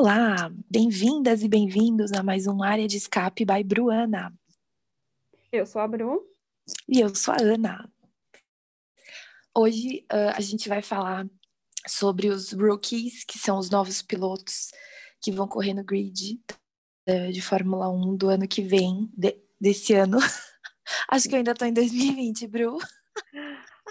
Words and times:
Olá, 0.00 0.48
bem-vindas 0.70 1.42
e 1.42 1.48
bem-vindos 1.48 2.12
a 2.12 2.22
mais 2.22 2.46
um 2.46 2.62
Área 2.62 2.86
de 2.86 2.96
Escape 2.96 3.44
by 3.44 3.64
Bruana. 3.64 4.32
Eu 5.50 5.66
sou 5.66 5.82
a 5.82 5.88
Bru. 5.88 6.24
E 6.88 7.00
eu 7.00 7.12
sou 7.16 7.34
a 7.34 7.42
Ana. 7.42 7.90
Hoje 9.52 10.06
uh, 10.12 10.36
a 10.36 10.40
gente 10.40 10.68
vai 10.68 10.82
falar 10.82 11.26
sobre 11.84 12.28
os 12.28 12.52
rookies, 12.52 13.24
que 13.24 13.40
são 13.40 13.58
os 13.58 13.70
novos 13.70 14.00
pilotos 14.00 14.70
que 15.20 15.32
vão 15.32 15.48
correr 15.48 15.74
no 15.74 15.82
grid 15.82 16.40
uh, 17.08 17.32
de 17.32 17.42
Fórmula 17.42 17.88
1 17.88 18.16
do 18.16 18.28
ano 18.28 18.46
que 18.46 18.62
vem, 18.62 19.10
de, 19.16 19.36
desse 19.60 19.94
ano. 19.94 20.18
Acho 21.10 21.28
que 21.28 21.34
eu 21.34 21.38
ainda 21.38 21.54
tô 21.54 21.64
em 21.64 21.72
2020, 21.72 22.46
Bru. 22.46 22.78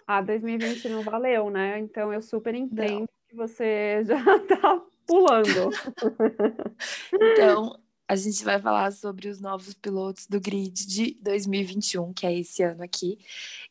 Ah, 0.08 0.22
2020 0.22 0.88
não 0.88 1.03
valeu, 1.03 1.50
né? 1.50 1.78
Então 1.80 2.14
eu 2.14 2.22
super 2.22 2.55
entendo 2.55 3.02
não. 3.02 3.08
que 3.28 3.36
você 3.36 4.02
já 4.08 4.23
tá 4.39 4.81
pulando. 5.07 5.71
então, 7.13 7.79
a 8.07 8.16
gente 8.16 8.43
vai 8.43 8.59
falar 8.59 8.91
sobre 8.91 9.27
os 9.27 9.39
novos 9.39 9.73
pilotos 9.73 10.27
do 10.27 10.39
grid 10.39 10.85
de 10.85 11.17
2021, 11.21 12.13
que 12.13 12.27
é 12.27 12.38
esse 12.38 12.61
ano 12.61 12.83
aqui. 12.83 13.17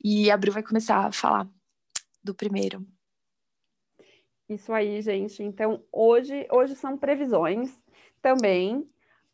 E 0.02 0.30
a 0.30 0.36
Bru 0.36 0.52
vai 0.52 0.62
começar 0.62 1.06
a 1.06 1.12
falar 1.12 1.48
do 2.24 2.34
primeiro. 2.34 2.84
Isso 4.48 4.72
aí, 4.72 5.00
gente. 5.02 5.42
Então, 5.42 5.82
hoje, 5.92 6.46
hoje 6.50 6.74
são 6.74 6.96
previsões 6.96 7.76
também, 8.22 8.88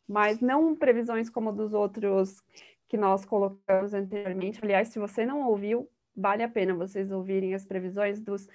mas 0.07 0.39
não 0.39 0.75
previsões 0.75 1.29
como 1.29 1.51
dos 1.51 1.73
outros 1.73 2.43
que 2.87 2.97
nós 2.97 3.25
colocamos 3.25 3.93
anteriormente. 3.93 4.59
Aliás, 4.61 4.89
se 4.89 4.99
você 4.99 5.25
não 5.25 5.47
ouviu, 5.47 5.89
vale 6.15 6.43
a 6.43 6.49
pena 6.49 6.73
vocês 6.73 7.11
ouvirem 7.11 7.53
as 7.53 7.65
previsões 7.65 8.19
dos 8.19 8.47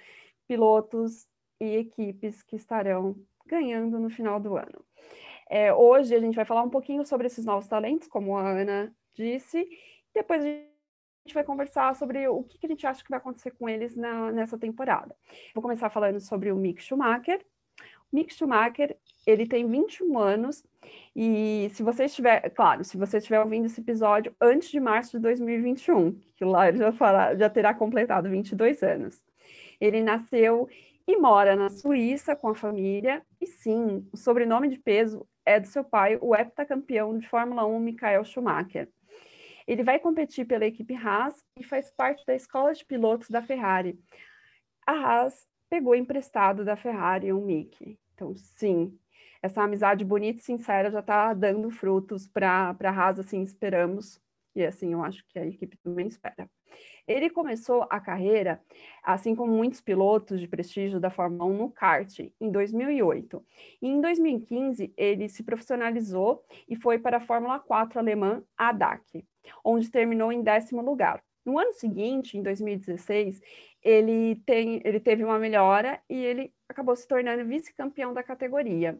pilotos 0.47 1.27
e 1.59 1.75
equipes 1.75 2.41
que 2.41 2.55
estarão 2.55 3.15
ganhando 3.49 3.99
no 3.99 4.09
final 4.09 4.39
do 4.39 4.55
ano. 4.55 4.85
É, 5.49 5.73
hoje 5.73 6.15
a 6.15 6.19
gente 6.19 6.35
vai 6.35 6.45
falar 6.45 6.61
um 6.61 6.69
pouquinho 6.69 7.03
sobre 7.05 7.25
esses 7.25 7.43
novos 7.43 7.67
talentos, 7.67 8.07
como 8.07 8.37
a 8.37 8.47
Ana 8.47 8.93
disse, 9.15 9.67
depois 10.13 10.43
a 10.43 10.47
gente 10.47 11.33
vai 11.33 11.43
conversar 11.43 11.95
sobre 11.95 12.27
o 12.27 12.43
que, 12.43 12.59
que 12.59 12.67
a 12.67 12.69
gente 12.69 12.85
acha 12.85 13.03
que 13.03 13.09
vai 13.09 13.17
acontecer 13.17 13.51
com 13.51 13.67
eles 13.67 13.95
na, 13.95 14.31
nessa 14.31 14.57
temporada. 14.57 15.15
Vou 15.53 15.61
começar 15.61 15.89
falando 15.89 16.19
sobre 16.19 16.51
o 16.51 16.55
Mick 16.55 16.81
Schumacher. 16.83 17.43
O 18.11 18.15
Mick 18.15 18.33
Schumacher, 18.33 18.95
ele 19.25 19.47
tem 19.47 19.67
21 19.67 20.17
anos 20.17 20.63
e 21.15 21.69
se 21.73 21.83
você 21.83 22.05
estiver, 22.05 22.49
claro, 22.51 22.83
se 22.83 22.97
você 22.97 23.17
estiver 23.17 23.39
ouvindo 23.41 23.65
esse 23.65 23.81
episódio 23.81 24.35
antes 24.39 24.69
de 24.69 24.79
março 24.79 25.17
de 25.17 25.23
2021, 25.23 26.11
que 26.35 26.45
lá 26.45 26.67
ele 26.69 26.77
já, 26.77 26.91
fará, 26.91 27.35
já 27.35 27.49
terá 27.49 27.73
completado 27.73 28.29
22 28.29 28.83
anos. 28.83 29.21
Ele 29.79 30.01
nasceu 30.01 30.67
e 31.09 31.17
mora 31.17 31.55
na 31.55 31.71
Suíça 31.71 32.35
com 32.35 32.49
a 32.49 32.55
família. 32.55 33.25
E 33.41 33.47
sim, 33.47 34.07
o 34.13 34.17
sobrenome 34.17 34.69
de 34.69 34.77
peso 34.77 35.27
é 35.43 35.59
do 35.59 35.65
seu 35.65 35.83
pai, 35.83 36.19
o 36.21 36.35
heptacampeão 36.35 37.17
de 37.17 37.27
Fórmula 37.27 37.65
1, 37.65 37.79
Michael 37.79 38.23
Schumacher. 38.23 38.87
Ele 39.67 39.83
vai 39.83 39.97
competir 39.97 40.45
pela 40.45 40.67
equipe 40.67 40.93
Haas 40.93 41.43
e 41.57 41.63
faz 41.63 41.89
parte 41.89 42.23
da 42.27 42.35
escola 42.35 42.75
de 42.75 42.85
pilotos 42.85 43.27
da 43.27 43.41
Ferrari. 43.41 43.99
A 44.85 44.91
Haas 44.91 45.47
pegou 45.67 45.95
emprestado 45.95 46.63
da 46.63 46.75
Ferrari 46.75 47.33
um 47.33 47.43
Mickey. 47.43 47.99
Então, 48.13 48.35
sim, 48.35 48.95
essa 49.41 49.63
amizade 49.63 50.05
bonita 50.05 50.39
e 50.39 50.43
sincera 50.43 50.91
já 50.91 50.99
está 50.99 51.33
dando 51.33 51.71
frutos 51.71 52.27
para 52.27 52.75
a 52.79 52.89
Haas, 52.89 53.17
assim 53.17 53.41
esperamos. 53.41 54.21
E 54.55 54.63
assim, 54.63 54.93
eu 54.93 55.03
acho 55.03 55.25
que 55.27 55.39
a 55.39 55.45
equipe 55.47 55.75
também 55.77 56.05
espera. 56.05 56.47
Ele 57.09 57.27
começou 57.27 57.87
a 57.89 57.99
carreira, 57.99 58.61
assim 59.03 59.33
como 59.33 59.51
muitos 59.51 59.81
pilotos 59.81 60.39
de 60.39 60.47
prestígio 60.47 60.99
da 60.99 61.09
Fórmula 61.09 61.43
1 61.45 61.57
no 61.57 61.71
kart, 61.71 62.19
em 62.39 62.51
2008. 62.51 63.43
E 63.81 63.87
em 63.87 63.99
2015, 63.99 64.93
ele 64.95 65.27
se 65.27 65.41
profissionalizou 65.41 66.43
e 66.67 66.75
foi 66.75 66.99
para 66.99 67.17
a 67.17 67.19
Fórmula 67.19 67.57
4 67.57 67.97
alemã 67.97 68.43
ADAC, 68.55 69.25
onde 69.65 69.89
terminou 69.89 70.31
em 70.31 70.43
décimo 70.43 70.83
lugar. 70.83 71.19
No 71.43 71.57
ano 71.57 71.73
seguinte, 71.73 72.37
em 72.37 72.43
2016, 72.43 73.41
ele, 73.81 74.35
tem, 74.45 74.79
ele 74.85 74.99
teve 74.99 75.23
uma 75.23 75.39
melhora 75.39 75.99
e 76.07 76.13
ele 76.15 76.53
acabou 76.69 76.95
se 76.95 77.07
tornando 77.07 77.43
vice-campeão 77.43 78.13
da 78.13 78.21
categoria. 78.21 78.99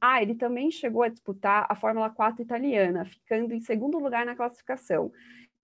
Ah, 0.00 0.22
ele 0.22 0.34
também 0.34 0.70
chegou 0.70 1.02
a 1.02 1.08
disputar 1.08 1.66
a 1.68 1.74
Fórmula 1.74 2.08
4 2.08 2.40
italiana, 2.40 3.04
ficando 3.04 3.52
em 3.52 3.60
segundo 3.60 3.98
lugar 3.98 4.24
na 4.24 4.34
classificação, 4.34 5.12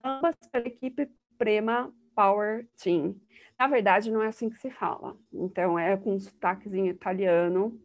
ambas 0.03 0.35
pela 0.51 0.67
equipe 0.67 1.09
Prema 1.41 1.91
Power 2.15 2.67
Team. 2.77 3.15
Na 3.57 3.65
verdade, 3.65 4.11
não 4.11 4.21
é 4.21 4.27
assim 4.27 4.47
que 4.47 4.59
se 4.59 4.69
fala. 4.69 5.17
Então, 5.33 5.77
é 5.77 5.97
com 5.97 6.13
um 6.13 6.19
sotaquezinho 6.19 6.91
italiano. 6.91 7.81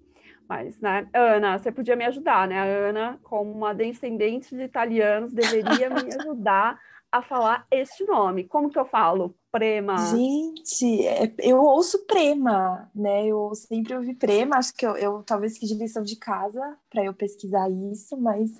Mas, 0.47 0.79
né, 0.79 1.09
Ana, 1.15 1.59
você 1.59 1.73
podia 1.73 1.97
me 1.97 2.05
ajudar, 2.05 2.47
né? 2.47 2.59
A 2.59 2.65
Ana, 2.65 3.19
como 3.23 3.51
uma 3.51 3.75
descendente 3.75 4.55
de 4.55 4.63
italianos, 4.63 5.33
deveria 5.33 5.89
me 5.89 6.03
ajudar 6.21 6.79
a 7.11 7.23
falar 7.23 7.67
este 7.71 8.05
nome. 8.05 8.45
Como 8.45 8.69
que 8.69 8.79
eu 8.79 8.85
falo? 8.85 9.35
Prema. 9.51 9.97
Gente, 10.15 11.07
é, 11.07 11.33
eu 11.39 11.57
ouço 11.57 12.07
Prema, 12.07 12.91
né? 12.95 13.27
Eu 13.27 13.55
sempre 13.55 13.97
ouvi 13.97 14.15
Prema, 14.15 14.59
acho 14.59 14.75
que 14.75 14.87
eu, 14.87 14.99
eu 14.99 15.23
talvez 15.23 15.57
fiz 15.57 15.71
lição 15.71 16.03
de 16.03 16.17
casa 16.17 16.77
para 16.91 17.03
eu 17.03 17.15
pesquisar 17.15 17.71
isso, 17.71 18.19
mas 18.19 18.51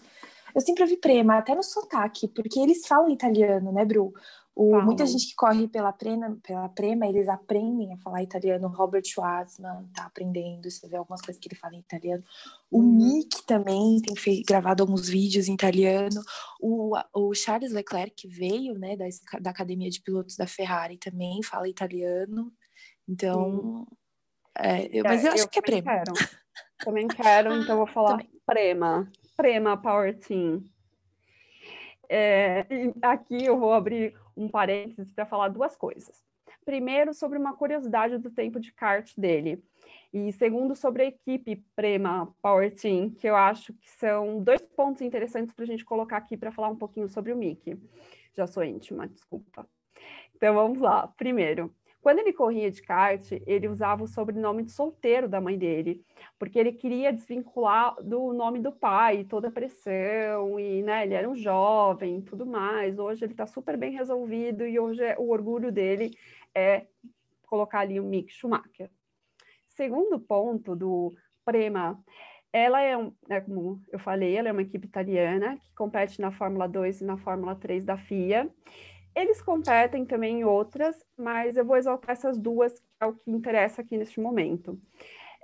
eu 0.55 0.61
sempre 0.63 0.85
ouvi 0.85 0.97
Prema, 0.97 1.37
até 1.37 1.55
no 1.55 1.63
sotaque, 1.63 2.29
porque 2.29 2.59
eles 2.59 2.87
falam 2.87 3.11
italiano, 3.11 3.71
né, 3.73 3.85
Bru? 3.85 4.15
O, 4.59 4.81
muita 4.81 5.05
gente 5.05 5.27
que 5.27 5.35
corre 5.35 5.69
pela 5.69 5.93
Prema, 5.93 6.39
pela 6.43 6.67
Prema, 6.71 7.07
eles 7.07 7.29
aprendem 7.29 7.93
a 7.93 7.99
falar 7.99 8.23
italiano. 8.23 8.67
O 8.67 8.71
Robert 8.71 9.05
Schwarzman 9.05 9.87
tá 9.95 10.07
aprendendo, 10.07 10.71
você 10.71 10.89
vê 10.89 10.97
algumas 10.97 11.21
coisas 11.21 11.39
que 11.39 11.47
ele 11.47 11.61
fala 11.61 11.75
em 11.75 11.81
italiano. 11.81 12.25
O 12.71 12.79
uhum. 12.79 12.93
Mick 12.95 13.45
também 13.47 14.01
tem 14.01 14.17
feito, 14.17 14.47
gravado 14.47 14.83
alguns 14.83 15.11
vídeos 15.11 15.47
em 15.47 15.53
italiano. 15.53 16.23
O, 16.59 16.97
o 17.13 17.35
Charles 17.35 17.71
Leclerc, 17.71 18.15
que 18.17 18.29
veio 18.29 18.79
né, 18.79 18.97
da, 18.97 19.05
da 19.43 19.51
Academia 19.51 19.91
de 19.91 20.01
Pilotos 20.01 20.37
da 20.37 20.47
Ferrari, 20.47 20.97
também 20.97 21.43
fala 21.43 21.69
italiano. 21.69 22.51
Então, 23.07 23.87
é, 24.59 24.89
eu, 24.91 25.05
mas 25.05 25.23
eu 25.23 25.33
acho 25.33 25.43
eu 25.43 25.49
que 25.49 25.59
é 25.59 25.63
Prema. 25.63 25.83
Quero. 25.83 26.13
Também 26.79 27.09
quero, 27.09 27.53
então 27.61 27.77
vou 27.77 27.87
falar 27.93 28.25
Prema. 28.47 29.07
Prema 29.37 29.77
Power 29.77 30.19
Team. 30.19 30.65
É, 32.09 32.67
aqui 33.03 33.45
eu 33.45 33.59
vou 33.61 33.75
abrir 33.75 34.15
um 34.37 34.49
parênteses 34.49 35.13
para 35.13 35.27
falar 35.27 35.49
duas 35.49 35.77
coisas. 35.77 36.23
Primeiro, 36.65 37.15
sobre 37.15 37.39
uma 37.39 37.57
curiosidade 37.57 38.19
do 38.19 38.31
tempo 38.31 38.59
de 38.59 38.73
kart 38.73 39.13
dele. 39.17 39.63
E 40.13 40.33
segundo, 40.33 40.75
sobre 40.75 41.03
a 41.03 41.07
equipe 41.07 41.65
Prema 41.75 42.35
Power 42.43 42.75
Team, 42.75 43.11
que 43.11 43.29
eu 43.29 43.37
acho 43.37 43.73
que 43.75 43.89
são 43.91 44.43
dois 44.43 44.63
pontos 44.63 45.03
interessantes 45.03 45.55
para 45.55 45.65
a 45.65 45.67
gente 45.67 45.85
colocar 45.85 46.17
aqui 46.17 46.37
para 46.37 46.51
falar 46.51 46.69
um 46.69 46.77
pouquinho 46.77 47.09
sobre 47.09 47.33
o 47.33 47.37
Mickey. 47.37 47.79
Já 48.35 48.47
sou 48.47 48.65
íntima, 48.65 49.07
desculpa. 49.07 49.69
Então 50.35 50.55
vamos 50.55 50.79
lá. 50.79 51.09
Primeiro, 51.17 51.73
quando 52.07 52.21
ele 52.21 52.33
corria 52.33 52.71
de 52.71 52.81
kart, 52.83 53.33
ele 53.45 53.67
usava 53.67 54.05
o 54.05 54.07
sobrenome 54.07 54.63
de 54.63 54.71
solteiro 54.71 55.29
da 55.29 55.41
mãe 55.41 55.59
dele, 55.59 56.05
porque 56.39 56.57
ele 56.57 56.71
queria 56.71 57.13
desvincular 57.13 58.01
do 58.01 58.33
nome 58.33 58.61
do 58.61 58.71
pai, 58.71 59.25
toda 59.25 59.49
a 59.49 59.51
pressão, 59.51 60.57
e 60.61 60.85
né, 60.85 61.03
ele 61.03 61.15
era 61.15 61.29
um 61.29 61.35
jovem 61.35 62.21
tudo 62.21 62.47
mais. 62.47 62.97
Hoje 62.97 63.25
ele 63.25 63.33
está 63.33 63.45
super 63.45 63.77
bem 63.77 63.91
resolvido 63.91 64.65
e 64.65 64.79
hoje 64.79 65.03
é, 65.03 65.17
o 65.19 65.31
orgulho 65.31 65.73
dele 65.73 66.17
é 66.55 66.87
colocar 67.45 67.81
ali 67.81 67.99
o 67.99 68.05
Mick 68.05 68.33
Schumacher. 68.33 68.89
Segundo 69.67 70.21
ponto 70.21 70.77
do 70.77 71.13
Prema, 71.45 72.01
ela 72.53 72.81
é, 72.83 72.97
um, 72.97 73.13
é, 73.29 73.41
como 73.41 73.83
eu 73.91 73.99
falei, 73.99 74.37
ela 74.37 74.49
é 74.49 74.53
uma 74.53 74.63
equipe 74.63 74.87
italiana 74.87 75.59
que 75.59 75.75
compete 75.75 76.21
na 76.21 76.31
Fórmula 76.31 76.69
2 76.69 77.01
e 77.01 77.05
na 77.05 77.17
Fórmula 77.17 77.57
3 77.57 77.85
da 77.85 77.97
FIA. 77.97 78.49
Eles 79.17 79.41
competem 79.41 80.05
também 80.05 80.41
em 80.41 80.45
outras, 80.45 81.03
mas 81.17 81.57
eu 81.57 81.65
vou 81.65 81.79
exaltar 81.79 82.11
essas 82.11 82.37
duas, 82.37 82.79
que 82.79 82.87
é 83.01 83.07
o 83.07 83.15
que 83.15 83.31
interessa 83.31 83.81
aqui 83.81 83.97
neste 83.97 84.21
momento. 84.21 84.79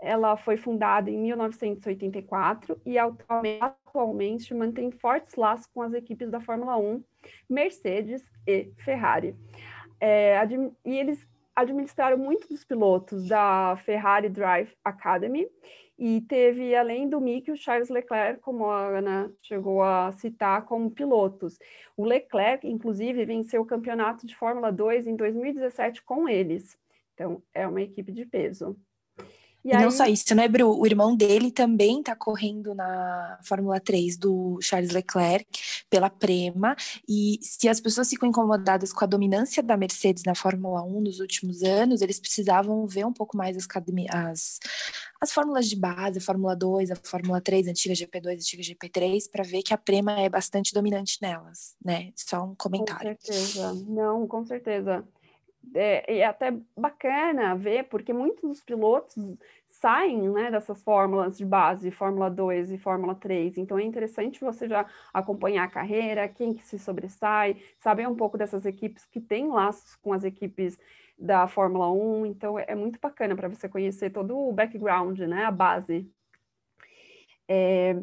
Ela 0.03 0.37
foi 0.37 0.59
fundada 0.59 1.11
em 1.11 1.17
1984 1.17 2.79
e 2.85 2.99
atualmente 2.99 4.53
mantém 4.53 4.91
fortes 4.91 5.37
laços 5.37 5.67
com 5.69 5.81
as 5.81 5.95
equipes 5.95 6.31
da 6.31 6.39
Fórmula 6.39 6.77
1, 6.77 7.03
Mercedes 7.49 8.23
e 8.47 8.71
Ferrari. 8.85 9.35
É, 9.99 10.37
e 10.85 10.99
eles 10.99 11.27
administraram 11.57 12.19
muitos 12.19 12.49
dos 12.49 12.65
pilotos 12.65 13.29
da 13.29 13.79
Ferrari 13.87 14.29
Drive 14.29 14.75
Academy 14.85 15.49
e 16.05 16.21
teve, 16.23 16.75
além 16.75 17.09
do 17.09 17.21
Mick, 17.21 17.49
o 17.49 17.57
Charles 17.57 17.89
Leclerc, 17.89 18.41
como 18.41 18.67
a 18.69 18.89
Ana 18.99 19.33
chegou 19.41 19.85
a 19.85 20.11
citar, 20.11 20.65
como 20.65 20.91
pilotos. 20.91 21.61
O 21.97 22.05
Leclerc, 22.05 22.67
inclusive, 22.67 23.25
venceu 23.25 23.63
o 23.63 23.65
campeonato 23.65 24.27
de 24.27 24.35
Fórmula 24.35 24.73
2 24.73 25.07
em 25.07 25.15
2017 25.15 26.03
com 26.03 26.29
eles. 26.29 26.77
Então, 27.15 27.41
é 27.55 27.69
uma 27.69 27.81
equipe 27.81 28.11
de 28.11 28.27
peso. 28.27 28.77
E, 29.65 29.69
e 29.69 29.75
aí... 29.75 29.83
não 29.83 29.91
só 29.91 30.07
isso, 30.07 30.35
né, 30.35 30.49
Bru? 30.49 30.79
O 30.79 30.87
irmão 30.87 31.15
dele 31.15 31.51
também 31.51 32.01
está 32.01 32.17
correndo 32.17 32.75
na 32.75 33.39
Fórmula 33.43 33.79
3 33.81 34.17
do 34.17 34.59
Charles 34.61 34.91
Leclerc 34.91 35.47
pela 35.89 36.11
Prema. 36.11 36.77
E 37.09 37.39
se 37.41 37.69
as 37.69 37.81
pessoas 37.81 38.09
ficam 38.09 38.29
incomodadas 38.29 38.93
com 38.93 39.05
a 39.05 39.07
dominância 39.07 39.63
da 39.63 39.77
Mercedes 39.77 40.25
na 40.25 40.35
Fórmula 40.35 40.83
1 40.83 41.01
nos 41.01 41.21
últimos 41.21 41.63
anos, 41.63 42.03
eles 42.03 42.19
precisavam 42.19 42.87
ver 42.87 43.07
um 43.07 43.13
pouco 43.13 43.37
mais 43.37 43.57
as, 43.57 43.67
as, 44.11 44.61
as 45.21 45.33
fórmulas 45.33 45.69
de 45.69 45.77
base, 45.77 46.19
a 46.19 46.23
Fórmula 46.23 46.57
2, 46.57 46.91
a 46.91 46.97
Fórmula 46.97 47.41
3, 47.41 47.69
a 47.69 47.71
antiga 47.71 47.95
GP2, 47.95 48.27
a 48.27 48.33
antiga 48.33 48.63
GP3, 48.63 49.31
para 49.31 49.45
ver 49.45 49.63
que 49.63 49.73
a 49.73 49.79
Prema 49.79 50.21
é 50.21 50.29
bastante 50.29 50.75
dominante 50.75 51.19
nelas, 51.23 51.75
né? 51.85 52.13
Só 52.17 52.45
um 52.45 52.55
comentário. 52.55 53.17
Com 53.17 53.33
certeza. 53.33 53.75
Não, 53.87 54.27
com 54.27 54.45
certeza 54.45 55.05
é, 55.75 56.19
é 56.19 56.25
até 56.25 56.53
bacana 56.77 57.55
ver, 57.55 57.85
porque 57.85 58.13
muitos 58.13 58.43
dos 58.43 58.61
pilotos 58.63 59.15
saem 59.69 60.29
né, 60.29 60.51
dessas 60.51 60.83
fórmulas 60.83 61.39
de 61.39 61.45
base, 61.45 61.91
Fórmula 61.91 62.31
2 62.31 62.73
e 62.73 62.79
Fórmula 62.79 63.15
3. 63.15 63.59
Então 63.59 63.79
é 63.79 63.83
interessante 63.83 64.41
você 64.41 64.69
já 64.69 64.87
acompanhar 65.13 65.65
a 65.65 65.71
carreira, 65.71 66.29
quem 66.29 66.53
que 66.53 66.67
se 66.67 66.79
sobressai, 66.79 67.57
saber 67.79 68.07
um 68.09 68.15
pouco 68.15 68.37
dessas 68.37 68.67
equipes 68.67 69.05
que 69.07 69.21
têm 69.21 69.49
laços 69.49 69.97
com 69.97 70.13
as 70.13 70.25
equipes 70.25 70.79
da 71.19 71.47
Fórmula 71.49 71.91
1. 71.91 72.27
Então 72.27 72.59
é, 72.59 72.67
é 72.69 72.75
muito 72.75 72.99
bacana 73.01 73.35
para 73.35 73.49
você 73.49 73.69
conhecer 73.69 74.11
todo 74.11 74.37
o 74.37 74.53
background, 74.53 75.19
né, 75.21 75.45
a 75.45 75.51
base. 75.51 76.11
É, 77.49 77.97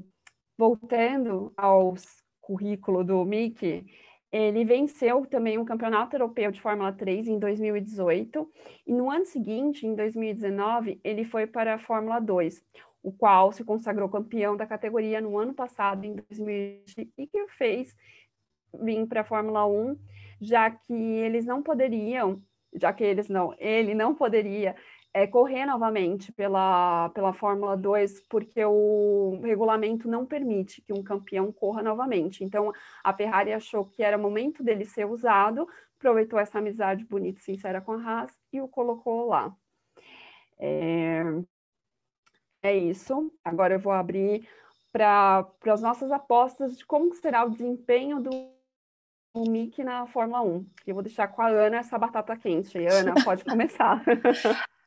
voltando 0.57 1.53
ao 1.55 1.95
currículo 2.41 3.03
do 3.03 3.23
Mickey, 3.23 3.85
ele 4.31 4.63
venceu 4.63 5.25
também 5.25 5.57
um 5.57 5.65
campeonato 5.65 6.15
europeu 6.15 6.51
de 6.51 6.61
Fórmula 6.61 6.93
3 6.93 7.27
em 7.27 7.39
2018, 7.39 8.49
e 8.85 8.93
no 8.93 9.09
ano 9.09 9.25
seguinte, 9.25 9.87
em 9.87 9.95
2019, 9.95 10.99
ele 11.03 11.25
foi 11.25 11.47
para 11.47 11.75
a 11.75 11.79
Fórmula 11.79 12.19
2, 12.19 12.63
o 13.01 13.11
qual 13.11 13.51
se 13.51 13.63
consagrou 13.63 14.07
campeão 14.09 14.55
da 14.55 14.67
categoria 14.67 15.19
no 15.19 15.37
ano 15.37 15.53
passado, 15.53 16.05
em 16.05 16.13
2020, 16.13 17.11
e 17.17 17.27
que 17.27 17.47
fez 17.49 17.95
vir 18.81 19.07
para 19.07 19.21
a 19.21 19.25
Fórmula 19.25 19.65
1, 19.65 19.97
já 20.39 20.69
que 20.69 20.93
eles 20.93 21.45
não 21.45 21.63
poderiam, 21.63 22.41
já 22.75 22.93
que 22.93 23.03
eles 23.03 23.29
não, 23.29 23.55
ele 23.57 23.95
não 23.95 24.13
poderia 24.13 24.75
é, 25.13 25.25
correr 25.25 25.65
novamente 25.65 26.31
pela, 26.31 27.09
pela 27.09 27.33
Fórmula 27.33 27.75
2, 27.75 28.21
porque 28.29 28.63
o 28.63 29.39
regulamento 29.43 30.07
não 30.07 30.25
permite 30.25 30.81
que 30.81 30.93
um 30.93 31.03
campeão 31.03 31.51
corra 31.51 31.81
novamente. 31.81 32.43
Então, 32.43 32.71
a 33.03 33.13
Ferrari 33.13 33.53
achou 33.53 33.85
que 33.85 34.03
era 34.03 34.17
momento 34.17 34.63
dele 34.63 34.85
ser 34.85 35.05
usado, 35.05 35.67
aproveitou 35.97 36.39
essa 36.39 36.59
amizade 36.59 37.05
bonita 37.05 37.39
e 37.39 37.43
sincera 37.43 37.81
com 37.81 37.93
a 37.93 38.01
Haas 38.01 38.31
e 38.53 38.61
o 38.61 38.67
colocou 38.67 39.27
lá. 39.27 39.55
É, 40.59 41.23
é 42.61 42.77
isso. 42.77 43.31
Agora 43.43 43.75
eu 43.75 43.79
vou 43.79 43.93
abrir 43.93 44.47
para 44.91 45.47
as 45.67 45.81
nossas 45.81 46.11
apostas 46.11 46.77
de 46.77 46.85
como 46.85 47.13
será 47.15 47.45
o 47.45 47.49
desempenho 47.49 48.19
do 48.19 48.29
o 49.31 49.47
Mick 49.47 49.83
na 49.83 50.07
Fórmula 50.07 50.41
1. 50.41 50.65
Eu 50.87 50.95
vou 50.95 51.03
deixar 51.03 51.27
com 51.27 51.41
a 51.41 51.47
Ana 51.47 51.77
essa 51.77 51.97
batata 51.97 52.35
quente. 52.35 52.77
Ana, 52.87 53.13
pode 53.23 53.45
começar. 53.45 54.03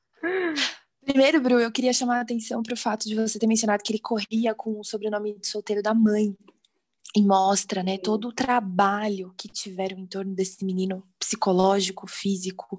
Primeiro, 1.04 1.40
Bru, 1.40 1.58
eu 1.58 1.72
queria 1.72 1.92
chamar 1.92 2.18
a 2.18 2.20
atenção 2.20 2.62
para 2.62 2.74
o 2.74 2.76
fato 2.76 3.08
de 3.08 3.14
você 3.14 3.38
ter 3.38 3.46
mencionado 3.46 3.82
que 3.82 3.92
ele 3.92 3.98
corria 3.98 4.54
com 4.54 4.78
o 4.78 4.84
sobrenome 4.84 5.38
de 5.38 5.46
solteiro 5.46 5.82
da 5.82 5.92
mãe. 5.92 6.36
E 7.14 7.22
mostra, 7.22 7.82
né, 7.82 7.98
todo 7.98 8.28
o 8.28 8.32
trabalho 8.32 9.34
que 9.36 9.46
tiveram 9.46 9.98
em 9.98 10.06
torno 10.06 10.34
desse 10.34 10.64
menino 10.64 11.06
psicológico, 11.18 12.06
físico, 12.06 12.78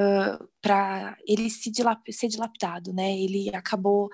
uh, 0.00 0.48
para 0.60 1.16
ele 1.24 1.48
se 1.48 1.70
dilap 1.70 2.02
ser 2.10 2.26
dilapidado, 2.26 2.92
né? 2.92 3.16
Ele 3.16 3.54
acabou 3.54 4.10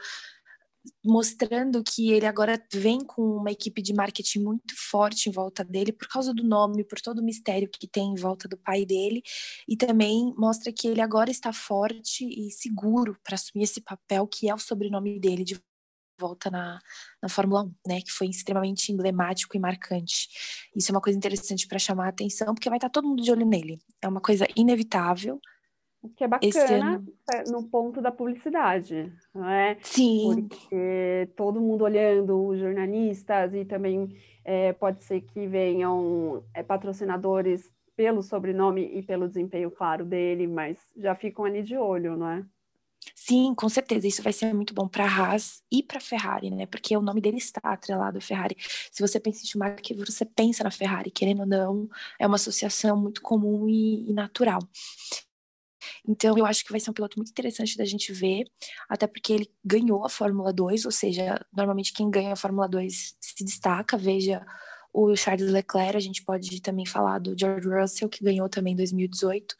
mostrando 1.04 1.82
que 1.82 2.10
ele 2.12 2.26
agora 2.26 2.62
vem 2.72 3.00
com 3.00 3.22
uma 3.22 3.50
equipe 3.50 3.82
de 3.82 3.94
marketing 3.94 4.40
muito 4.40 4.74
forte 4.90 5.28
em 5.28 5.32
volta 5.32 5.64
dele, 5.64 5.92
por 5.92 6.08
causa 6.08 6.32
do 6.32 6.42
nome, 6.42 6.84
por 6.84 7.00
todo 7.00 7.18
o 7.18 7.24
mistério 7.24 7.68
que 7.68 7.86
tem 7.86 8.12
em 8.12 8.14
volta 8.14 8.48
do 8.48 8.56
pai 8.56 8.84
dele, 8.84 9.22
e 9.68 9.76
também 9.76 10.34
mostra 10.36 10.72
que 10.72 10.88
ele 10.88 11.00
agora 11.00 11.30
está 11.30 11.52
forte 11.52 12.24
e 12.24 12.50
seguro 12.50 13.16
para 13.24 13.34
assumir 13.34 13.64
esse 13.64 13.80
papel 13.80 14.26
que 14.26 14.48
é 14.48 14.54
o 14.54 14.58
sobrenome 14.58 15.18
dele 15.18 15.44
de 15.44 15.60
volta 16.18 16.50
na, 16.50 16.78
na 17.22 17.28
Fórmula 17.28 17.64
1, 17.64 17.74
né, 17.86 18.00
que 18.00 18.10
foi 18.10 18.28
extremamente 18.28 18.92
emblemático 18.92 19.56
e 19.56 19.60
marcante. 19.60 20.28
Isso 20.74 20.90
é 20.90 20.94
uma 20.94 21.00
coisa 21.00 21.16
interessante 21.16 21.66
para 21.66 21.78
chamar 21.78 22.06
a 22.06 22.08
atenção, 22.08 22.54
porque 22.54 22.68
vai 22.68 22.78
estar 22.78 22.88
todo 22.88 23.08
mundo 23.08 23.22
de 23.22 23.30
olho 23.30 23.46
nele. 23.46 23.78
É 24.00 24.08
uma 24.08 24.20
coisa 24.20 24.46
inevitável, 24.56 25.40
o 26.04 26.10
que 26.10 26.22
é 26.22 26.28
bacana 26.28 27.02
é 27.32 27.50
no 27.50 27.64
ponto 27.64 28.02
da 28.02 28.12
publicidade, 28.12 29.10
não 29.34 29.48
é? 29.48 29.78
Sim. 29.80 30.46
Porque 30.48 31.30
todo 31.34 31.62
mundo 31.62 31.82
olhando, 31.82 32.46
os 32.46 32.58
jornalistas, 32.58 33.54
e 33.54 33.64
também 33.64 34.14
é, 34.44 34.74
pode 34.74 35.02
ser 35.02 35.22
que 35.22 35.46
venham 35.46 36.44
é, 36.52 36.62
patrocinadores 36.62 37.72
pelo 37.96 38.22
sobrenome 38.22 38.82
e 38.98 39.02
pelo 39.02 39.26
desempenho 39.26 39.70
claro 39.70 40.04
dele, 40.04 40.46
mas 40.46 40.78
já 40.94 41.14
ficam 41.14 41.46
ali 41.46 41.62
de 41.62 41.76
olho, 41.76 42.16
não 42.18 42.28
é? 42.28 42.44
Sim, 43.14 43.54
com 43.54 43.68
certeza. 43.68 44.06
Isso 44.06 44.22
vai 44.22 44.32
ser 44.32 44.52
muito 44.52 44.74
bom 44.74 44.86
para 44.88 45.04
a 45.04 45.08
Haas 45.08 45.62
e 45.70 45.82
para 45.82 45.98
a 45.98 46.00
Ferrari, 46.00 46.50
né? 46.50 46.66
Porque 46.66 46.96
o 46.96 47.02
nome 47.02 47.20
dele 47.20 47.38
está 47.38 47.60
atrelado 47.62 48.18
à 48.18 48.20
Ferrari. 48.20 48.56
Se 48.58 49.00
você 49.00 49.18
pensa 49.18 49.42
em 49.42 49.46
Schumacher, 49.46 49.96
você 49.96 50.24
pensa 50.24 50.64
na 50.64 50.70
Ferrari, 50.70 51.10
querendo 51.10 51.40
ou 51.40 51.46
não, 51.46 51.88
é 52.18 52.26
uma 52.26 52.36
associação 52.36 52.96
muito 52.96 53.22
comum 53.22 53.68
e, 53.68 54.10
e 54.10 54.12
natural. 54.12 54.60
Então, 56.06 56.36
eu 56.36 56.44
acho 56.44 56.64
que 56.64 56.70
vai 56.70 56.80
ser 56.80 56.90
um 56.90 56.94
piloto 56.94 57.18
muito 57.18 57.30
interessante 57.30 57.76
da 57.76 57.84
gente 57.84 58.12
ver, 58.12 58.44
até 58.88 59.06
porque 59.06 59.32
ele 59.32 59.50
ganhou 59.64 60.04
a 60.04 60.08
Fórmula 60.08 60.52
2, 60.52 60.84
ou 60.84 60.90
seja, 60.90 61.40
normalmente 61.52 61.92
quem 61.92 62.10
ganha 62.10 62.32
a 62.32 62.36
Fórmula 62.36 62.68
2 62.68 63.16
se 63.20 63.44
destaca. 63.44 63.96
Veja 63.96 64.44
o 64.92 65.16
Charles 65.16 65.50
Leclerc, 65.50 65.96
a 65.96 66.00
gente 66.00 66.22
pode 66.22 66.60
também 66.60 66.86
falar 66.86 67.18
do 67.18 67.34
George 67.38 67.68
Russell, 67.68 68.08
que 68.08 68.22
ganhou 68.22 68.48
também 68.48 68.74
em 68.74 68.76
2018, 68.76 69.54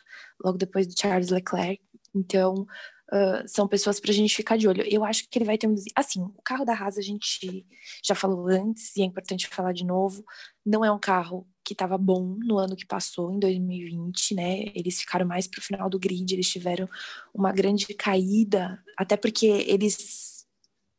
logo 0.45 0.59
depois 0.59 0.87
do 0.87 0.99
Charles 0.99 1.31
Leclerc. 1.31 1.83
Então, 2.15 2.67
Uh, 3.13 3.47
são 3.47 3.69
pessoas 3.69 4.01
para 4.01 4.11
a 4.11 4.15
gente 4.15 4.35
ficar 4.35 4.57
de 4.57 4.67
olho. 4.67 4.83
Eu 4.91 5.05
acho 5.05 5.29
que 5.29 5.39
ele 5.39 5.45
vai 5.45 5.59
ter 5.59 5.69
um. 5.69 5.75
Assim, 5.95 6.23
o 6.23 6.43
carro 6.43 6.65
da 6.65 6.73
Haas 6.73 6.97
a 6.97 7.03
gente 7.03 7.65
já 8.03 8.15
falou 8.15 8.49
antes, 8.49 8.97
e 8.97 9.03
é 9.03 9.05
importante 9.05 9.47
falar 9.47 9.73
de 9.73 9.85
novo. 9.85 10.25
Não 10.65 10.85
é 10.85 10.91
um 10.91 10.99
carro 10.99 11.47
que 11.65 11.73
estava 11.73 11.97
bom 11.97 12.37
no 12.41 12.59
ano 12.59 12.77
que 12.77 12.87
passou, 12.87 13.33
em 13.33 13.39
2020, 13.39 14.35
né? 14.35 14.65
Eles 14.75 15.01
ficaram 15.01 15.27
mais 15.27 15.47
para 15.47 15.61
o 15.61 15.63
final 15.63 15.89
do 15.89 15.99
grid, 15.99 16.33
eles 16.33 16.51
tiveram 16.51 16.89
uma 17.33 17.53
grande 17.53 17.87
caída, 17.95 18.83
até 18.97 19.17
porque 19.17 19.47
eles 19.47 20.47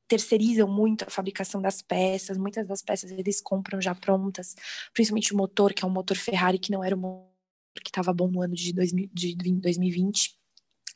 terceirizam 0.08 0.68
muito 0.68 1.04
a 1.04 1.10
fabricação 1.10 1.62
das 1.62 1.82
peças, 1.82 2.38
muitas 2.38 2.68
das 2.68 2.82
peças 2.82 3.12
eles 3.12 3.42
compram 3.42 3.82
já 3.82 3.94
prontas, 3.94 4.56
principalmente 4.94 5.34
o 5.34 5.38
motor, 5.38 5.74
que 5.74 5.84
é 5.84 5.88
um 5.88 5.92
motor 5.92 6.18
Ferrari 6.18 6.60
que 6.60 6.72
não 6.72 6.84
era 6.84 6.96
o 6.96 7.00
motor 7.00 7.36
que 7.84 7.90
estava 7.90 8.14
bom 8.14 8.30
no 8.30 8.42
ano 8.42 8.56
de, 8.56 8.74
2000, 8.74 9.10
de 9.14 9.36
2020. 9.36 10.36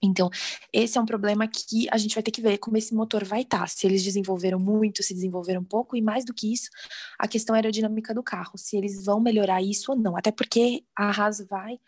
Então, 0.01 0.29
esse 0.71 0.97
é 0.97 1.01
um 1.01 1.05
problema 1.05 1.47
que 1.47 1.87
a 1.91 1.97
gente 1.97 2.15
vai 2.15 2.23
ter 2.23 2.31
que 2.31 2.41
ver 2.41 2.57
como 2.57 2.77
esse 2.77 2.93
motor 2.95 3.23
vai 3.25 3.41
estar. 3.41 3.59
Tá, 3.59 3.67
se 3.67 3.85
eles 3.85 4.03
desenvolveram 4.03 4.59
muito, 4.59 5.03
se 5.03 5.13
desenvolveram 5.13 5.63
pouco, 5.63 5.95
e 5.95 6.01
mais 6.01 6.23
do 6.23 6.33
que 6.33 6.53
isso, 6.53 6.69
a 7.17 7.27
questão 7.27 7.55
aerodinâmica 7.55 8.13
do 8.13 8.23
carro, 8.23 8.57
se 8.57 8.77
eles 8.77 9.03
vão 9.03 9.19
melhorar 9.19 9.61
isso 9.61 9.91
ou 9.91 9.97
não. 9.97 10.15
Até 10.15 10.31
porque 10.31 10.83
a 10.95 11.09
Haas 11.09 11.45
vai 11.49 11.79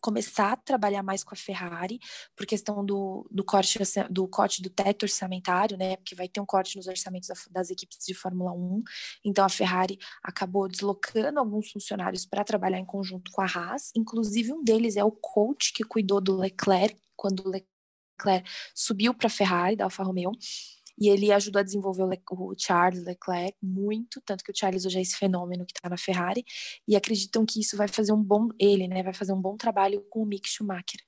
começar 0.00 0.52
a 0.52 0.56
trabalhar 0.56 1.02
mais 1.02 1.24
com 1.24 1.34
a 1.34 1.36
Ferrari 1.36 1.98
por 2.36 2.46
questão 2.46 2.84
do, 2.84 3.26
do 3.30 3.42
corte 3.42 3.78
do 4.10 4.28
corte 4.28 4.62
do 4.62 4.70
teto 4.70 5.02
orçamentário, 5.02 5.76
né? 5.76 5.96
Porque 5.96 6.14
vai 6.14 6.28
ter 6.28 6.40
um 6.40 6.46
corte 6.46 6.76
nos 6.76 6.86
orçamentos 6.86 7.28
das 7.50 7.70
equipes 7.70 7.98
de 8.06 8.14
Fórmula 8.14 8.52
1. 8.52 8.82
Então 9.24 9.44
a 9.44 9.48
Ferrari 9.48 9.98
acabou 10.22 10.68
deslocando 10.68 11.40
alguns 11.40 11.70
funcionários 11.70 12.24
para 12.24 12.44
trabalhar 12.44 12.78
em 12.78 12.84
conjunto 12.84 13.32
com 13.32 13.40
a 13.40 13.46
Haas, 13.46 13.90
inclusive 13.96 14.52
um 14.52 14.62
deles 14.62 14.96
é 14.96 15.04
o 15.04 15.10
coach 15.10 15.72
que 15.72 15.82
cuidou 15.82 16.20
do 16.20 16.36
Leclerc 16.36 16.96
quando 17.16 17.40
o 17.40 17.48
Leclerc 17.48 18.48
subiu 18.74 19.14
para 19.14 19.26
a 19.26 19.30
Ferrari 19.30 19.76
da 19.76 19.84
Alfa 19.84 20.02
Romeo. 20.02 20.32
E 20.98 21.08
ele 21.10 21.30
ajudou 21.30 21.60
a 21.60 21.62
desenvolver 21.62 22.02
o, 22.04 22.08
Le 22.08 22.20
o, 22.30 22.54
Charles 22.56 23.04
Leclerc 23.04 23.54
muito, 23.62 24.20
tanto 24.24 24.42
que 24.42 24.50
o 24.50 24.56
Charles 24.56 24.86
hoje 24.86 24.98
é 24.98 25.02
esse 25.02 25.16
fenômeno 25.16 25.66
que 25.66 25.72
está 25.76 25.90
na 25.90 25.98
Ferrari, 25.98 26.42
e 26.88 26.96
acreditam 26.96 27.44
que 27.44 27.60
isso 27.60 27.76
vai 27.76 27.86
fazer 27.86 28.12
um 28.12 28.22
bom, 28.22 28.48
ele, 28.58 28.88
né, 28.88 29.02
vai 29.02 29.12
fazer 29.12 29.34
um 29.34 29.40
bom 29.40 29.56
trabalho 29.56 30.02
com 30.08 30.22
o 30.22 30.26
Mick 30.26 30.48
Schumacher. 30.48 31.00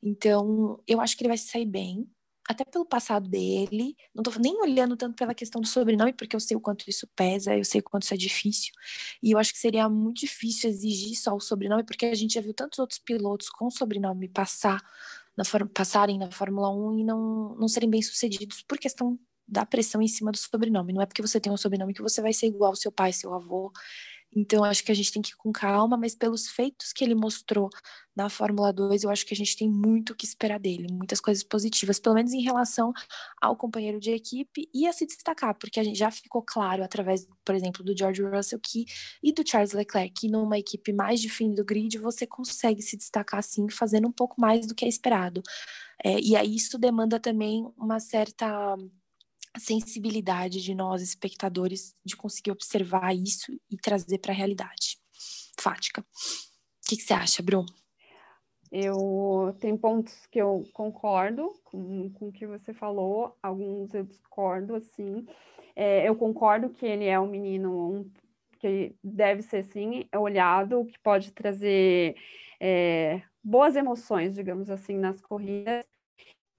Então, 0.00 0.80
eu 0.86 1.00
acho 1.00 1.16
que 1.16 1.24
ele 1.24 1.28
vai 1.28 1.38
sair 1.38 1.66
bem, 1.66 2.08
até 2.48 2.64
pelo 2.64 2.84
passado 2.84 3.28
dele, 3.28 3.96
não 4.14 4.22
estou 4.24 4.40
nem 4.40 4.60
olhando 4.60 4.96
tanto 4.96 5.16
pela 5.16 5.34
questão 5.34 5.60
do 5.60 5.66
sobrenome, 5.66 6.12
porque 6.12 6.34
eu 6.34 6.40
sei 6.40 6.56
o 6.56 6.60
quanto 6.60 6.88
isso 6.88 7.06
pesa, 7.14 7.56
eu 7.56 7.64
sei 7.64 7.80
o 7.80 7.84
quanto 7.84 8.02
isso 8.02 8.14
é 8.14 8.16
difícil, 8.16 8.72
e 9.22 9.32
eu 9.32 9.38
acho 9.38 9.52
que 9.52 9.58
seria 9.58 9.88
muito 9.88 10.20
difícil 10.20 10.68
exigir 10.70 11.16
só 11.16 11.34
o 11.34 11.40
sobrenome, 11.40 11.84
porque 11.84 12.06
a 12.06 12.14
gente 12.14 12.34
já 12.34 12.40
viu 12.40 12.54
tantos 12.54 12.78
outros 12.78 12.98
pilotos 12.98 13.48
com 13.48 13.70
sobrenome 13.70 14.28
passar 14.28 14.80
na 15.36 15.44
passarem 15.74 16.18
na 16.18 16.30
Fórmula 16.30 16.70
1 16.70 16.98
e 16.98 17.04
não, 17.04 17.54
não 17.56 17.68
serem 17.68 17.90
bem 17.90 18.02
sucedidos 18.02 18.62
por 18.62 18.78
questão 18.78 19.18
da 19.46 19.66
pressão 19.66 20.00
em 20.00 20.08
cima 20.08 20.30
do 20.30 20.38
sobrenome. 20.38 20.92
Não 20.92 21.02
é 21.02 21.06
porque 21.06 21.22
você 21.22 21.40
tem 21.40 21.52
um 21.52 21.56
sobrenome 21.56 21.94
que 21.94 22.02
você 22.02 22.22
vai 22.22 22.32
ser 22.32 22.46
igual 22.46 22.70
ao 22.70 22.76
seu 22.76 22.92
pai, 22.92 23.12
seu 23.12 23.34
avô. 23.34 23.72
Então, 24.34 24.64
acho 24.64 24.82
que 24.84 24.90
a 24.90 24.94
gente 24.94 25.12
tem 25.12 25.20
que 25.20 25.30
ir 25.30 25.36
com 25.36 25.52
calma, 25.52 25.96
mas 25.96 26.14
pelos 26.14 26.48
feitos 26.48 26.92
que 26.92 27.04
ele 27.04 27.14
mostrou 27.14 27.68
na 28.14 28.28
Fórmula 28.28 28.72
2, 28.72 29.04
eu 29.04 29.10
acho 29.10 29.24
que 29.26 29.34
a 29.34 29.36
gente 29.36 29.56
tem 29.56 29.68
muito 29.68 30.10
o 30.10 30.16
que 30.16 30.26
esperar 30.26 30.58
dele, 30.58 30.86
muitas 30.90 31.20
coisas 31.20 31.42
positivas, 31.42 31.98
pelo 31.98 32.14
menos 32.14 32.32
em 32.32 32.42
relação 32.42 32.92
ao 33.40 33.56
companheiro 33.56 33.98
de 33.98 34.10
equipe 34.10 34.68
e 34.72 34.86
a 34.86 34.92
se 34.92 35.06
destacar, 35.06 35.54
porque 35.58 35.80
a 35.80 35.84
gente 35.84 35.98
já 35.98 36.10
ficou 36.10 36.42
claro 36.42 36.82
através, 36.82 37.26
por 37.44 37.54
exemplo, 37.54 37.82
do 37.84 37.96
George 37.96 38.22
Russell 38.22 38.60
que, 38.60 38.84
e 39.22 39.32
do 39.32 39.46
Charles 39.46 39.72
Leclerc, 39.72 40.12
que 40.12 40.28
numa 40.28 40.58
equipe 40.58 40.92
mais 40.92 41.20
de 41.20 41.28
fim 41.28 41.54
do 41.54 41.64
grid 41.64 41.98
você 41.98 42.26
consegue 42.26 42.82
se 42.82 42.96
destacar 42.96 43.40
assim, 43.40 43.68
fazendo 43.70 44.08
um 44.08 44.12
pouco 44.12 44.40
mais 44.40 44.66
do 44.66 44.74
que 44.74 44.84
é 44.84 44.88
esperado. 44.88 45.42
É, 46.04 46.18
e 46.20 46.36
aí 46.36 46.56
isso 46.56 46.78
demanda 46.78 47.20
também 47.20 47.66
uma 47.76 48.00
certa 48.00 48.76
sensibilidade 49.58 50.62
de 50.62 50.74
nós, 50.74 51.02
espectadores, 51.02 51.94
de 52.04 52.16
conseguir 52.16 52.50
observar 52.50 53.14
isso 53.14 53.52
e 53.70 53.76
trazer 53.76 54.18
para 54.18 54.32
a 54.32 54.36
realidade 54.36 54.98
fática. 55.58 56.00
O 56.00 56.88
que, 56.88 56.96
você 56.96 57.12
acha, 57.12 57.42
Bruno? 57.42 57.68
Eu 58.70 59.54
tem 59.60 59.76
pontos 59.76 60.26
que 60.30 60.40
eu 60.40 60.64
concordo 60.72 61.52
com, 61.64 62.10
com 62.10 62.28
o 62.28 62.32
que 62.32 62.46
você 62.46 62.72
falou, 62.72 63.36
alguns 63.42 63.92
eu 63.92 64.04
discordo, 64.04 64.74
assim. 64.74 65.26
É, 65.76 66.08
eu 66.08 66.16
concordo 66.16 66.70
que 66.70 66.86
ele 66.86 67.04
é 67.04 67.20
um 67.20 67.28
menino 67.28 67.96
um, 67.96 68.10
que 68.58 68.94
deve 69.02 69.42
ser, 69.42 69.64
sim, 69.64 70.08
olhado, 70.14 70.86
que 70.86 70.98
pode 71.00 71.32
trazer 71.32 72.16
é, 72.60 73.22
boas 73.42 73.76
emoções, 73.76 74.34
digamos 74.34 74.70
assim, 74.70 74.96
nas 74.96 75.20
corridas, 75.20 75.84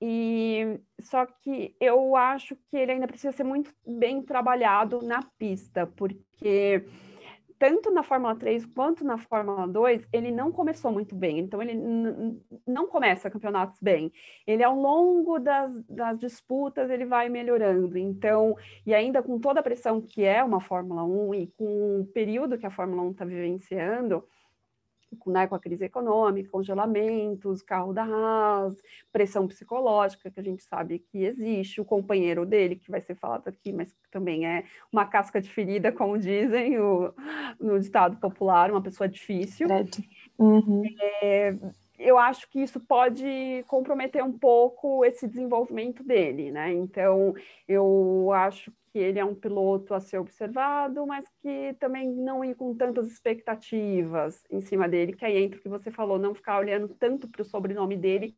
e 0.05 0.81
só 1.00 1.25
que 1.25 1.74
eu 1.79 2.13
acho 2.17 2.57
que 2.57 2.75
ele 2.75 2.91
ainda 2.91 3.07
precisa 3.07 3.31
ser 3.31 3.45
muito 3.45 3.74
bem 3.88 4.22
trabalhado 4.22 5.00
na 5.01 5.24
pista, 5.39 5.88
porque 5.88 6.86
tanto 7.57 7.89
na 7.89 8.03
Fórmula 8.03 8.36
3 8.36 8.65
quanto 8.65 9.05
na 9.05 9.17
Fórmula 9.17 9.65
2, 9.65 10.05
ele 10.12 10.29
não 10.29 10.51
começou 10.51 10.91
muito 10.91 11.15
bem. 11.15 11.39
Então, 11.39 11.62
ele 11.62 11.74
não 12.67 12.86
começa 12.86 13.29
campeonatos 13.29 13.79
bem. 13.79 14.12
Ele, 14.45 14.62
ao 14.62 14.75
longo 14.75 15.39
das, 15.39 15.81
das, 15.86 16.19
disputas, 16.19 16.89
ele 16.89 17.05
vai 17.05 17.29
melhorando. 17.29 17.98
Então, 17.98 18.57
e 18.86 18.93
ainda 18.93 19.24
com 19.24 19.39
toda 19.39 19.62
a 19.62 19.63
pressão 19.63 20.01
que 20.01 20.25
é 20.25 20.43
uma 20.43 20.60
Fórmula 20.60 21.05
1 21.05 21.33
e 21.36 21.48
com 21.57 22.01
o 22.01 22.05
período 22.07 22.57
que 22.57 22.65
a 22.65 22.72
Fórmula 22.72 23.03
1 23.03 23.12
está 23.12 23.24
vivenciando, 23.24 24.27
né, 25.27 25.48
com 25.48 25.55
a 25.55 25.60
crise 25.60 25.86
econômica, 25.86 26.50
congelamentos, 26.50 27.62
carro 27.62 27.93
da 27.93 28.03
Haas, 28.03 28.75
pressão 29.12 29.48
psicológica, 29.48 30.29
que 30.32 30.39
a 30.39 30.43
gente 30.43 30.63
sabe 30.63 31.00
que 31.00 31.24
existe, 31.24 31.82
o 31.82 31.86
companheiro 31.86 32.46
dele, 32.46 32.75
que 32.75 32.91
vai 32.91 33.01
ser 33.01 33.15
falado 33.15 33.48
aqui, 33.48 33.72
mas 33.72 33.96
também 34.12 34.46
é 34.46 34.63
uma 34.91 35.05
casca 35.05 35.41
de 35.41 35.50
ferida, 35.50 35.91
como 35.91 36.17
dizem 36.17 36.79
o, 36.79 37.13
no 37.60 37.79
ditado 37.79 38.17
popular, 38.17 38.72
uma 38.72 38.82
pessoa 38.82 39.08
difícil. 39.08 39.67
Uhum. 40.38 40.84
É, 41.22 41.55
eu 42.00 42.17
acho 42.17 42.50
que 42.50 42.60
isso 42.60 42.79
pode 42.79 43.63
comprometer 43.67 44.24
um 44.24 44.38
pouco 44.38 45.05
esse 45.05 45.27
desenvolvimento 45.27 46.03
dele, 46.03 46.51
né? 46.51 46.74
Então, 46.74 47.34
eu 47.67 48.32
acho 48.34 48.72
que 48.93 49.00
ele 49.00 49.17
é 49.17 49.25
um 49.25 49.33
piloto 49.33 49.95
a 49.95 50.00
ser 50.00 50.19
observado, 50.19 51.05
mas 51.07 51.25
que 51.41 51.75
também 51.79 52.07
não 52.07 52.45
ir 52.45 52.53
com 52.53 52.75
tantas 52.75 53.07
expectativas 53.07 54.45
em 54.51 54.62
cima 54.62 54.88
dele, 54.88 55.13
que 55.13 55.25
aí 55.25 55.43
entra 55.43 55.59
o 55.59 55.62
que 55.63 55.67
você 55.67 55.89
falou, 55.89 56.19
não 56.19 56.35
ficar 56.35 56.59
olhando 56.59 56.88
tanto 56.89 57.27
para 57.27 57.41
o 57.41 57.45
sobrenome 57.45 57.97
dele 57.97 58.38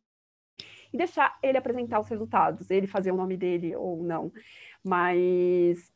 e 0.90 0.96
deixar 0.96 1.38
ele 1.42 1.58
apresentar 1.58 2.00
os 2.00 2.08
resultados, 2.08 2.70
ele 2.70 2.86
fazer 2.86 3.12
o 3.12 3.16
nome 3.16 3.36
dele 3.36 3.76
ou 3.76 4.02
não. 4.02 4.32
Mas, 4.82 5.92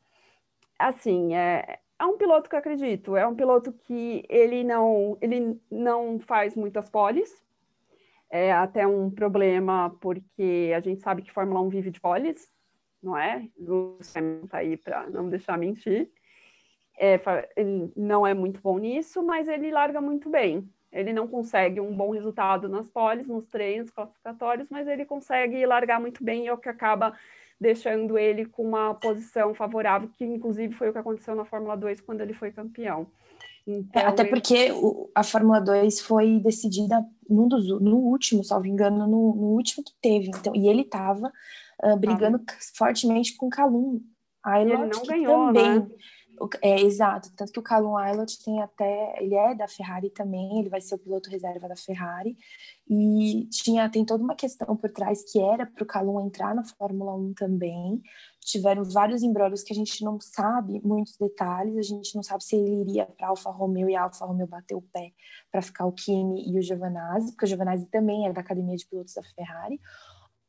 assim, 0.79 1.35
é, 1.35 1.79
é 1.99 2.05
um 2.05 2.19
piloto 2.19 2.51
que 2.51 2.55
eu 2.55 2.59
acredito, 2.59 3.17
é 3.17 3.27
um 3.27 3.35
piloto 3.35 3.73
que 3.73 4.27
ele 4.29 4.63
não, 4.63 5.17
ele 5.23 5.59
não 5.71 6.19
faz 6.19 6.55
muitas 6.55 6.91
poles, 6.91 7.35
é 8.29 8.53
até 8.53 8.87
um 8.87 9.11
problema 9.11 9.97
porque 10.03 10.71
a 10.77 10.81
gente 10.81 11.01
sabe 11.01 11.23
que 11.23 11.33
Fórmula 11.33 11.63
1 11.63 11.69
vive 11.71 11.91
de 11.91 12.01
poles, 12.01 12.53
não 13.03 13.17
é? 13.17 13.49
O 13.59 13.97
está 14.01 14.59
aí 14.59 14.77
para 14.77 15.09
não 15.09 15.29
deixar 15.29 15.59
mentir. 15.59 16.11
É, 16.99 17.21
ele 17.57 17.91
não 17.97 18.27
é 18.27 18.35
muito 18.35 18.61
bom 18.61 18.79
nisso, 18.79 19.23
mas 19.23 19.49
ele 19.49 19.71
larga 19.71 20.01
muito 20.01 20.29
bem. 20.29 20.69
Ele 20.93 21.13
não 21.13 21.27
consegue 21.29 21.81
um 21.81 21.95
bom 21.95 22.11
resultado 22.11 22.69
nas 22.69 22.89
poles, 22.89 23.27
nos 23.27 23.47
treinos 23.47 23.91
classificatórios, 23.91 24.69
mas 24.69 24.89
ele 24.89 25.05
consegue 25.05 25.65
largar 25.65 26.01
muito 26.01 26.23
bem 26.23 26.45
e 26.45 26.49
é 26.49 26.53
o 26.53 26.59
que 26.59 26.69
acaba 26.69 27.17
deixando 27.61 28.19
ele 28.19 28.47
com 28.47 28.63
uma 28.65 28.95
posição 28.95 29.55
favorável, 29.55 30.09
que 30.17 30.25
inclusive 30.25 30.75
foi 30.75 30.89
o 30.89 30.93
que 30.93 30.99
aconteceu 30.99 31.35
na 31.35 31.45
Fórmula 31.45 31.77
2 31.77 32.01
quando 32.01 32.23
ele 32.23 32.33
foi 32.33 32.51
campeão. 32.51 33.07
Então, 33.67 34.03
é, 34.03 34.07
até 34.07 34.23
ele... 34.23 34.31
porque 34.31 34.69
a 35.15 35.23
Fórmula 35.23 35.61
2 35.61 36.01
foi 36.01 36.41
decidida 36.41 37.05
num 37.29 37.47
dos, 37.47 37.69
no 37.81 37.99
último, 37.99 38.43
salvo 38.43 38.67
engano, 38.67 39.07
no, 39.07 39.35
no 39.35 39.47
último 39.49 39.85
que 39.85 39.93
teve. 40.01 40.29
Então, 40.29 40.55
e 40.57 40.69
ele 40.69 40.83
estava 40.83 41.31
uh, 41.85 41.97
brigando 41.97 42.41
ah. 42.49 42.53
fortemente 42.77 43.37
com 43.37 43.47
o 43.47 43.51
Calum. 43.51 44.01
Aylot, 44.43 44.83
ele 44.83 44.87
não 44.87 45.03
ganhou, 45.05 45.47
também, 45.47 45.81
né? 45.81 45.89
É, 46.63 46.81
exato, 46.81 47.31
tanto 47.37 47.53
que 47.53 47.59
o 47.59 47.63
Calum 47.63 47.99
Aylot 47.99 48.43
tem 48.43 48.63
até, 48.63 49.23
ele 49.23 49.35
é 49.35 49.55
da 49.55 49.69
Ferrari 49.69 50.09
também, 50.09 50.59
ele 50.59 50.71
vai 50.71 50.81
ser 50.81 50.95
o 50.95 50.99
piloto 50.99 51.29
reserva 51.29 51.69
da 51.69 51.77
Ferrari, 51.77 52.35
e 52.89 53.47
tinha, 53.51 53.91
tem 53.91 54.07
toda 54.07 54.25
uma 54.25 54.35
questão 54.35 54.75
por 54.75 54.91
trás 54.91 55.23
que 55.31 55.39
era 55.39 55.67
para 55.67 55.83
o 55.83 55.87
Calum 55.87 56.19
entrar 56.27 56.55
na 56.55 56.65
Fórmula 56.65 57.15
1 57.15 57.35
também, 57.35 58.01
tiveram 58.41 58.85
vários 58.85 59.23
embrólios 59.23 59.63
que 59.63 59.75
a 59.75 59.77
gente 59.77 60.03
não 60.03 60.19
sabe 60.19 60.81
muitos 60.83 61.15
detalhes, 61.19 61.77
a 61.77 61.83
gente 61.83 62.15
não 62.17 62.23
sabe 62.23 62.43
se 62.43 62.57
ele 62.57 62.81
iria 62.81 63.05
para 63.05 63.29
Alfa 63.29 63.51
Romeo 63.51 63.91
e 63.91 63.95
a 63.95 64.05
Alfa 64.05 64.25
Romeo 64.25 64.47
bateu 64.47 64.79
o 64.79 64.83
pé 64.83 65.13
para 65.53 65.61
ficar 65.61 65.85
o 65.85 65.93
Kimi 65.93 66.51
e 66.51 66.59
o 66.59 66.63
Giovanazzi, 66.63 67.33
porque 67.33 67.45
o 67.45 67.49
Giovanazzi 67.49 67.85
também 67.91 68.27
é 68.27 68.33
da 68.33 68.41
academia 68.41 68.77
de 68.77 68.87
pilotos 68.87 69.13
da 69.13 69.23
Ferrari, 69.23 69.79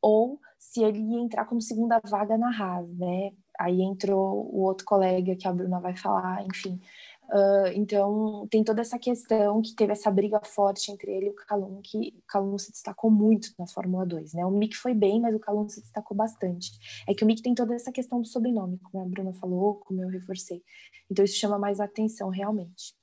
ou 0.00 0.40
se 0.62 0.80
ele 0.80 1.00
ia 1.00 1.18
entrar 1.18 1.44
como 1.44 1.60
segunda 1.60 2.00
vaga 2.04 2.38
na 2.38 2.48
Haas, 2.48 2.88
né? 2.96 3.32
Aí 3.58 3.82
entrou 3.82 4.48
o 4.48 4.60
outro 4.60 4.86
colega 4.86 5.34
que 5.34 5.46
a 5.48 5.52
Bruna 5.52 5.80
vai 5.80 5.96
falar, 5.96 6.46
enfim. 6.46 6.80
Uh, 7.24 7.66
então, 7.74 8.46
tem 8.48 8.62
toda 8.62 8.80
essa 8.80 8.96
questão 8.96 9.60
que 9.60 9.74
teve 9.74 9.92
essa 9.92 10.08
briga 10.08 10.40
forte 10.44 10.92
entre 10.92 11.10
ele 11.10 11.26
e 11.26 11.30
o 11.30 11.34
Calum, 11.34 11.80
que 11.82 12.14
o 12.16 12.22
Calum 12.28 12.56
se 12.58 12.70
destacou 12.70 13.10
muito 13.10 13.52
na 13.58 13.66
Fórmula 13.66 14.06
2, 14.06 14.34
né? 14.34 14.46
O 14.46 14.52
Mick 14.52 14.76
foi 14.76 14.94
bem, 14.94 15.20
mas 15.20 15.34
o 15.34 15.40
Calum 15.40 15.68
se 15.68 15.80
destacou 15.80 16.16
bastante. 16.16 16.70
É 17.08 17.12
que 17.14 17.24
o 17.24 17.26
Mick 17.26 17.42
tem 17.42 17.54
toda 17.56 17.74
essa 17.74 17.90
questão 17.90 18.20
do 18.20 18.28
sobrenome, 18.28 18.78
como 18.78 19.02
a 19.02 19.08
Bruna 19.08 19.32
falou, 19.34 19.74
como 19.76 20.00
eu 20.00 20.08
reforcei. 20.08 20.62
Então, 21.10 21.24
isso 21.24 21.36
chama 21.38 21.58
mais 21.58 21.80
atenção, 21.80 22.28
realmente. 22.28 22.94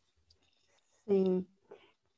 Sim, 1.05 1.45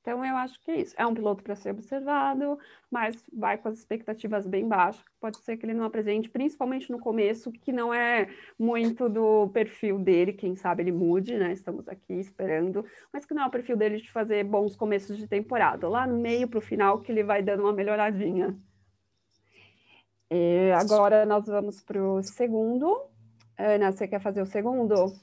então, 0.01 0.25
eu 0.25 0.35
acho 0.35 0.59
que 0.61 0.71
é 0.71 0.81
isso. 0.81 0.95
É 0.97 1.05
um 1.05 1.13
piloto 1.13 1.43
para 1.43 1.55
ser 1.55 1.69
observado, 1.69 2.57
mas 2.89 3.23
vai 3.31 3.55
com 3.57 3.67
as 3.67 3.77
expectativas 3.77 4.47
bem 4.47 4.67
baixas. 4.67 5.03
Pode 5.19 5.37
ser 5.37 5.57
que 5.57 5.65
ele 5.65 5.75
não 5.75 5.85
apresente, 5.85 6.27
principalmente 6.27 6.91
no 6.91 6.99
começo, 6.99 7.51
que 7.51 7.71
não 7.71 7.93
é 7.93 8.27
muito 8.57 9.07
do 9.07 9.47
perfil 9.49 9.99
dele. 9.99 10.33
Quem 10.33 10.55
sabe 10.55 10.81
ele 10.81 10.91
mude, 10.91 11.37
né? 11.37 11.53
Estamos 11.53 11.87
aqui 11.87 12.13
esperando, 12.13 12.83
mas 13.13 13.25
que 13.25 13.33
não 13.35 13.43
é 13.43 13.45
o 13.47 13.51
perfil 13.51 13.77
dele 13.77 13.97
de 13.97 14.11
fazer 14.11 14.43
bons 14.43 14.75
começos 14.75 15.15
de 15.15 15.27
temporada. 15.27 15.87
Lá 15.87 16.07
no 16.07 16.17
meio, 16.17 16.47
para 16.47 16.59
o 16.59 16.61
final, 16.61 16.99
que 16.99 17.11
ele 17.11 17.23
vai 17.23 17.43
dando 17.43 17.61
uma 17.61 17.73
melhoradinha. 17.73 18.57
E 20.31 20.71
agora 20.71 21.27
nós 21.27 21.45
vamos 21.45 21.83
para 21.83 22.01
o 22.01 22.23
segundo. 22.23 23.03
Ana, 23.55 23.91
você 23.91 24.07
quer 24.07 24.19
fazer 24.19 24.41
o 24.41 24.47
segundo? 24.47 25.13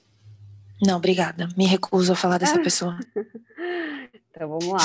Não, 0.83 0.97
obrigada. 0.97 1.49
Me 1.57 1.67
recuso 1.67 2.13
a 2.13 2.17
falar 2.17 2.39
dessa 2.39 2.61
pessoa. 2.61 2.97
Então 4.31 4.51
vamos 4.51 4.67
lá. 4.67 4.79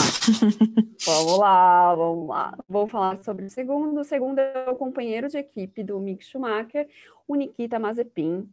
vamos 1.05 1.37
lá, 1.37 1.95
vamos 1.95 2.27
lá. 2.27 2.57
Vou 2.67 2.87
falar 2.87 3.23
sobre 3.23 3.45
o 3.45 3.49
segundo. 3.51 3.99
O 3.99 4.03
segundo 4.03 4.39
é 4.39 4.67
o 4.67 4.75
companheiro 4.75 5.29
de 5.29 5.37
equipe 5.37 5.83
do 5.83 5.99
Mick 5.99 6.25
Schumacher, 6.25 6.87
o 7.27 7.35
Nikita 7.35 7.77
Mazepin. 7.77 8.49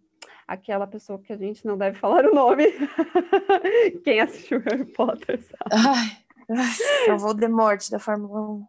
Aquela 0.46 0.86
pessoa 0.86 1.18
que 1.18 1.32
a 1.32 1.38
gente 1.38 1.66
não 1.66 1.78
deve 1.78 1.96
falar 1.98 2.26
o 2.26 2.34
nome. 2.34 2.66
Quem 4.04 4.20
assistiu 4.20 4.60
Harry 4.60 4.84
Potter 4.84 5.40
sabe. 5.40 5.70
Ai, 5.72 6.18
ai, 6.50 7.14
o 7.14 7.18
Voldemort 7.18 7.88
da 7.88 7.98
Fórmula 7.98 8.42
1. 8.42 8.66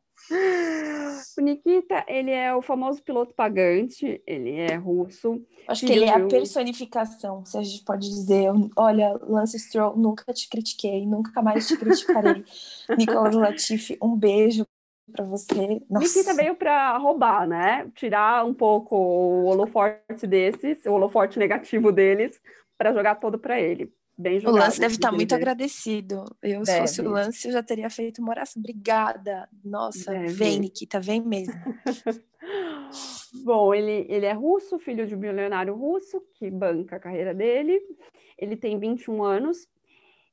O 1.38 1.42
Nikita, 1.42 2.04
ele 2.08 2.32
é 2.32 2.54
o 2.54 2.62
famoso 2.62 3.02
piloto 3.02 3.34
pagante, 3.34 4.22
ele 4.28 4.52
é 4.52 4.76
russo. 4.76 5.42
Acho 5.68 5.86
que 5.86 5.92
ele 5.92 6.06
é 6.06 6.14
a 6.14 6.28
personificação, 6.28 7.46
se 7.46 7.58
a 7.58 7.64
gente 7.64 7.84
pode 7.84 8.10
dizer. 8.10 8.50
Olha, 8.76 9.18
Lance 9.24 9.58
Stroll, 9.58 9.96
nunca 9.96 10.34
te 10.34 10.50
critiquei, 10.50 11.06
nunca 11.06 11.42
mais 11.42 11.68
te 11.68 11.78
criticarei. 11.78 12.44
Nicolas 12.98 13.36
Latifi, 13.36 13.98
um 14.02 14.16
beijo 14.16 14.66
para 15.12 15.26
você. 15.26 15.82
Nossa. 15.90 16.06
Nikita 16.06 16.34
veio 16.34 16.56
para 16.56 16.98
roubar, 16.98 17.48
né? 17.48 17.90
Tirar 17.96 18.46
um 18.46 18.54
pouco 18.54 18.96
o 18.96 19.46
holoforte 19.46 20.28
desses, 20.28 20.86
o 20.86 20.92
holoforte 20.92 21.40
negativo 21.40 21.92
deles, 21.92 22.42
para 22.78 22.94
jogar 22.94 23.16
todo 23.16 23.38
para 23.38 23.60
ele. 23.60 23.94
Bem 24.22 24.40
jogado, 24.40 24.56
o 24.56 24.60
Lance 24.60 24.80
deve 24.80 24.94
estar 24.94 25.10
tá 25.10 25.16
muito 25.16 25.34
agradecido. 25.34 26.24
Eu, 26.44 26.62
deve. 26.62 26.66
se 26.66 26.80
fosse 26.80 27.02
o 27.02 27.10
Lance, 27.10 27.48
eu 27.48 27.54
já 27.54 27.64
teria 27.64 27.90
feito 27.90 28.22
uma 28.22 28.30
oração. 28.30 28.60
Obrigada. 28.60 29.50
Nossa, 29.64 30.12
deve. 30.12 30.28
vem, 30.28 30.60
Nikita, 30.60 31.00
vem 31.00 31.22
mesmo. 31.22 31.54
Bom, 33.44 33.74
ele, 33.74 34.06
ele 34.10 34.26
é 34.28 34.34
russo, 34.34 34.78
filho 34.78 35.08
de 35.08 35.16
um 35.16 35.20
milionário 35.20 35.74
russo, 35.74 36.22
que 36.36 36.52
banca 36.52 36.98
a 36.98 37.00
carreira 37.00 37.34
dele. 37.34 37.82
Ele 38.38 38.56
tem 38.56 38.78
21 38.78 39.24
anos. 39.24 39.68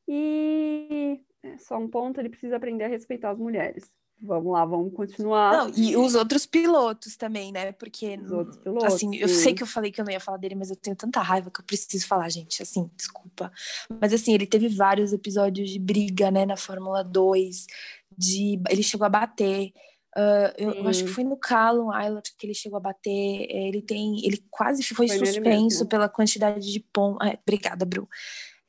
E 0.07 1.21
é, 1.43 1.57
só 1.57 1.79
um 1.79 1.89
ponto, 1.89 2.21
ele 2.21 2.29
precisa 2.29 2.57
aprender 2.57 2.85
a 2.85 2.89
respeitar 2.89 3.31
as 3.31 3.39
mulheres. 3.39 3.91
Vamos 4.21 4.53
lá, 4.53 4.65
vamos 4.65 4.93
continuar. 4.95 5.53
Não, 5.53 5.73
e 5.77 5.97
os 5.97 6.17
outros 6.17 6.45
pilotos 6.45 7.17
também, 7.17 7.53
né? 7.53 7.71
Porque, 7.71 8.19
os 8.21 8.33
outros 8.33 8.57
pilotos, 8.57 8.95
assim, 8.95 9.15
eu 9.15 9.29
sei 9.29 9.55
que 9.55 9.63
eu 9.63 9.67
falei 9.67 9.93
que 9.93 10.01
eu 10.01 10.05
não 10.05 10.11
ia 10.11 10.19
falar 10.19 10.39
dele, 10.39 10.57
mas 10.57 10.71
eu 10.71 10.77
tenho 10.77 10.97
tanta 10.97 11.21
raiva 11.21 11.51
que 11.51 11.61
eu 11.61 11.65
preciso 11.65 12.05
falar, 12.07 12.29
gente, 12.29 12.61
assim, 12.61 12.91
desculpa. 12.97 13.53
Mas, 14.01 14.13
assim, 14.13 14.35
ele 14.35 14.47
teve 14.47 14.69
vários 14.69 15.13
episódios 15.13 15.71
de 15.71 15.79
briga, 15.79 16.33
né, 16.33 16.45
na 16.45 16.57
Fórmula 16.57 17.05
2, 17.05 17.67
de... 18.17 18.61
ele 18.69 18.83
chegou 18.83 19.07
a 19.07 19.11
bater. 19.11 19.73
Uh, 20.17 20.51
eu, 20.57 20.73
eu, 20.73 20.89
acho 20.89 21.05
que 21.05 21.11
foi 21.11 21.23
no 21.23 21.37
Callum 21.37 21.97
Island 21.97 22.33
que 22.37 22.45
ele 22.45 22.55
chegou 22.55 22.79
a 22.79 22.81
bater. 22.81 23.47
Ele 23.49 23.81
tem, 23.81 24.27
ele 24.27 24.43
quase 24.51 24.83
foi, 24.83 25.07
foi 25.07 25.19
suspenso 25.19 25.87
pela 25.87 26.09
quantidade 26.09 26.73
de 26.73 26.81
pontos. 26.81 27.25
Ah, 27.25 27.39
obrigada, 27.41 27.85
Bru 27.85 28.09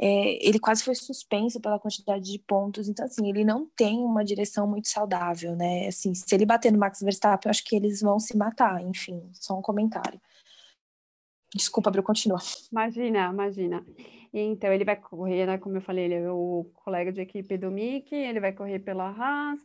é, 0.01 0.48
ele 0.48 0.60
quase 0.60 0.82
foi 0.82 0.96
suspenso 0.96 1.60
pela 1.60 1.77
quantidade 1.77 2.32
de 2.32 2.39
pontos. 2.39 2.88
Então, 2.88 3.06
assim, 3.06 3.27
ele 3.27 3.44
não 3.44 3.65
tem 3.75 4.00
uma 4.00 4.24
direção 4.24 4.65
muito 4.65 4.88
saudável, 4.88 5.56
né? 5.58 5.88
Assim, 5.88 6.13
se 6.15 6.34
ele 6.34 6.46
bater 6.46 6.72
no 6.72 6.79
Max 6.79 7.01
Verstappen, 7.01 7.50
eu 7.50 7.51
acho 7.51 7.65
que 7.65 7.75
eles 7.75 8.01
vão 8.01 8.18
se 8.18 8.38
matar. 8.38 8.82
Enfim, 8.82 9.29
só 9.34 9.60
um 9.60 9.62
comentário. 9.62 10.20
Desculpa, 11.53 11.91
Bru, 11.91 12.01
continua. 12.01 12.39
Imagina, 12.72 13.29
imagina. 13.29 13.86
Então, 14.32 14.72
ele 14.72 14.86
vai 14.86 14.96
correr, 14.96 15.46
né? 15.46 15.58
Como 15.58 15.75
eu 15.75 15.82
falei, 15.82 16.06
ele 16.06 16.13
é 16.13 16.32
o 16.32 16.65
colega 16.75 17.12
de 17.12 17.20
equipe 17.20 17.58
do 17.58 17.70
Mickey, 17.70 18.15
ele 18.15 18.39
vai 18.39 18.53
correr 18.53 18.79
pela 18.79 19.10
Haas. 19.10 19.60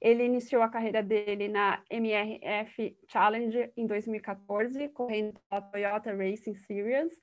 Ele 0.00 0.24
iniciou 0.24 0.62
a 0.62 0.68
carreira 0.68 1.02
dele 1.02 1.48
na 1.48 1.82
MRF 1.90 2.96
Challenge 3.08 3.70
em 3.76 3.86
2014, 3.86 4.88
correndo 4.90 5.40
pela 5.48 5.62
Toyota 5.62 6.14
Racing 6.14 6.54
Series. 6.54 7.18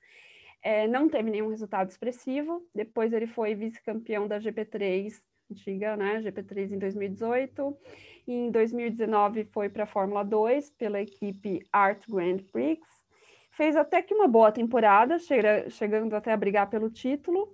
É, 0.66 0.88
não 0.88 1.08
teve 1.08 1.30
nenhum 1.30 1.46
resultado 1.46 1.88
expressivo. 1.88 2.60
Depois 2.74 3.12
ele 3.12 3.28
foi 3.28 3.54
vice-campeão 3.54 4.26
da 4.26 4.40
GP3, 4.40 5.12
antiga, 5.48 5.96
né? 5.96 6.20
GP3 6.20 6.72
em 6.72 6.78
2018. 6.80 7.76
E 8.26 8.32
em 8.32 8.50
2019 8.50 9.44
foi 9.44 9.68
para 9.68 9.84
a 9.84 9.86
Fórmula 9.86 10.24
2 10.24 10.70
pela 10.70 11.00
equipe 11.00 11.64
Art 11.72 12.02
Grand 12.08 12.38
Prix. 12.50 12.80
Fez 13.52 13.76
até 13.76 14.02
que 14.02 14.12
uma 14.12 14.26
boa 14.26 14.50
temporada, 14.50 15.18
chegando 15.70 16.16
até 16.16 16.32
a 16.32 16.36
brigar 16.36 16.68
pelo 16.68 16.90
título. 16.90 17.48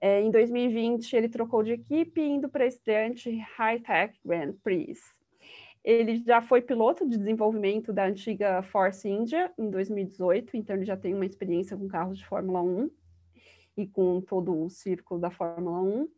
É, 0.00 0.22
em 0.22 0.30
2020 0.30 1.12
ele 1.14 1.28
trocou 1.28 1.62
de 1.62 1.72
equipe, 1.72 2.22
indo 2.22 2.48
para 2.48 2.64
a 2.64 2.68
estreante 2.68 3.30
High 3.58 3.80
Tech 3.80 4.18
Grand 4.24 4.54
Prix. 4.64 5.17
Ele 5.84 6.22
já 6.24 6.42
foi 6.42 6.60
piloto 6.60 7.08
de 7.08 7.16
desenvolvimento 7.16 7.92
da 7.92 8.06
antiga 8.06 8.62
Force 8.62 9.08
India 9.08 9.52
em 9.56 9.70
2018, 9.70 10.56
então 10.56 10.76
ele 10.76 10.84
já 10.84 10.96
tem 10.96 11.14
uma 11.14 11.26
experiência 11.26 11.76
com 11.76 11.88
carros 11.88 12.18
de 12.18 12.26
Fórmula 12.26 12.62
1 12.62 12.90
e 13.76 13.86
com 13.86 14.20
todo 14.20 14.64
o 14.64 14.68
círculo 14.68 15.20
da 15.20 15.30
Fórmula 15.30 15.80
1. 15.80 16.08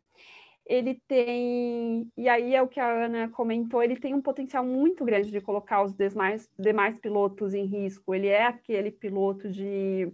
Ele 0.65 1.01
tem, 1.07 2.09
e 2.15 2.29
aí 2.29 2.55
é 2.55 2.61
o 2.61 2.67
que 2.67 2.79
a 2.79 3.05
Ana 3.05 3.29
comentou, 3.29 3.83
ele 3.83 3.95
tem 3.95 4.13
um 4.13 4.21
potencial 4.21 4.65
muito 4.65 5.03
grande 5.03 5.31
de 5.31 5.41
colocar 5.41 5.83
os 5.83 5.93
demais, 5.93 6.49
demais 6.57 6.97
pilotos 6.97 7.53
em 7.53 7.65
risco. 7.65 8.13
Ele 8.13 8.27
é 8.27 8.45
aquele 8.45 8.91
piloto 8.91 9.49
de, 9.49 10.11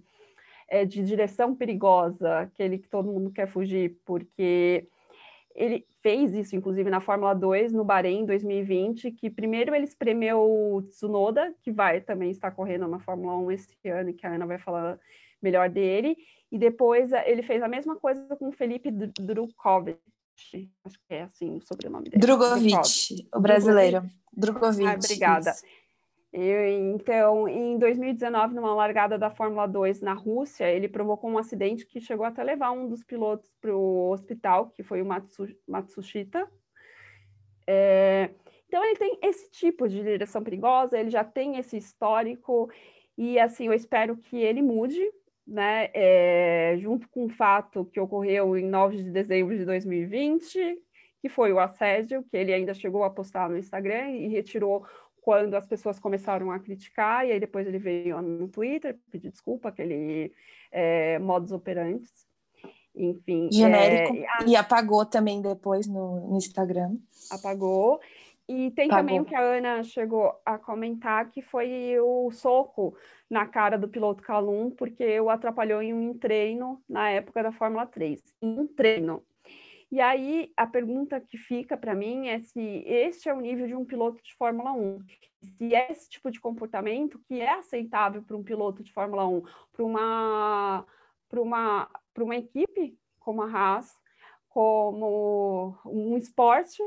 é, 0.67 0.85
de 0.85 1.03
direção 1.03 1.55
perigosa, 1.55 2.39
aquele 2.39 2.77
que 2.79 2.87
todo 2.87 3.11
mundo 3.11 3.31
quer 3.31 3.47
fugir, 3.47 3.97
porque 4.05 4.87
ele 5.57 5.87
fez 6.03 6.35
isso, 6.35 6.55
inclusive, 6.55 6.87
na 6.89 7.01
Fórmula 7.01 7.33
2, 7.33 7.73
no 7.73 7.83
Bahrein, 7.83 8.19
em 8.19 8.25
2020, 8.25 9.11
que 9.11 9.27
primeiro 9.27 9.73
ele 9.73 9.85
espremeu 9.85 10.39
o 10.39 10.83
Tsunoda, 10.83 11.51
que 11.63 11.71
vai 11.71 11.99
também 11.99 12.29
estar 12.29 12.51
correndo 12.51 12.87
na 12.87 12.99
Fórmula 12.99 13.35
1 13.37 13.51
esse 13.51 13.89
ano, 13.89 14.13
que 14.13 14.25
a 14.25 14.35
Ana 14.35 14.45
vai 14.45 14.59
falar 14.59 14.99
melhor 15.41 15.67
dele, 15.67 16.15
e 16.51 16.59
depois 16.59 17.11
eh, 17.11 17.23
ele 17.29 17.41
fez 17.41 17.63
a 17.63 17.67
mesma 17.67 17.95
coisa 17.95 18.35
com 18.35 18.49
o 18.49 18.51
Felipe 18.51 18.91
Drukovic, 18.91 19.97
acho 20.85 20.99
que 21.07 21.13
é 21.13 21.23
assim 21.23 21.57
o 21.57 21.61
sobrenome 21.61 22.09
dele. 22.09 22.21
Drogovic, 22.21 23.27
o 23.33 23.39
brasileiro. 23.39 24.03
Drogovic. 24.31 24.87
Ah, 24.87 24.93
obrigada. 24.93 25.49
Isso. 25.49 25.63
Eu, 26.31 26.67
então, 26.93 27.47
em 27.47 27.77
2019, 27.79 28.53
numa 28.53 28.75
largada 28.75 29.17
da 29.17 29.29
Fórmula 29.29 29.65
2 29.65 30.01
na 30.01 30.13
Rússia, 30.13 30.69
ele 30.69 30.89
provocou 30.89 31.29
um 31.29 31.37
acidente 31.37 31.85
que 31.85 32.01
chegou 32.01 32.25
até 32.25 32.43
levar 32.43 32.71
um 32.71 32.87
dos 32.87 33.03
pilotos 33.03 33.49
para 33.61 33.75
o 33.75 34.11
hospital, 34.11 34.69
que 34.69 34.83
foi 34.83 35.01
o 35.01 35.05
Matsu, 35.05 35.47
Matsushita. 35.67 36.47
É, 37.65 38.29
então, 38.67 38.83
ele 38.83 38.97
tem 38.97 39.17
esse 39.23 39.49
tipo 39.51 39.87
de 39.87 40.01
direção 40.01 40.43
perigosa, 40.43 40.99
ele 40.99 41.09
já 41.09 41.23
tem 41.23 41.57
esse 41.57 41.77
histórico, 41.77 42.69
e 43.17 43.39
assim, 43.39 43.67
eu 43.67 43.73
espero 43.73 44.17
que 44.17 44.37
ele 44.37 44.61
mude, 44.61 45.01
né? 45.47 45.89
É, 45.93 46.75
junto 46.77 47.07
com 47.09 47.25
o 47.25 47.29
fato 47.29 47.85
que 47.85 47.99
ocorreu 47.99 48.57
em 48.57 48.65
9 48.65 48.97
de 48.97 49.11
dezembro 49.11 49.57
de 49.57 49.63
2020, 49.63 50.77
que 51.21 51.29
foi 51.29 51.51
o 51.51 51.59
assédio, 51.59 52.23
que 52.29 52.37
ele 52.37 52.53
ainda 52.53 52.73
chegou 52.73 53.03
a 53.03 53.09
postar 53.09 53.49
no 53.49 53.57
Instagram 53.57 54.11
e 54.11 54.27
retirou 54.27 54.85
quando 55.27 55.55
as 55.55 55.67
pessoas 55.67 55.99
começaram 55.99 56.51
a 56.51 56.57
criticar, 56.57 57.27
e 57.27 57.33
aí 57.33 57.39
depois 57.41 57.67
ele 57.67 57.77
veio 57.77 58.21
no 58.21 58.47
Twitter 58.47 58.97
pedir 59.11 59.29
desculpa, 59.29 59.67
aquele 59.67 60.31
é, 60.71 61.19
modus 61.19 61.51
operandi, 61.51 62.09
enfim. 62.95 63.49
Genérico, 63.51 64.15
é, 64.15 64.45
e 64.47 64.55
apagou 64.55 65.05
também 65.05 65.41
depois 65.41 65.85
no, 65.85 66.29
no 66.29 66.37
Instagram. 66.37 66.95
Apagou. 67.29 67.99
E 68.47 68.71
tem 68.71 68.87
também 68.87 69.19
o 69.19 69.25
que 69.25 69.35
a 69.35 69.41
Ana 69.41 69.83
chegou 69.83 70.33
a 70.45 70.57
comentar, 70.57 71.29
que 71.29 71.41
foi 71.41 71.99
o 71.99 72.31
soco 72.31 72.95
na 73.29 73.45
cara 73.45 73.77
do 73.77 73.89
piloto 73.89 74.23
Calum, 74.23 74.71
porque 74.71 75.19
o 75.19 75.29
atrapalhou 75.29 75.81
em 75.81 75.93
um 75.93 76.17
treino 76.17 76.81
na 76.87 77.09
época 77.09 77.43
da 77.43 77.51
Fórmula 77.51 77.85
3. 77.85 78.23
Em 78.41 78.59
um 78.59 78.65
treino. 78.65 79.21
E 79.89 80.01
aí 80.01 80.51
a 80.57 80.67
pergunta 80.67 81.19
que 81.19 81.37
fica 81.37 81.77
para 81.77 81.95
mim 81.95 82.27
é 82.27 82.39
se 82.41 82.83
este 82.85 83.29
é 83.29 83.33
o 83.33 83.39
nível 83.39 83.67
de 83.67 83.75
um 83.75 83.85
piloto 83.85 84.21
de 84.21 84.35
Fórmula 84.35 84.73
1. 84.73 84.99
Se 85.57 85.73
é 85.73 85.91
esse 85.91 86.09
tipo 86.09 86.29
de 86.29 86.41
comportamento 86.41 87.19
que 87.27 87.39
é 87.39 87.49
aceitável 87.51 88.21
para 88.21 88.35
um 88.35 88.43
piloto 88.43 88.83
de 88.83 88.91
Fórmula 88.91 89.25
1, 89.25 89.43
para 89.71 89.85
uma, 89.85 90.85
para 91.29 91.41
uma, 91.41 91.89
para 92.13 92.23
uma 92.23 92.35
equipe 92.35 92.97
como 93.17 93.41
a 93.41 93.49
Haas, 93.49 93.97
como 94.49 95.77
um 95.85 96.17
esporte, 96.17 96.81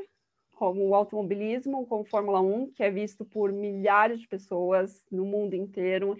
como 0.52 0.86
o 0.88 0.94
automobilismo, 0.94 1.86
como 1.86 2.04
Fórmula 2.04 2.40
1, 2.40 2.72
que 2.72 2.82
é 2.82 2.90
visto 2.90 3.24
por 3.24 3.50
milhares 3.50 4.20
de 4.20 4.28
pessoas 4.28 5.02
no 5.10 5.24
mundo 5.24 5.54
inteiro. 5.54 6.18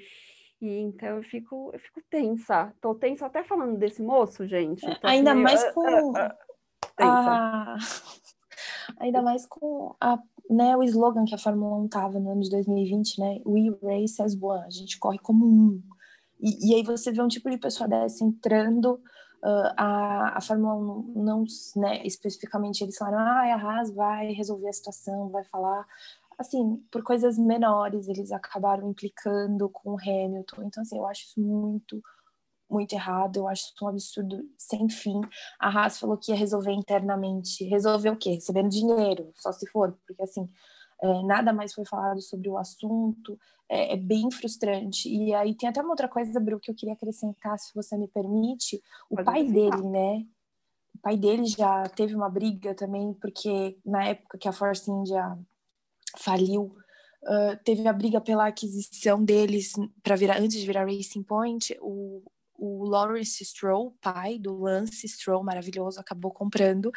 E 0.59 0.79
então 0.79 1.17
eu 1.17 1.23
fico, 1.23 1.71
eu 1.75 1.79
fico 1.79 2.01
tensa. 2.09 2.75
Tô 2.81 2.95
tensa 2.95 3.27
até 3.27 3.43
falando 3.43 3.77
desse 3.77 4.03
moço, 4.03 4.47
gente. 4.47 4.87
Ainda 5.03 5.35
meio... 5.35 5.45
mais 5.45 5.73
com. 5.73 5.83
Uh, 5.83 6.11
uh, 6.11 6.27
uh 6.27 6.50
a... 6.99 7.77
Ainda 8.99 9.23
mais 9.23 9.47
com 9.47 9.95
a, 10.01 10.19
né, 10.49 10.77
o 10.77 10.83
slogan 10.83 11.25
que 11.25 11.35
a 11.35 11.39
Fórmula 11.39 11.77
1 11.77 11.89
tava 11.89 12.19
no 12.19 12.33
ano 12.33 12.41
de 12.41 12.51
2020, 12.51 13.21
né? 13.21 13.41
We 13.47 13.71
race 13.83 14.21
as 14.21 14.37
one, 14.41 14.65
a 14.67 14.71
gente 14.71 14.99
corre 14.99 15.19
como 15.19 15.47
um. 15.47 15.83
E, 16.41 16.71
e 16.71 16.75
aí 16.75 16.83
você 16.83 17.13
vê 17.13 17.23
um 17.23 17.29
tipo 17.29 17.49
de 17.51 17.59
pessoa 17.59 17.89
dessa 17.89 18.25
entrando, 18.25 18.95
uh, 19.45 19.73
a, 19.77 20.39
a 20.39 20.41
Fórmula 20.41 20.75
1 20.75 21.13
não, 21.17 21.45
né, 21.77 22.05
especificamente 22.05 22.83
eles 22.83 22.97
falaram, 22.97 23.19
ah, 23.19 23.55
a 23.55 23.57
Haas 23.57 23.95
vai 23.95 24.33
resolver 24.33 24.69
a 24.69 24.73
situação, 24.73 25.29
vai 25.29 25.45
falar. 25.45 25.87
Assim, 26.39 26.83
por 26.91 27.03
coisas 27.03 27.39
menores, 27.39 28.09
eles 28.09 28.33
acabaram 28.33 28.91
implicando 28.91 29.69
com 29.69 29.91
o 29.93 29.99
Hamilton. 30.01 30.63
Então, 30.65 30.83
assim, 30.83 30.97
eu 30.97 31.07
acho 31.07 31.25
isso 31.25 31.41
muito, 31.41 32.03
muito 32.71 32.93
errado, 32.93 33.37
eu 33.37 33.49
acho 33.49 33.65
isso 33.65 33.85
um 33.85 33.89
absurdo 33.89 34.49
sem 34.57 34.89
fim. 34.89 35.21
A 35.59 35.69
Haas 35.69 35.99
falou 35.99 36.17
que 36.17 36.33
ia 36.33 36.37
resolver 36.37 36.73
internamente. 36.73 37.65
Resolver 37.65 38.11
o 38.11 38.17
quê? 38.17 38.31
Recebendo 38.35 38.69
dinheiro, 38.69 39.33
só 39.37 39.53
se 39.53 39.67
for, 39.71 39.97
porque 40.07 40.23
assim, 40.23 40.49
é, 41.03 41.23
nada 41.23 41.53
mais 41.53 41.73
foi 41.73 41.85
falado 41.85 42.21
sobre 42.21 42.49
o 42.49 42.59
assunto, 42.59 43.39
é, 43.69 43.95
é, 43.95 43.97
bem 43.97 44.31
frustrante. 44.31 45.09
E 45.09 45.35
aí 45.35 45.55
tem 45.55 45.69
até 45.69 45.81
uma 45.81 45.91
outra 45.91 46.09
coisa, 46.09 46.39
Bru, 46.41 46.61
que 46.61 46.71
eu 46.71 46.75
queria 46.75 46.95
acrescentar, 46.95 47.59
se 47.59 47.75
você 47.75 47.97
me 47.97 48.09
permite. 48.09 48.83
O 49.09 49.17
Pode 49.17 49.25
pai 49.25 49.45
dele, 49.45 49.83
né? 49.83 50.27
O 50.95 50.99
pai 51.01 51.17
dele 51.17 51.47
já 51.47 51.85
teve 51.89 52.15
uma 52.15 52.29
briga 52.29 52.75
também, 52.75 53.15
porque 53.15 53.79
na 53.85 54.05
época 54.05 54.39
que 54.39 54.49
a 54.49 54.53
Force 54.53 54.91
India 54.91 55.39
faliu, 56.17 56.75
Uh, 57.23 57.55
teve 57.65 57.87
a 57.87 57.93
briga 57.93 58.19
pela 58.19 58.47
aquisição 58.47 59.23
deles 59.23 59.75
para 60.03 60.17
virar 60.17 60.41
antes 60.41 60.59
de 60.59 60.67
virar 60.67 60.87
Racing 60.87 61.23
Point. 61.23 61.77
O, 61.83 62.23
o 62.61 62.85
Lawrence 62.85 63.43
Stroll, 63.43 63.97
pai 64.03 64.39
do 64.39 64.55
Lance 64.55 65.09
Stroll, 65.09 65.43
maravilhoso, 65.43 65.99
acabou 65.99 66.31
comprando 66.31 66.93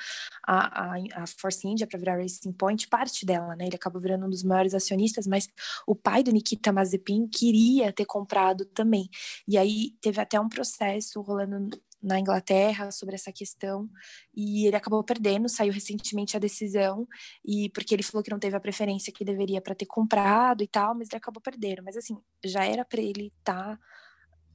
a, 0.45 0.91
a, 0.91 1.23
a 1.23 1.27
Force 1.27 1.65
India 1.65 1.87
para 1.87 1.97
virar 1.97 2.17
Racing 2.17 2.51
Point, 2.51 2.87
parte 2.89 3.25
dela, 3.25 3.55
né? 3.55 3.67
Ele 3.67 3.75
acabou 3.77 4.01
virando 4.01 4.25
um 4.25 4.29
dos 4.29 4.43
maiores 4.43 4.73
acionistas, 4.73 5.25
mas 5.25 5.47
o 5.87 5.95
pai 5.95 6.21
do 6.21 6.31
Nikita 6.31 6.73
Mazepin 6.73 7.27
queria 7.27 7.93
ter 7.93 8.05
comprado 8.05 8.65
também. 8.65 9.09
E 9.47 9.57
aí 9.57 9.91
teve 10.01 10.19
até 10.19 10.37
um 10.37 10.49
processo 10.49 11.21
rolando 11.21 11.69
na 12.01 12.19
Inglaterra 12.19 12.91
sobre 12.91 13.15
essa 13.15 13.31
questão 13.31 13.89
e 14.35 14.67
ele 14.67 14.75
acabou 14.75 15.01
perdendo, 15.01 15.47
saiu 15.47 15.71
recentemente 15.71 16.35
a 16.35 16.39
decisão 16.39 17.07
e 17.45 17.69
porque 17.69 17.95
ele 17.95 18.03
falou 18.03 18.21
que 18.21 18.29
não 18.29 18.39
teve 18.39 18.57
a 18.57 18.59
preferência 18.59 19.13
que 19.13 19.23
deveria 19.23 19.61
para 19.61 19.73
ter 19.73 19.85
comprado 19.85 20.61
e 20.61 20.67
tal, 20.67 20.93
mas 20.93 21.07
ele 21.07 21.17
acabou 21.17 21.41
perdendo. 21.41 21.81
Mas 21.81 21.95
assim, 21.95 22.17
já 22.43 22.65
era 22.65 22.83
para 22.83 23.01
ele 23.01 23.31
estar 23.39 23.77
tá 23.77 23.79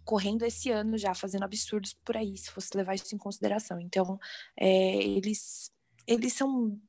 correndo 0.09 0.43
esse 0.43 0.71
ano 0.71 0.97
já, 0.97 1.15
fazendo 1.15 1.43
absurdos 1.45 1.93
por 2.03 2.17
aí, 2.17 2.35
se 2.35 2.51
fosse 2.51 2.75
levar 2.75 2.95
isso 2.95 3.15
em 3.15 3.19
consideração. 3.19 3.79
Então, 3.79 4.19
é, 4.57 4.97
eles, 5.03 5.71
eles 6.07 6.33
são. 6.33 6.81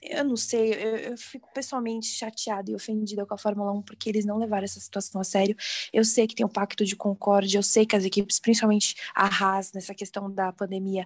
Eu 0.00 0.24
não 0.24 0.36
sei, 0.36 0.72
eu, 0.72 0.96
eu 0.96 1.18
fico 1.18 1.52
pessoalmente 1.52 2.06
chateada 2.06 2.70
e 2.70 2.74
ofendida 2.74 3.26
com 3.26 3.34
a 3.34 3.38
Fórmula 3.38 3.70
1 3.72 3.82
porque 3.82 4.08
eles 4.08 4.24
não 4.24 4.38
levaram 4.38 4.64
essa 4.64 4.80
situação 4.80 5.20
a 5.20 5.24
sério. 5.24 5.54
Eu 5.92 6.02
sei 6.02 6.26
que 6.26 6.34
tem 6.34 6.46
o 6.46 6.48
Pacto 6.48 6.82
de 6.82 6.96
Concórdia, 6.96 7.58
eu 7.58 7.62
sei 7.62 7.84
que 7.84 7.94
as 7.94 8.06
equipes, 8.06 8.40
principalmente 8.40 8.96
a 9.14 9.26
Haas, 9.26 9.70
nessa 9.74 9.94
questão 9.94 10.32
da 10.32 10.50
pandemia, 10.50 11.04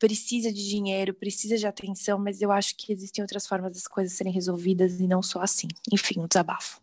precisa 0.00 0.52
de 0.52 0.68
dinheiro, 0.68 1.14
precisa 1.14 1.56
de 1.56 1.68
atenção, 1.68 2.18
mas 2.18 2.42
eu 2.42 2.50
acho 2.50 2.74
que 2.76 2.92
existem 2.92 3.22
outras 3.22 3.46
formas 3.46 3.72
das 3.72 3.86
coisas 3.86 4.12
serem 4.12 4.32
resolvidas 4.32 4.98
e 4.98 5.06
não 5.06 5.22
só 5.22 5.40
assim. 5.40 5.68
Enfim, 5.92 6.18
um 6.18 6.26
desabafo. 6.26 6.80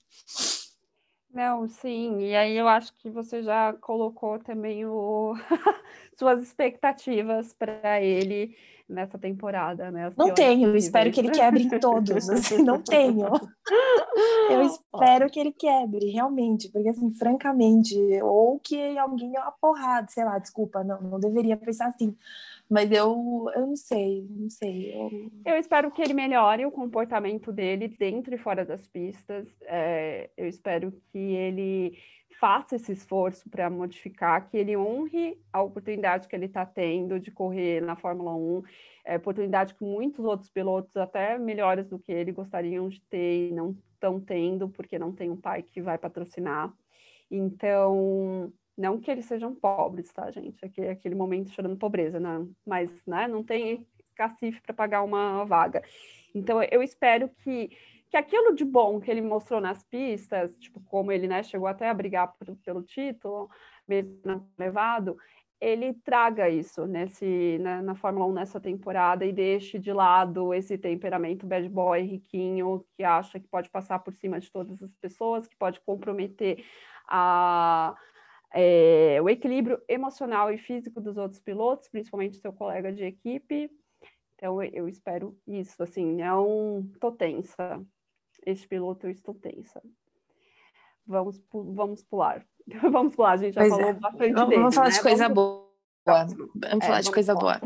Não, 1.34 1.68
sim, 1.68 2.20
e 2.20 2.36
aí 2.36 2.56
eu 2.56 2.68
acho 2.68 2.94
que 2.98 3.10
você 3.10 3.42
já 3.42 3.74
colocou 3.74 4.38
também 4.40 4.86
o... 4.86 5.34
suas 6.18 6.42
expectativas 6.44 7.54
para 7.54 8.02
ele 8.02 8.56
nessa 8.88 9.18
temporada, 9.18 9.90
né? 9.90 10.12
Não 10.16 10.34
tenho, 10.34 10.76
espero 10.76 11.12
que 11.12 11.20
ele 11.20 11.32
quebre 11.32 11.64
em 11.64 11.80
todos, 11.80 12.30
assim, 12.30 12.62
não 12.62 12.82
tenho. 12.82 13.28
Eu 14.50 14.62
espero 14.68 15.30
que 15.30 15.40
ele 15.40 15.52
quebre, 15.52 16.12
realmente, 16.12 16.70
porque 16.70 16.90
assim, 16.90 17.12
francamente, 17.12 17.96
ou 18.22 18.60
que 18.60 18.98
alguém 18.98 19.32
dê 19.32 19.40
uma 19.40 19.52
porrada, 19.52 20.08
sei 20.10 20.24
lá, 20.26 20.38
desculpa, 20.38 20.84
não, 20.84 21.02
não 21.02 21.20
deveria 21.20 21.58
pensar 21.58 21.88
assim, 21.88 22.16
mas 22.74 22.92
eu, 22.92 23.52
eu 23.54 23.68
não 23.68 23.76
sei, 23.76 24.26
não 24.32 24.50
sei. 24.50 24.96
Eu... 24.96 25.32
eu 25.46 25.58
espero 25.58 25.92
que 25.92 26.02
ele 26.02 26.16
melhore 26.16 26.66
o 26.66 26.72
comportamento 26.72 27.52
dele 27.52 27.88
dentro 27.88 28.34
e 28.34 28.38
fora 28.38 28.66
das 28.66 28.88
pistas. 28.88 29.48
É, 29.62 30.32
eu 30.36 30.48
espero 30.48 30.92
que 31.12 31.20
ele 31.20 31.96
faça 32.40 32.76
esse 32.76 32.92
esforço 32.92 33.48
para 33.48 33.70
modificar, 33.70 34.50
que 34.50 34.58
ele 34.58 34.76
honre 34.76 35.40
a 35.54 35.62
oportunidade 35.62 36.28
que 36.28 36.36
ele 36.36 36.48
está 36.48 36.66
tendo 36.66 37.20
de 37.20 37.30
correr 37.30 37.80
na 37.80 37.96
Fórmula 37.96 38.34
1, 38.34 38.64
é, 39.06 39.18
oportunidade 39.18 39.76
que 39.76 39.84
muitos 39.84 40.26
outros 40.26 40.50
pilotos, 40.50 40.98
até 40.98 41.38
melhores 41.38 41.88
do 41.88 42.00
que 42.00 42.12
ele, 42.12 42.32
gostariam 42.32 42.90
de 42.90 43.00
ter 43.02 43.50
e 43.50 43.54
não 43.54 43.78
estão 43.94 44.20
tendo, 44.20 44.68
porque 44.68 44.98
não 44.98 45.14
tem 45.14 45.30
um 45.30 45.38
pai 45.38 45.62
que 45.62 45.80
vai 45.80 46.00
patrocinar. 46.00 46.74
Então, 47.30 48.52
não 48.78 49.00
que 49.00 49.10
eles 49.10 49.26
sejam 49.26 49.54
pobres, 49.54 50.12
tá, 50.12 50.30
gente? 50.32 50.64
Aquele, 50.66 50.90
aquele 50.90 51.16
momento 51.16 51.52
chorando 51.52 51.78
pobreza, 51.78 52.20
né? 52.20 52.46
Mas 52.66 53.06
né, 53.06 53.28
não 53.28 53.44
tem 53.44 53.88
cacife 54.16 54.62
para 54.62 54.74
pagar 54.74 55.04
uma 55.04 55.44
vaga. 55.44 55.84
Então, 56.34 56.62
eu 56.64 56.82
espero 56.82 57.30
que, 57.44 57.70
que 58.10 58.18
aquilo 58.18 58.56
de 58.56 58.66
bom 58.66 59.00
que 59.00 59.12
ele 59.12 59.22
mostrou 59.22 59.62
nas 59.62 59.84
pistas, 59.84 60.56
tipo, 60.58 60.82
como 60.82 61.12
ele 61.12 61.28
né, 61.28 61.44
chegou 61.44 61.68
até 61.68 61.90
a 61.90 61.94
brigar 61.94 62.34
por, 62.34 62.56
pelo 62.58 62.82
título, 62.82 63.50
mesmo 63.88 64.50
levado, 64.58 65.18
ele 65.62 65.94
traga 65.94 66.50
isso 66.50 66.86
nesse, 66.86 67.58
né, 67.60 67.82
na 67.82 67.96
Fórmula 67.96 68.26
1 68.26 68.34
nessa 68.34 68.60
temporada 68.60 69.26
e 69.26 69.32
deixe 69.32 69.80
de 69.80 69.94
lado 69.94 70.54
esse 70.54 70.78
temperamento 70.78 71.46
bad 71.46 71.70
boy 71.70 72.02
riquinho 72.02 72.86
que 72.98 73.04
acha 73.04 73.40
que 73.40 73.48
pode 73.48 73.70
passar 73.70 74.00
por 74.00 74.14
cima 74.14 74.40
de 74.40 74.52
todas 74.52 74.82
as 74.84 74.94
pessoas, 74.96 75.48
que 75.48 75.56
pode 75.56 75.80
comprometer 75.80 76.66
a 77.08 77.96
é, 78.54 79.20
o 79.22 79.28
equilíbrio 79.28 79.82
emocional 79.88 80.52
e 80.52 80.58
físico 80.58 81.02
dos 81.02 81.18
outros 81.18 81.42
pilotos, 81.42 81.90
principalmente 81.90 82.38
seu 82.38 82.54
colega 82.54 82.94
de 82.94 83.04
equipe. 83.04 83.72
Então, 84.36 84.62
eu 84.62 84.88
espero 84.88 85.36
isso, 85.48 85.82
assim, 85.82 86.06
não 86.16 86.88
tô 87.00 87.12
tensa. 87.12 87.82
Este 88.46 88.68
piloto 88.68 89.08
eu 89.08 89.12
estou 89.12 89.34
tensa. 89.34 89.82
Vamos, 91.06 91.42
vamos 91.52 92.04
pular. 92.04 92.46
vamos 92.92 93.16
pular, 93.16 93.32
a 93.32 93.38
gente 93.38 93.56
já 93.56 93.62
pois 93.62 93.74
falou 93.74 93.88
é. 93.88 93.94
bastante 93.94 94.34
vamos, 94.34 94.50
dele, 94.50 94.62
Vamos 94.62 94.76
falar 94.76 94.90
né? 94.90 94.94
de 94.94 95.02
coisa 95.02 95.24
vamos... 95.30 95.36
boa. 95.36 95.73
Vamos 96.06 96.84
é, 96.84 96.86
falar 96.86 97.02
de 97.02 97.12
coisa 97.12 97.34
boa. 97.34 97.62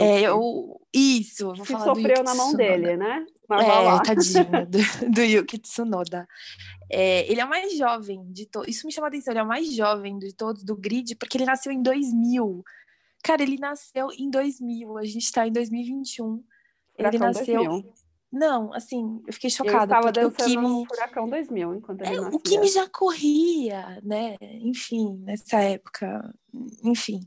É, 0.00 0.20
eu, 0.20 0.80
isso, 0.94 1.46
vou 1.46 1.64
que 1.64 1.72
falar 1.72 1.84
sofreu 1.84 2.22
na 2.22 2.34
mão 2.34 2.54
dele, 2.54 2.96
né? 2.96 3.26
Mas 3.48 3.66
é, 3.66 4.02
tadinho, 4.02 4.66
do, 4.66 4.78
do 5.10 5.20
Yuki 5.22 5.58
Tsunoda. 5.58 6.28
É, 6.88 7.30
ele 7.30 7.40
é 7.40 7.44
o 7.44 7.48
mais 7.48 7.76
jovem 7.76 8.24
de 8.32 8.46
todos. 8.46 8.68
Isso 8.68 8.86
me 8.86 8.92
chama 8.92 9.06
a 9.06 9.08
atenção, 9.08 9.32
ele 9.32 9.40
é 9.40 9.42
o 9.42 9.48
mais 9.48 9.74
jovem 9.74 10.18
de 10.18 10.32
todos 10.34 10.62
do 10.62 10.76
grid, 10.76 11.16
porque 11.16 11.36
ele 11.36 11.44
nasceu 11.44 11.72
em 11.72 11.82
2000. 11.82 12.62
Cara, 13.22 13.42
ele 13.42 13.58
nasceu 13.58 14.08
em 14.16 14.30
2000, 14.30 14.98
a 14.98 15.04
gente 15.04 15.32
tá 15.32 15.46
em 15.46 15.52
2021. 15.52 16.42
Ele 16.98 17.18
nasceu. 17.18 17.64
2000. 17.64 17.92
Não, 18.32 18.72
assim, 18.72 19.20
eu 19.26 19.32
fiquei 19.32 19.50
chocada. 19.50 19.96
Eu 19.96 20.30
porque 20.30 20.42
o 20.42 20.46
Kimi... 20.46 20.62
no 20.62 20.86
Furacão 20.86 21.28
2000, 21.28 21.74
enquanto 21.74 22.02
ele 22.02 22.14
é, 22.14 22.20
nascia. 22.20 22.36
O 22.36 22.40
Kimi 22.40 22.68
já 22.68 22.88
corria, 22.88 24.00
né? 24.02 24.36
Enfim, 24.40 25.18
nessa 25.24 25.60
época. 25.60 26.32
Enfim, 26.84 27.20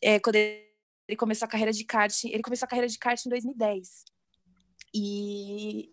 é, 0.00 0.18
quando 0.18 0.36
ele 0.36 1.16
começou 1.16 1.46
a 1.46 1.48
carreira 1.48 1.72
de 1.72 1.84
kart, 1.84 2.24
ele 2.24 2.42
começou 2.42 2.66
a 2.66 2.68
carreira 2.68 2.88
de 2.88 2.98
kart 2.98 3.24
em 3.24 3.28
2010. 3.28 4.04
E 4.92 5.90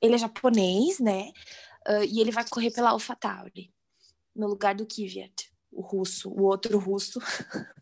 ele 0.00 0.14
é 0.14 0.18
japonês, 0.18 1.00
né? 1.00 1.32
Uh, 1.88 2.04
e 2.08 2.20
ele 2.20 2.30
vai 2.30 2.48
correr 2.48 2.70
pela 2.70 2.90
AlphaTauri, 2.90 3.72
no 4.34 4.46
lugar 4.46 4.74
do 4.74 4.86
Kvyat, 4.86 5.52
o 5.72 5.80
russo, 5.80 6.30
o 6.30 6.44
outro 6.44 6.78
russo. 6.78 7.18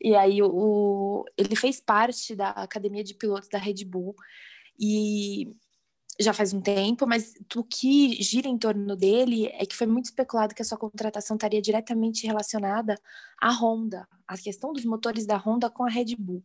e 0.00 0.14
aí 0.14 0.40
o, 0.40 1.24
ele 1.36 1.56
fez 1.56 1.80
parte 1.80 2.36
da 2.36 2.50
academia 2.50 3.02
de 3.02 3.14
pilotos 3.14 3.48
da 3.48 3.58
Red 3.58 3.84
Bull 3.84 4.14
e 4.80 5.54
já 6.18 6.32
faz 6.32 6.52
um 6.52 6.60
tempo, 6.60 7.06
mas 7.06 7.34
o 7.56 7.64
que 7.64 8.22
gira 8.22 8.48
em 8.48 8.58
torno 8.58 8.94
dele 8.94 9.46
é 9.48 9.64
que 9.64 9.76
foi 9.76 9.86
muito 9.86 10.06
especulado 10.06 10.54
que 10.54 10.62
a 10.62 10.64
sua 10.64 10.76
contratação 10.76 11.36
estaria 11.36 11.62
diretamente 11.62 12.26
relacionada 12.26 12.94
à 13.40 13.50
Honda, 13.50 14.06
a 14.26 14.36
questão 14.36 14.72
dos 14.72 14.84
motores 14.84 15.26
da 15.26 15.36
Honda 15.36 15.70
com 15.70 15.84
a 15.84 15.88
Red 15.88 16.16
Bull. 16.16 16.42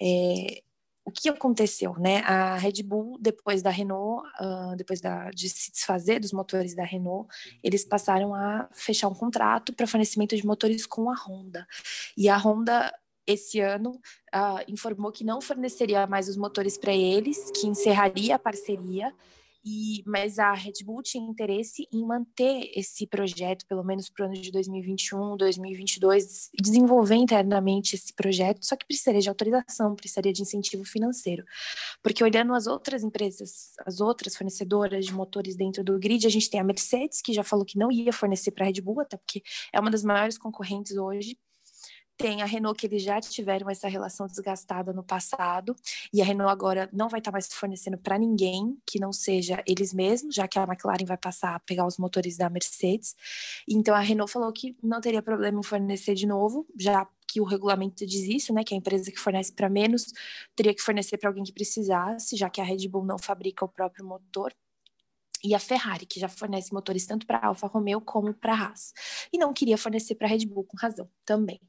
É, 0.00 0.62
o 1.06 1.10
que 1.12 1.28
aconteceu, 1.28 1.94
né? 1.98 2.18
A 2.22 2.56
Red 2.56 2.82
Bull, 2.82 3.16
depois 3.20 3.62
da 3.62 3.70
Renault, 3.70 4.28
uh, 4.40 4.74
depois 4.76 5.00
da, 5.00 5.30
de 5.30 5.48
se 5.48 5.70
desfazer 5.70 6.18
dos 6.18 6.32
motores 6.32 6.74
da 6.74 6.82
Renault, 6.82 7.28
eles 7.62 7.84
passaram 7.84 8.34
a 8.34 8.68
fechar 8.72 9.06
um 9.06 9.14
contrato 9.14 9.72
para 9.72 9.86
fornecimento 9.86 10.34
de 10.34 10.44
motores 10.44 10.84
com 10.84 11.08
a 11.08 11.14
Honda. 11.14 11.64
E 12.16 12.28
a 12.28 12.36
Honda, 12.36 12.92
esse 13.26 13.60
ano, 13.60 13.92
uh, 14.34 14.62
informou 14.68 15.10
que 15.10 15.24
não 15.24 15.40
forneceria 15.40 16.06
mais 16.06 16.28
os 16.28 16.36
motores 16.36 16.78
para 16.78 16.94
eles, 16.94 17.50
que 17.50 17.66
encerraria 17.66 18.36
a 18.36 18.38
parceria 18.38 19.12
e, 19.68 20.04
mas 20.06 20.38
a 20.38 20.52
Red 20.52 20.84
Bull 20.84 21.02
tinha 21.02 21.28
interesse 21.28 21.88
em 21.92 22.06
manter 22.06 22.70
esse 22.72 23.04
projeto, 23.04 23.66
pelo 23.66 23.82
menos 23.82 24.08
para 24.08 24.24
o 24.24 24.28
ano 24.28 24.40
de 24.40 24.52
2021, 24.52 25.36
2022, 25.36 26.50
desenvolver 26.54 27.16
internamente 27.16 27.96
esse 27.96 28.14
projeto, 28.14 28.64
só 28.64 28.76
que 28.76 28.86
precisaria 28.86 29.20
de 29.20 29.28
autorização, 29.28 29.96
precisaria 29.96 30.32
de 30.32 30.40
incentivo 30.40 30.84
financeiro. 30.84 31.44
Porque 32.00 32.22
olhando 32.22 32.54
as 32.54 32.68
outras 32.68 33.02
empresas, 33.02 33.72
as 33.84 34.00
outras 34.00 34.36
fornecedoras 34.36 35.04
de 35.04 35.12
motores 35.12 35.56
dentro 35.56 35.82
do 35.82 35.98
grid, 35.98 36.24
a 36.24 36.30
gente 36.30 36.48
tem 36.48 36.60
a 36.60 36.64
Mercedes, 36.64 37.20
que 37.20 37.32
já 37.32 37.42
falou 37.42 37.64
que 37.64 37.76
não 37.76 37.90
ia 37.90 38.12
fornecer 38.12 38.52
para 38.52 38.66
a 38.66 38.68
Red 38.68 38.80
Bull, 38.80 39.00
até 39.00 39.16
porque 39.16 39.42
é 39.72 39.80
uma 39.80 39.90
das 39.90 40.04
maiores 40.04 40.38
concorrentes 40.38 40.96
hoje. 40.96 41.36
Tem 42.16 42.40
a 42.40 42.46
Renault, 42.46 42.78
que 42.78 42.86
eles 42.86 43.02
já 43.02 43.20
tiveram 43.20 43.68
essa 43.68 43.88
relação 43.88 44.26
desgastada 44.26 44.92
no 44.92 45.02
passado, 45.02 45.76
e 46.12 46.22
a 46.22 46.24
Renault 46.24 46.50
agora 46.50 46.88
não 46.92 47.08
vai 47.08 47.20
estar 47.20 47.30
mais 47.30 47.46
fornecendo 47.52 47.98
para 47.98 48.18
ninguém 48.18 48.78
que 48.86 48.98
não 48.98 49.12
seja 49.12 49.62
eles 49.66 49.92
mesmos, 49.92 50.34
já 50.34 50.48
que 50.48 50.58
a 50.58 50.64
McLaren 50.64 51.04
vai 51.04 51.18
passar 51.18 51.54
a 51.54 51.60
pegar 51.60 51.86
os 51.86 51.98
motores 51.98 52.36
da 52.36 52.48
Mercedes. 52.48 53.14
Então 53.68 53.94
a 53.94 54.00
Renault 54.00 54.32
falou 54.32 54.50
que 54.52 54.74
não 54.82 55.00
teria 55.00 55.22
problema 55.22 55.60
em 55.60 55.62
fornecer 55.62 56.14
de 56.14 56.26
novo, 56.26 56.66
já 56.78 57.06
que 57.28 57.40
o 57.40 57.44
regulamento 57.44 58.06
diz 58.06 58.22
isso, 58.22 58.54
né, 58.54 58.64
que 58.64 58.72
a 58.72 58.76
empresa 58.76 59.10
que 59.10 59.18
fornece 59.18 59.52
para 59.52 59.68
menos 59.68 60.06
teria 60.54 60.72
que 60.72 60.80
fornecer 60.80 61.18
para 61.18 61.28
alguém 61.28 61.44
que 61.44 61.52
precisasse, 61.52 62.36
já 62.36 62.48
que 62.48 62.60
a 62.60 62.64
Red 62.64 62.88
Bull 62.88 63.04
não 63.04 63.18
fabrica 63.18 63.64
o 63.64 63.68
próprio 63.68 64.06
motor 64.06 64.54
e 65.46 65.54
a 65.54 65.58
Ferrari, 65.58 66.06
que 66.06 66.18
já 66.18 66.28
fornece 66.28 66.72
motores 66.72 67.06
tanto 67.06 67.26
para 67.26 67.38
a 67.38 67.46
Alfa 67.46 67.66
Romeo 67.68 68.00
como 68.00 68.34
para 68.34 68.52
a 68.52 68.66
Haas. 68.66 68.92
E 69.32 69.38
não 69.38 69.52
queria 69.52 69.78
fornecer 69.78 70.16
para 70.16 70.26
a 70.26 70.30
Red 70.30 70.46
Bull, 70.46 70.64
com 70.64 70.76
razão 70.76 71.08
também. 71.24 71.60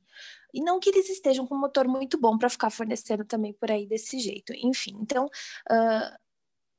E 0.54 0.62
não 0.62 0.80
que 0.80 0.90
eles 0.90 1.10
estejam 1.10 1.46
com 1.46 1.56
um 1.56 1.60
motor 1.60 1.88
muito 1.88 2.20
bom 2.20 2.38
para 2.38 2.50
ficar 2.50 2.72
fornecendo 2.72 3.24
também 3.24 3.54
por 3.54 3.70
aí 3.70 3.86
desse 3.86 4.20
jeito. 4.20 4.52
Enfim, 4.56 4.98
então, 5.00 5.26
uh, 5.26 6.18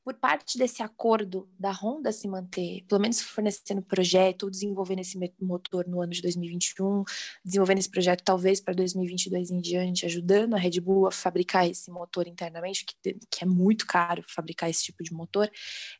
por 0.08 0.14
parte 0.14 0.56
desse 0.56 0.82
acordo 0.82 1.46
da 1.58 1.70
Honda 1.70 2.10
se 2.10 2.26
manter, 2.26 2.82
pelo 2.88 2.98
menos 2.98 3.20
fornecendo 3.20 3.82
projeto, 3.82 4.44
ou 4.44 4.50
desenvolvendo 4.50 5.00
esse 5.00 5.18
motor 5.38 5.86
no 5.86 6.00
ano 6.00 6.12
de 6.12 6.22
2021, 6.22 7.04
desenvolvendo 7.44 7.76
esse 7.76 7.90
projeto 7.90 8.22
talvez 8.24 8.58
para 8.58 8.72
2022 8.72 9.50
em 9.50 9.60
diante, 9.60 10.06
ajudando 10.06 10.54
a 10.54 10.58
Red 10.58 10.80
Bull 10.80 11.06
a 11.06 11.10
fabricar 11.10 11.68
esse 11.68 11.90
motor 11.90 12.26
internamente, 12.26 12.86
que, 12.86 13.18
que 13.30 13.44
é 13.44 13.46
muito 13.46 13.86
caro 13.86 14.24
fabricar 14.26 14.70
esse 14.70 14.82
tipo 14.82 15.04
de 15.04 15.12
motor, 15.12 15.50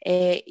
é, 0.03 0.43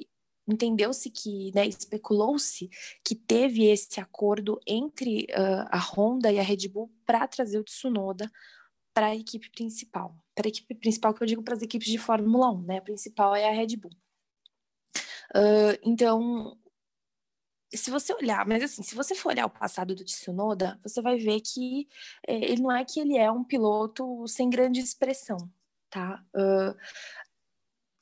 entendeu-se 0.48 1.10
que, 1.10 1.52
né, 1.54 1.68
especulou-se 1.68 2.70
que 3.04 3.16
teve 3.16 3.66
esse 3.66 4.00
acordo 4.00 4.60
entre 4.66 5.26
uh, 5.26 5.68
a 5.70 5.80
Honda 5.80 6.32
e 6.32 6.40
a 6.40 6.44
Red 6.44 6.68
Bull 6.70 6.92
para 7.06 7.28
trazer 7.28 7.60
o 7.60 7.64
Tsunoda 7.64 8.32
para 8.94 9.08
a 9.08 9.16
equipe 9.16 9.52
principal. 9.52 10.16
Para 10.34 10.48
a 10.48 10.50
equipe 10.50 10.74
principal 10.74 11.14
que 11.14 11.22
eu 11.22 11.28
digo 11.28 11.44
para 11.44 11.54
as 11.54 11.62
equipes 11.62 11.88
de 11.88 11.98
Fórmula 11.98 12.52
1, 12.52 12.62
né? 12.64 12.78
A 12.78 12.82
principal 12.82 13.36
é 13.36 13.48
a 13.48 13.52
Red 13.52 13.76
Bull. 13.76 13.92
Uh, 15.36 15.78
então, 15.84 16.58
se 17.74 17.92
você 17.92 18.14
olhar, 18.14 18.46
mas 18.48 18.64
assim, 18.64 18.82
se 18.82 18.96
você 18.96 19.14
for 19.14 19.30
olhar 19.30 19.46
o 19.46 19.50
passado 19.50 19.94
do 19.94 20.04
Tsunoda, 20.04 20.80
você 20.82 21.02
vai 21.02 21.18
ver 21.18 21.42
que 21.42 21.88
é, 22.26 22.36
ele 22.36 22.62
não 22.62 22.72
é 22.72 22.86
que 22.86 23.00
ele 23.00 23.18
é 23.18 23.32
um 23.32 23.44
piloto 23.44 24.26
sem 24.28 24.50
grande 24.50 24.80
expressão, 24.80 25.38
tá? 25.90 26.24
Uh, 26.34 26.76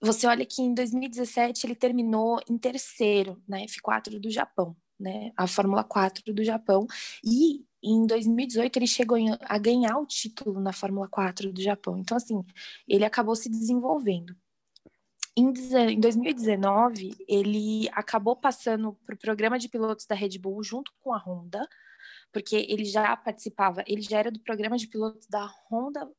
você 0.05 0.27
olha 0.27 0.45
que 0.45 0.61
em 0.61 0.73
2017 0.73 1.65
ele 1.65 1.75
terminou 1.75 2.39
em 2.49 2.57
terceiro 2.57 3.41
na 3.47 3.59
F4 3.61 4.19
do 4.19 4.29
Japão, 4.29 4.75
né? 4.99 5.31
A 5.35 5.47
Fórmula 5.47 5.83
4 5.83 6.33
do 6.33 6.43
Japão. 6.43 6.87
E 7.23 7.65
em 7.83 8.05
2018 8.05 8.77
ele 8.77 8.87
chegou 8.87 9.17
a 9.41 9.57
ganhar 9.57 9.97
o 9.97 10.05
título 10.05 10.59
na 10.59 10.71
Fórmula 10.71 11.07
4 11.07 11.51
do 11.51 11.61
Japão. 11.61 11.97
Então, 11.97 12.17
assim, 12.17 12.43
ele 12.87 13.03
acabou 13.03 13.35
se 13.35 13.49
desenvolvendo. 13.49 14.35
Em 15.37 15.99
2019, 15.99 17.13
ele 17.27 17.89
acabou 17.91 18.37
passando 18.37 18.93
para 19.05 19.15
o 19.15 19.17
programa 19.17 19.59
de 19.59 19.67
pilotos 19.67 20.05
da 20.05 20.15
Red 20.15 20.37
Bull 20.39 20.63
junto 20.63 20.93
com 21.01 21.13
a 21.13 21.17
Honda, 21.17 21.67
porque 22.31 22.55
ele 22.69 22.85
já 22.85 23.15
participava, 23.17 23.83
ele 23.85 24.01
já 24.01 24.19
era 24.19 24.31
do 24.31 24.39
programa 24.39 24.77
de 24.77 24.87
pilotos 24.87 25.27
da 25.27 25.45
Honda 25.69 26.09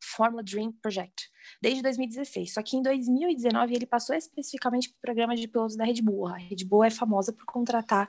Formula 0.00 0.42
Dream 0.42 0.72
Project, 0.72 1.30
desde 1.60 1.82
2016. 1.82 2.54
Só 2.54 2.62
que 2.62 2.76
em 2.76 2.82
2019 2.82 3.74
ele 3.74 3.86
passou 3.86 4.16
especificamente 4.16 4.88
para 4.88 4.96
o 4.96 5.00
programa 5.00 5.36
de 5.36 5.46
pilotos 5.46 5.76
da 5.76 5.84
Red 5.84 6.02
Bull. 6.02 6.26
A 6.26 6.36
Red 6.36 6.64
Bull 6.64 6.84
é 6.84 6.90
famosa 6.90 7.32
por 7.32 7.44
contratar, 7.44 8.08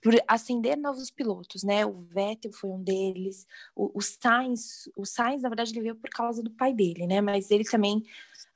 por 0.00 0.14
acender 0.28 0.76
novos 0.76 1.10
pilotos, 1.10 1.62
né? 1.62 1.84
O 1.84 1.92
Vettel 1.92 2.52
foi 2.52 2.70
um 2.70 2.82
deles, 2.82 3.46
o, 3.74 3.90
o 3.98 4.00
Sainz, 4.00 4.88
o 4.96 5.04
Sainz, 5.04 5.42
na 5.42 5.48
verdade, 5.48 5.72
ele 5.72 5.82
veio 5.82 5.96
por 5.96 6.10
causa 6.10 6.42
do 6.42 6.50
pai 6.50 6.72
dele, 6.72 7.06
né? 7.06 7.20
Mas 7.20 7.50
ele 7.50 7.64
também 7.64 8.04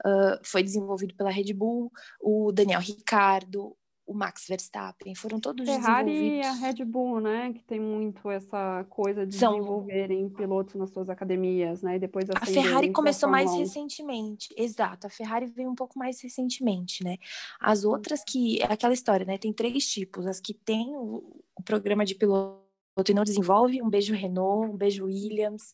uh, 0.05 0.39
foi 0.45 0.63
desenvolvido 0.63 1.15
pela 1.15 1.31
Red 1.31 1.53
Bull, 1.53 1.93
o 2.21 2.53
Daniel 2.53 2.81
Ricardo, 2.81 3.77
o 4.07 4.15
Max 4.15 4.47
Verstappen, 4.49 5.15
foram 5.15 5.41
todos 5.41 5.67
Ferrari 5.67 6.13
desenvolvidos. 6.13 6.47
e 6.47 6.49
a 6.49 6.53
Red 6.53 6.85
Bull, 6.85 7.21
né, 7.21 7.53
que 7.53 7.65
tem 7.65 7.81
muito 7.81 8.31
essa 8.31 8.85
coisa 8.89 9.27
de 9.27 9.35
São... 9.35 9.55
desenvolverem 9.55 10.29
pilotos 10.29 10.77
nas 10.77 10.91
suas 10.91 11.11
academias, 11.11 11.83
né, 11.83 11.97
e 11.97 11.99
depois 11.99 12.27
A 12.31 12.47
Ferrari 12.47 12.93
começou 12.93 13.29
mais 13.29 13.53
recentemente, 13.55 14.55
exato, 14.57 15.09
a 15.09 15.11
Ferrari 15.11 15.47
veio 15.47 15.69
um 15.69 15.75
pouco 15.75 15.99
mais 15.99 16.21
recentemente, 16.23 17.03
né, 17.03 17.17
as 17.61 17.85
outras 17.85 18.23
que, 18.25 18.63
é 18.63 18.73
aquela 18.73 18.95
história, 18.95 19.27
né, 19.27 19.37
tem 19.39 19.53
três 19.53 19.87
tipos, 19.89 20.27
as 20.27 20.41
que 20.41 20.55
têm 20.55 20.95
o, 20.95 21.43
o 21.57 21.63
programa 21.63 22.05
de 22.05 22.15
piloto 22.15 22.65
e 23.09 23.15
não 23.15 23.25
desenvolve, 23.25 23.83
um 23.83 23.91
beijo 23.91 24.15
Renault, 24.15 24.73
um 24.73 24.77
beijo 24.77 25.05
Williams, 25.05 25.73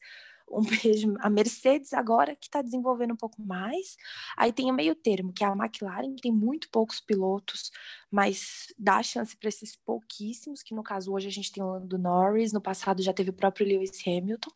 um 0.53 0.63
beijo. 0.63 1.15
A 1.21 1.31
Mercedes 1.31 1.93
agora 1.93 2.37
que 2.37 2.47
está 2.47 2.61
desenvolvendo 2.61 3.13
um 3.13 3.17
pouco 3.17 3.41
mais. 3.43 3.97
Aí 4.37 4.53
tem 4.53 4.71
o 4.71 4.75
meio 4.75 4.95
termo, 4.95 5.33
que 5.33 5.43
é 5.43 5.47
a 5.47 5.53
McLaren, 5.53 6.15
que 6.15 6.23
tem 6.23 6.33
muito 6.33 6.69
poucos 6.71 7.01
pilotos, 7.01 7.71
mas 8.11 8.67
dá 8.79 9.03
chance 9.03 9.37
para 9.37 9.49
esses 9.49 9.75
pouquíssimos, 9.75 10.63
que 10.63 10.75
no 10.75 10.83
caso 10.83 11.13
hoje 11.13 11.29
a 11.29 11.31
gente 11.31 11.51
tem 11.51 11.63
o 11.63 11.73
Lando 11.73 11.99
Norris, 11.99 12.53
no 12.53 12.61
passado 12.61 13.03
já 13.03 13.13
teve 13.13 13.31
o 13.31 13.35
próprio 13.35 13.67
Lewis 13.67 13.93
Hamilton. 14.07 14.51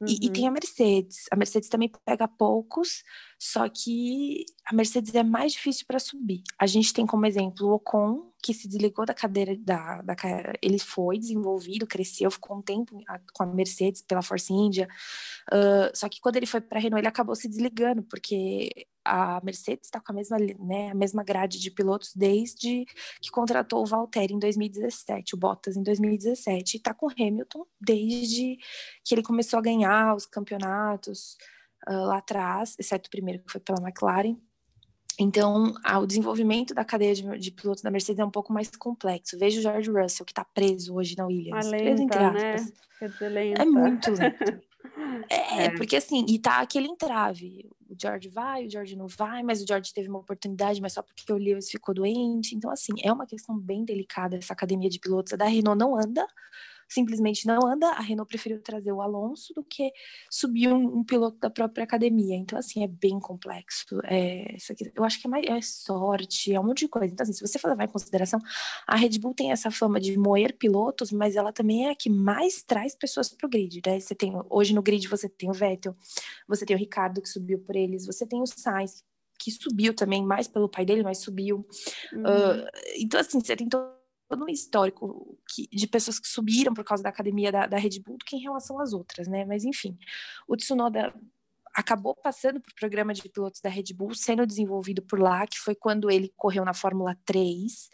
Uhum. 0.00 0.08
E, 0.08 0.26
e, 0.26 0.30
tem 0.30 0.44
a 0.44 0.48
uhum. 0.48 0.54
Mercedes. 0.54 1.26
A 1.30 1.36
Mercedes 1.36 1.68
também 1.68 1.90
pega 2.04 2.26
poucos, 2.26 3.04
só 3.38 3.68
que 3.68 4.44
a 4.66 4.74
Mercedes 4.74 5.14
é 5.14 5.22
mais 5.22 5.52
difícil 5.52 5.84
para 5.86 5.98
subir. 5.98 6.42
A 6.58 6.66
gente 6.66 6.92
tem 6.92 7.06
como 7.06 7.26
exemplo 7.26 7.66
o 7.66 7.74
Ocon, 7.74 8.32
que 8.42 8.52
se 8.52 8.68
desligou 8.68 9.06
da 9.06 9.14
cadeira 9.14 9.56
da, 9.56 10.02
da 10.02 10.14
ele 10.60 10.78
foi 10.78 11.18
desenvolvido, 11.18 11.86
cresceu, 11.86 12.30
ficou 12.30 12.58
um 12.58 12.62
tempo 12.62 12.98
com 13.32 13.42
a 13.42 13.46
Mercedes 13.46 14.02
pela 14.02 14.20
Force 14.22 14.52
India. 14.52 14.86
Uh, 15.50 15.96
só 15.96 16.08
que 16.08 16.20
quando 16.20 16.36
ele 16.36 16.46
foi 16.46 16.60
para 16.60 16.78
a 16.78 16.80
Renault, 16.82 17.00
ele 17.00 17.08
acabou 17.08 17.34
se 17.34 17.48
desligando, 17.48 18.02
porque 18.02 18.86
a 19.04 19.40
Mercedes 19.44 19.86
está 19.86 20.00
com 20.00 20.12
a 20.12 20.14
mesma, 20.14 20.36
né, 20.58 20.90
a 20.90 20.94
mesma 20.94 21.22
grade 21.22 21.58
de 21.58 21.70
pilotos 21.70 22.12
desde 22.14 22.84
que 23.20 23.30
contratou 23.30 23.82
o 23.82 23.86
Valtteri 23.86 24.34
em 24.34 24.38
2017, 24.38 25.34
o 25.34 25.38
Bottas 25.38 25.76
em 25.76 25.82
2017, 25.82 26.74
e 26.74 26.76
está 26.78 26.94
com 26.94 27.06
o 27.06 27.10
Hamilton 27.10 27.66
desde 27.80 28.58
que 29.04 29.14
ele 29.14 29.22
começou 29.22 29.58
a 29.58 29.62
ganhar 29.62 30.14
os 30.14 30.24
campeonatos 30.26 31.36
uh, 31.88 32.06
lá 32.06 32.18
atrás, 32.18 32.74
exceto 32.78 33.08
o 33.08 33.10
primeiro 33.10 33.42
que 33.42 33.52
foi 33.52 33.60
pela 33.60 33.80
McLaren. 33.80 34.36
Então, 35.18 35.72
o 36.02 36.06
desenvolvimento 36.06 36.74
da 36.74 36.84
cadeia 36.84 37.14
de, 37.14 37.38
de, 37.38 37.50
pilotos 37.52 37.82
da 37.82 37.90
Mercedes 37.90 38.18
é 38.18 38.24
um 38.24 38.30
pouco 38.30 38.52
mais 38.52 38.68
complexo. 38.70 39.38
Veja 39.38 39.60
o 39.60 39.62
George 39.62 39.90
Russell, 39.90 40.26
que 40.26 40.32
está 40.32 40.44
preso 40.44 40.94
hoje 40.94 41.16
na 41.16 41.26
Williams. 41.26 41.66
A 41.66 41.70
lenta, 41.70 42.32
né? 42.32 42.56
lenta. 42.56 43.62
É 43.62 43.64
muito 43.64 44.10
lento. 44.10 44.60
é, 45.30 45.64
é, 45.64 45.70
porque 45.76 45.96
assim, 45.96 46.24
e 46.28 46.38
tá 46.38 46.60
aquele 46.60 46.88
entrave. 46.88 47.70
O 47.88 47.94
George 48.00 48.28
vai, 48.28 48.66
o 48.66 48.70
George 48.70 48.96
não 48.96 49.06
vai, 49.06 49.42
mas 49.44 49.62
o 49.62 49.66
George 49.66 49.92
teve 49.94 50.08
uma 50.08 50.18
oportunidade, 50.18 50.80
mas 50.80 50.94
só 50.94 51.02
porque 51.02 51.32
o 51.32 51.36
Lewis 51.36 51.70
ficou 51.70 51.94
doente. 51.94 52.56
Então, 52.56 52.70
assim, 52.70 52.92
é 53.02 53.12
uma 53.12 53.26
questão 53.26 53.56
bem 53.56 53.84
delicada 53.84 54.36
essa 54.36 54.52
academia 54.52 54.90
de 54.90 54.98
pilotos. 54.98 55.32
A 55.32 55.36
da 55.36 55.44
Renault 55.44 55.78
não 55.78 55.96
anda, 55.96 56.26
simplesmente 56.88 57.46
não 57.46 57.66
anda. 57.66 57.88
A 57.90 58.00
Renault 58.00 58.28
preferiu 58.28 58.60
trazer 58.60 58.92
o 58.92 59.00
Alonso 59.00 59.52
do 59.54 59.62
que 59.62 59.92
subir 60.30 60.72
um, 60.72 60.98
um 60.98 61.04
piloto 61.04 61.38
da 61.38 61.50
própria 61.50 61.84
academia. 61.84 62.36
Então, 62.36 62.58
assim, 62.58 62.82
é 62.82 62.86
bem 62.86 63.18
complexo. 63.18 64.00
É, 64.04 64.56
isso 64.56 64.72
aqui, 64.72 64.90
eu 64.94 65.04
acho 65.04 65.20
que 65.20 65.26
é, 65.26 65.30
mais, 65.30 65.46
é 65.46 65.60
sorte, 65.60 66.52
é 66.52 66.60
um 66.60 66.64
monte 66.64 66.80
de 66.80 66.88
coisa. 66.88 67.12
Então, 67.12 67.24
assim, 67.24 67.32
se 67.32 67.40
você 67.40 67.58
for 67.58 67.68
levar 67.68 67.84
em 67.84 67.88
consideração, 67.88 68.40
a 68.86 68.96
Red 68.96 69.18
Bull 69.18 69.34
tem 69.34 69.52
essa 69.52 69.70
fama 69.70 70.00
de 70.00 70.16
moer 70.18 70.56
pilotos, 70.56 71.12
mas 71.12 71.36
ela 71.36 71.52
também 71.52 71.86
é 71.86 71.90
a 71.90 71.96
que 71.96 72.10
mais 72.10 72.62
traz 72.62 72.94
pessoas 72.94 73.28
para 73.28 73.46
o 73.46 73.50
grid. 73.50 73.80
Né? 73.86 74.00
Você 74.00 74.14
tem, 74.14 74.32
hoje 74.50 74.74
no 74.74 74.82
grid 74.82 75.06
você 75.08 75.28
tem 75.28 75.50
o 75.50 75.52
Vettel, 75.52 75.96
você 76.46 76.64
tem 76.64 76.76
o 76.76 76.78
Ricardo 76.78 77.20
que 77.20 77.28
subiu 77.28 77.58
por 77.58 77.76
eles, 77.76 78.06
você 78.06 78.26
tem 78.26 78.40
o 78.40 78.46
Sainz 78.46 79.02
que 79.38 79.50
subiu 79.50 79.92
também, 79.92 80.24
mais 80.24 80.48
pelo 80.48 80.68
pai 80.68 80.84
dele, 80.84 81.02
mas 81.02 81.18
subiu. 81.18 81.66
Uhum. 82.12 82.22
Uh, 82.22 82.66
então, 82.96 83.20
assim, 83.20 83.40
você 83.40 83.56
tem 83.56 83.68
todo 83.68 83.93
todo 84.28 84.44
um 84.44 84.48
histórico 84.48 85.38
que, 85.48 85.68
de 85.68 85.86
pessoas 85.86 86.18
que 86.18 86.28
subiram 86.28 86.74
por 86.74 86.84
causa 86.84 87.02
da 87.02 87.08
academia 87.08 87.52
da, 87.52 87.66
da 87.66 87.76
Red 87.76 88.00
Bull 88.00 88.18
do 88.18 88.24
que 88.24 88.36
em 88.36 88.40
relação 88.40 88.80
às 88.80 88.92
outras, 88.92 89.28
né? 89.28 89.44
Mas 89.44 89.64
enfim, 89.64 89.98
o 90.48 90.56
Tsunoda 90.56 91.14
acabou 91.74 92.14
passando 92.14 92.58
o 92.58 92.74
programa 92.78 93.12
de 93.12 93.28
pilotos 93.28 93.60
da 93.60 93.68
Red 93.68 93.92
Bull, 93.94 94.14
sendo 94.14 94.46
desenvolvido 94.46 95.02
por 95.02 95.20
lá, 95.20 95.46
que 95.46 95.58
foi 95.58 95.74
quando 95.74 96.10
ele 96.10 96.32
correu 96.36 96.64
na 96.64 96.72
Fórmula 96.72 97.18
3, 97.24 97.88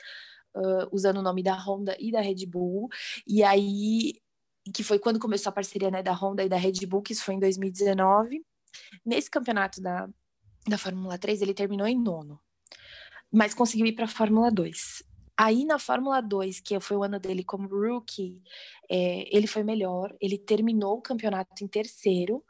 uh, 0.54 0.88
usando 0.92 1.18
o 1.18 1.22
nome 1.22 1.42
da 1.42 1.54
Honda 1.54 1.96
e 1.98 2.12
da 2.12 2.20
Red 2.20 2.46
Bull, 2.46 2.88
e 3.26 3.42
aí 3.42 4.20
que 4.74 4.84
foi 4.84 4.98
quando 4.98 5.18
começou 5.18 5.50
a 5.50 5.54
parceria 5.54 5.90
né, 5.90 6.02
da 6.02 6.12
Honda 6.12 6.44
e 6.44 6.48
da 6.48 6.56
Red 6.56 6.86
Bull, 6.86 7.02
que 7.02 7.12
isso 7.12 7.24
foi 7.24 7.34
em 7.34 7.40
2019. 7.40 8.44
Nesse 9.04 9.30
campeonato 9.30 9.80
da, 9.80 10.08
da 10.68 10.78
Fórmula 10.78 11.18
3, 11.18 11.40
ele 11.42 11.54
terminou 11.54 11.86
em 11.86 11.98
nono, 11.98 12.38
mas 13.32 13.54
conseguiu 13.54 13.86
ir 13.86 13.94
para 13.94 14.04
a 14.04 14.08
Fórmula 14.08 14.50
2. 14.50 15.02
Aí 15.42 15.64
na 15.64 15.78
Fórmula 15.78 16.20
2, 16.20 16.60
que 16.60 16.78
foi 16.80 16.98
o 16.98 17.02
ano 17.02 17.18
dele 17.18 17.42
como 17.42 17.66
rookie, 17.66 18.42
é, 18.90 19.24
ele 19.34 19.46
foi 19.46 19.62
melhor, 19.62 20.14
ele 20.20 20.36
terminou 20.36 20.98
o 20.98 21.00
campeonato 21.00 21.64
em 21.64 21.66
terceiro, 21.66 22.44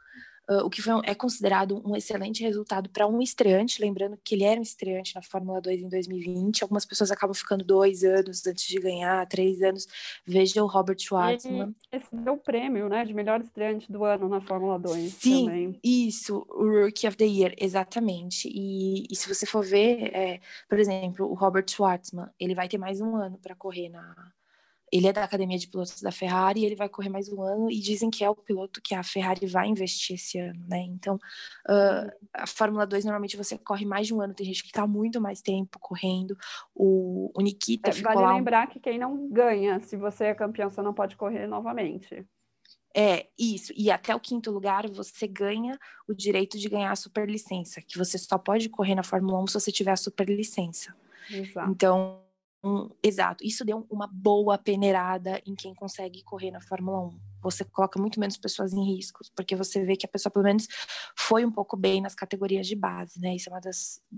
uh, 0.49 0.65
o 0.65 0.69
que 0.69 0.81
foi, 0.81 0.93
é 1.03 1.15
considerado 1.15 1.81
um 1.85 1.95
excelente 1.95 2.43
resultado 2.43 2.89
para 2.89 3.07
um 3.07 3.21
estreante, 3.21 3.81
lembrando 3.81 4.17
que 4.23 4.35
ele 4.35 4.43
era 4.43 4.59
um 4.59 4.63
estreante 4.63 5.15
na 5.15 5.21
Fórmula 5.21 5.61
2 5.61 5.81
em 5.81 5.89
2020. 5.89 6.63
Algumas 6.63 6.85
pessoas 6.85 7.11
acabam 7.11 7.33
ficando 7.33 7.63
dois 7.63 8.03
anos 8.03 8.45
antes 8.45 8.65
de 8.65 8.79
ganhar, 8.79 9.25
três 9.27 9.61
anos. 9.61 9.87
Veja 10.25 10.63
o 10.63 10.67
Robert 10.67 10.99
Schwartzman. 10.99 11.73
Ele 11.91 12.01
recebeu 12.03 12.33
o 12.33 12.37
prêmio 12.37 12.89
né, 12.89 13.05
de 13.05 13.13
melhor 13.13 13.41
estreante 13.41 13.91
do 13.91 14.03
ano 14.03 14.27
na 14.27 14.41
Fórmula 14.41 14.77
2 14.79 15.13
Sim, 15.13 15.45
também. 15.45 15.79
isso, 15.83 16.45
o 16.49 16.83
Rookie 16.83 17.07
of 17.07 17.17
the 17.17 17.25
Year, 17.25 17.53
exatamente. 17.57 18.47
E, 18.47 19.05
e 19.09 19.15
se 19.15 19.27
você 19.27 19.45
for 19.45 19.63
ver, 19.63 20.15
é, 20.15 20.39
por 20.67 20.79
exemplo, 20.79 21.29
o 21.29 21.33
Robert 21.33 21.65
Schwartzman, 21.69 22.29
ele 22.39 22.55
vai 22.55 22.67
ter 22.67 22.77
mais 22.77 23.01
um 23.01 23.15
ano 23.15 23.37
para 23.37 23.55
correr 23.55 23.89
na 23.89 24.31
ele 24.91 25.07
é 25.07 25.13
da 25.13 25.23
academia 25.23 25.57
de 25.57 25.67
pilotos 25.67 26.01
da 26.01 26.11
Ferrari, 26.11 26.65
ele 26.65 26.75
vai 26.75 26.89
correr 26.89 27.09
mais 27.09 27.29
um 27.29 27.41
ano 27.41 27.71
e 27.71 27.79
dizem 27.79 28.09
que 28.09 28.23
é 28.23 28.29
o 28.29 28.35
piloto 28.35 28.81
que 28.81 28.93
a 28.93 29.03
Ferrari 29.03 29.45
vai 29.45 29.67
investir 29.67 30.15
esse 30.15 30.37
ano, 30.37 30.61
né? 30.67 30.79
Então, 30.79 31.15
uh, 31.15 32.11
a 32.33 32.45
Fórmula 32.45 32.85
2 32.85 33.05
normalmente 33.05 33.37
você 33.37 33.57
corre 33.57 33.85
mais 33.85 34.07
de 34.07 34.13
um 34.13 34.21
ano, 34.21 34.33
tem 34.33 34.45
gente 34.45 34.63
que 34.63 34.69
está 34.69 34.85
muito 34.85 35.21
mais 35.21 35.41
tempo 35.41 35.79
correndo. 35.79 36.37
O, 36.75 37.31
o 37.33 37.41
Nikita 37.41 37.89
é, 37.89 37.93
ficou 37.93 38.13
vale 38.13 38.25
lá... 38.25 38.35
lembrar 38.35 38.67
que 38.67 38.79
quem 38.79 38.99
não 38.99 39.29
ganha, 39.29 39.79
se 39.79 39.95
você 39.95 40.25
é 40.25 40.35
campeão, 40.35 40.69
você 40.69 40.81
não 40.81 40.93
pode 40.93 41.15
correr 41.15 41.47
novamente. 41.47 42.25
É, 42.93 43.27
isso. 43.39 43.71
E 43.75 43.89
até 43.89 44.13
o 44.13 44.19
quinto 44.19 44.51
lugar, 44.51 44.89
você 44.89 45.25
ganha 45.25 45.79
o 46.07 46.13
direito 46.13 46.57
de 46.57 46.67
ganhar 46.67 46.91
a 46.91 46.95
superlicença, 46.95 47.81
que 47.81 47.97
você 47.97 48.17
só 48.17 48.37
pode 48.37 48.67
correr 48.67 48.95
na 48.95 49.03
Fórmula 49.03 49.41
1 49.43 49.47
se 49.47 49.53
você 49.53 49.71
tiver 49.71 49.91
a 49.91 49.97
superlicença. 49.97 50.93
Exato. 51.29 51.71
Então, 51.71 52.21
exato, 53.01 53.43
isso 53.43 53.65
deu 53.65 53.85
uma 53.89 54.07
boa 54.07 54.57
peneirada 54.57 55.41
em 55.45 55.55
quem 55.55 55.73
consegue 55.73 56.23
correr 56.23 56.51
na 56.51 56.61
Fórmula 56.61 57.07
1. 57.07 57.19
Você 57.41 57.65
coloca 57.65 57.99
muito 57.99 58.19
menos 58.19 58.37
pessoas 58.37 58.71
em 58.71 58.83
riscos, 58.83 59.31
porque 59.35 59.55
você 59.55 59.83
vê 59.83 59.95
que 59.95 60.05
a 60.05 60.09
pessoa, 60.09 60.31
pelo 60.31 60.45
menos, 60.45 60.67
foi 61.17 61.43
um 61.43 61.51
pouco 61.51 61.75
bem 61.75 61.99
nas 61.99 62.13
categorias 62.13 62.67
de 62.67 62.75
base, 62.75 63.19
né? 63.19 63.35
Isso 63.35 63.49
é 63.49 63.57
um 63.57 63.59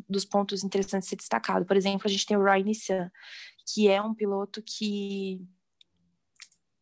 dos 0.10 0.25
pontos 0.25 0.63
interessantes 0.63 1.06
de 1.08 1.12
ser 1.12 1.15
destacado. 1.15 1.65
Por 1.65 1.77
exemplo, 1.77 2.01
a 2.06 2.10
gente 2.10 2.25
tem 2.25 2.36
o 2.36 2.43
Ryan 2.43 2.63
Nissan, 2.63 3.12
que 3.65 3.88
é 3.88 4.01
um 4.01 4.13
piloto 4.13 4.62
que 4.62 5.41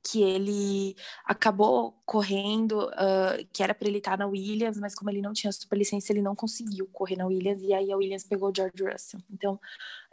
que 0.04 0.22
ele 0.22 0.96
acabou 1.24 2.02
correndo, 2.06 2.88
uh, 2.88 3.48
que 3.54 3.62
era 3.62 3.74
para 3.74 3.88
ele 3.88 4.00
estar 4.00 4.18
na 4.18 4.26
Williams, 4.26 4.80
mas 4.80 4.96
como 4.96 5.10
ele 5.10 5.22
não 5.22 5.32
tinha 5.32 5.52
superlicença, 5.52 6.12
ele 6.12 6.22
não 6.22 6.36
conseguiu 6.36 6.88
correr 6.92 7.16
na 7.16 7.28
Williams, 7.28 7.62
e 7.62 7.74
aí 7.74 7.92
a 7.92 7.98
Williams 7.98 8.24
pegou 8.24 8.50
o 8.50 8.54
George 8.56 8.84
Russell. 8.84 9.22
Então, 9.30 9.60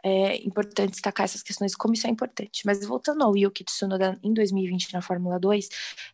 é 0.05 0.37
importante 0.45 0.93
destacar 0.93 1.25
essas 1.25 1.43
questões, 1.43 1.75
como 1.75 1.95
isso 1.95 2.07
é 2.07 2.11
importante. 2.11 2.63
Mas 2.65 2.85
voltando 2.85 3.23
ao 3.23 3.37
Yuki 3.37 3.65
Tsunoda 3.65 4.19
em 4.23 4.33
2020 4.33 4.93
na 4.93 5.03
Fórmula 5.03 5.39
2, 5.39 5.69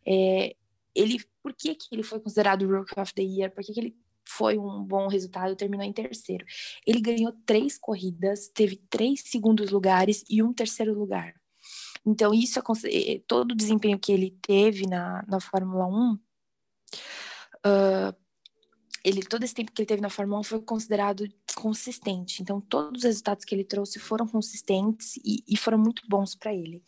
é, 0.06 0.56
ele, 0.94 1.18
por 1.42 1.52
que, 1.52 1.74
que 1.74 1.88
ele 1.92 2.02
foi 2.02 2.20
considerado 2.20 2.66
Rookie 2.66 2.98
of 2.98 3.12
the 3.14 3.22
Year? 3.22 3.50
Por 3.50 3.64
que, 3.64 3.72
que 3.72 3.80
ele 3.80 3.96
foi 4.26 4.58
um 4.58 4.82
bom 4.82 5.06
resultado, 5.06 5.54
terminou 5.54 5.84
em 5.84 5.92
terceiro. 5.92 6.46
Ele 6.86 7.00
ganhou 7.00 7.32
três 7.44 7.78
corridas, 7.78 8.48
teve 8.48 8.76
três 8.88 9.20
segundos 9.20 9.70
lugares 9.70 10.24
e 10.28 10.42
um 10.42 10.52
terceiro 10.52 10.98
lugar. 10.98 11.34
Então, 12.06 12.34
isso 12.34 12.58
é 12.58 13.22
todo 13.26 13.52
o 13.52 13.56
desempenho 13.56 13.98
que 13.98 14.12
ele 14.12 14.36
teve 14.42 14.86
na, 14.86 15.24
na 15.26 15.40
Fórmula 15.40 15.86
1, 15.86 16.12
uh, 16.12 16.18
ele, 19.04 19.22
todo 19.22 19.44
esse 19.44 19.54
tempo 19.54 19.70
que 19.70 19.82
ele 19.82 19.86
teve 19.86 20.00
na 20.00 20.08
Fórmula 20.08 20.40
1 20.40 20.44
foi 20.44 20.62
considerado 20.62 21.28
consistente. 21.54 22.40
Então, 22.40 22.60
todos 22.60 23.00
os 23.00 23.04
resultados 23.04 23.44
que 23.44 23.54
ele 23.54 23.64
trouxe 23.64 23.98
foram 23.98 24.26
consistentes 24.26 25.16
e, 25.18 25.44
e 25.46 25.56
foram 25.56 25.78
muito 25.78 26.02
bons 26.08 26.34
para 26.34 26.54
ele. 26.54 26.82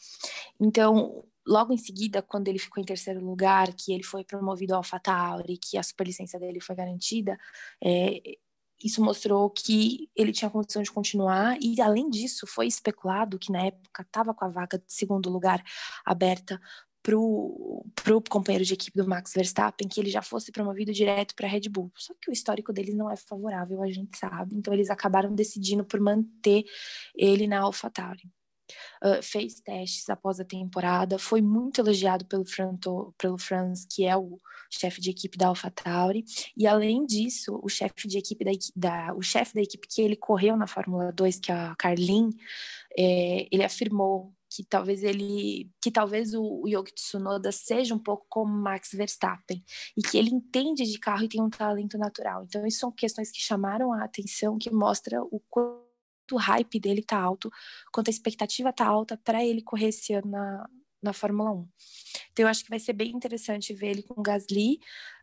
Então, 0.58 1.22
logo 1.46 1.74
em 1.74 1.76
seguida, 1.76 2.22
quando 2.22 2.48
ele 2.48 2.58
ficou 2.58 2.82
em 2.82 2.86
terceiro 2.86 3.22
lugar, 3.22 3.72
que 3.74 3.92
ele 3.92 4.02
foi 4.02 4.24
promovido 4.24 4.72
ao 4.72 4.78
AlphaTauri, 4.78 5.58
que 5.58 5.76
a 5.76 5.82
superlicença 5.82 6.38
dele 6.38 6.60
foi 6.60 6.74
garantida, 6.74 7.38
é, 7.84 8.38
isso 8.82 9.02
mostrou 9.02 9.48
que 9.50 10.10
ele 10.14 10.32
tinha 10.32 10.50
condição 10.50 10.82
de 10.82 10.90
continuar 10.92 11.56
e 11.62 11.80
além 11.80 12.10
disso 12.10 12.46
foi 12.46 12.66
especulado 12.66 13.38
que 13.38 13.50
na 13.50 13.66
época 13.66 14.02
estava 14.02 14.34
com 14.34 14.44
a 14.44 14.48
vaga 14.48 14.78
de 14.78 14.92
segundo 14.92 15.30
lugar 15.30 15.64
aberta 16.04 16.60
para 17.06 18.16
o 18.16 18.22
companheiro 18.28 18.64
de 18.64 18.74
equipe 18.74 18.96
do 18.96 19.08
Max 19.08 19.32
Verstappen 19.32 19.86
que 19.86 20.00
ele 20.00 20.10
já 20.10 20.22
fosse 20.22 20.50
promovido 20.50 20.92
direto 20.92 21.34
para 21.34 21.46
Red 21.46 21.68
Bull. 21.70 21.92
Só 21.94 22.12
que 22.20 22.30
o 22.30 22.32
histórico 22.32 22.72
deles 22.72 22.94
não 22.94 23.10
é 23.10 23.16
favorável, 23.16 23.82
a 23.82 23.90
gente 23.90 24.18
sabe. 24.18 24.56
Então 24.56 24.74
eles 24.74 24.90
acabaram 24.90 25.34
decidindo 25.34 25.84
por 25.84 26.00
manter 26.00 26.64
ele 27.14 27.46
na 27.46 27.60
AlphaTauri 27.60 28.30
uh, 29.02 29.22
fez 29.22 29.60
testes 29.60 30.08
após 30.08 30.40
a 30.40 30.44
temporada, 30.44 31.18
foi 31.18 31.40
muito 31.40 31.80
elogiado 31.80 32.24
pelo, 32.24 32.44
Franto, 32.44 33.14
pelo 33.18 33.38
Franz, 33.38 33.86
que 33.90 34.04
é 34.04 34.16
o 34.16 34.38
chefe 34.70 35.00
de 35.00 35.10
equipe 35.10 35.38
da 35.38 35.48
AlphaTauri, 35.48 36.24
e 36.56 36.66
além 36.66 37.06
disso, 37.06 37.58
o 37.62 37.68
chefe 37.68 38.08
de 38.08 38.18
equipe 38.18 38.44
da, 38.44 38.50
da 38.74 39.14
o 39.14 39.22
chefe 39.22 39.54
da 39.54 39.60
equipe 39.60 39.86
que 39.88 40.02
ele 40.02 40.16
correu 40.16 40.56
na 40.56 40.66
Fórmula 40.66 41.12
2, 41.12 41.38
que 41.38 41.52
é 41.52 41.54
a 41.54 41.74
Carlin, 41.76 42.30
é, 42.98 43.46
ele 43.50 43.64
afirmou 43.64 44.32
que 44.56 44.64
talvez 44.64 45.02
ele, 45.02 45.70
que 45.82 45.90
talvez 45.90 46.32
o, 46.32 46.62
o 46.62 46.66
Yogi 46.66 46.94
Tsunoda 46.94 47.52
seja 47.52 47.94
um 47.94 47.98
pouco 47.98 48.24
como 48.26 48.50
Max 48.50 48.92
Verstappen 48.92 49.62
e 49.94 50.00
que 50.02 50.16
ele 50.16 50.30
entende 50.30 50.84
de 50.84 50.98
carro 50.98 51.24
e 51.24 51.28
tem 51.28 51.42
um 51.42 51.50
talento 51.50 51.98
natural. 51.98 52.44
Então, 52.44 52.66
isso 52.66 52.78
são 52.78 52.90
questões 52.90 53.30
que 53.30 53.38
chamaram 53.38 53.92
a 53.92 54.02
atenção, 54.04 54.56
que 54.56 54.70
mostra 54.70 55.22
o 55.22 55.40
quanto 55.50 55.84
o 56.32 56.38
hype 56.38 56.80
dele 56.80 57.02
tá 57.02 57.18
alto, 57.18 57.50
quanto 57.92 58.08
a 58.08 58.10
expectativa 58.10 58.72
tá 58.72 58.86
alta 58.86 59.20
para 59.22 59.44
ele 59.44 59.60
correr 59.60 59.88
esse 59.88 60.14
ano 60.14 60.30
na, 60.30 60.66
na 61.02 61.12
Fórmula 61.12 61.52
1. 61.52 61.68
Então 62.32 62.44
eu 62.44 62.48
acho 62.48 62.64
que 62.64 62.70
vai 62.70 62.78
ser 62.78 62.94
bem 62.94 63.10
interessante 63.10 63.74
ver 63.74 63.88
ele 63.88 64.02
com 64.02 64.18
o 64.18 64.22
Gasly. 64.22 64.80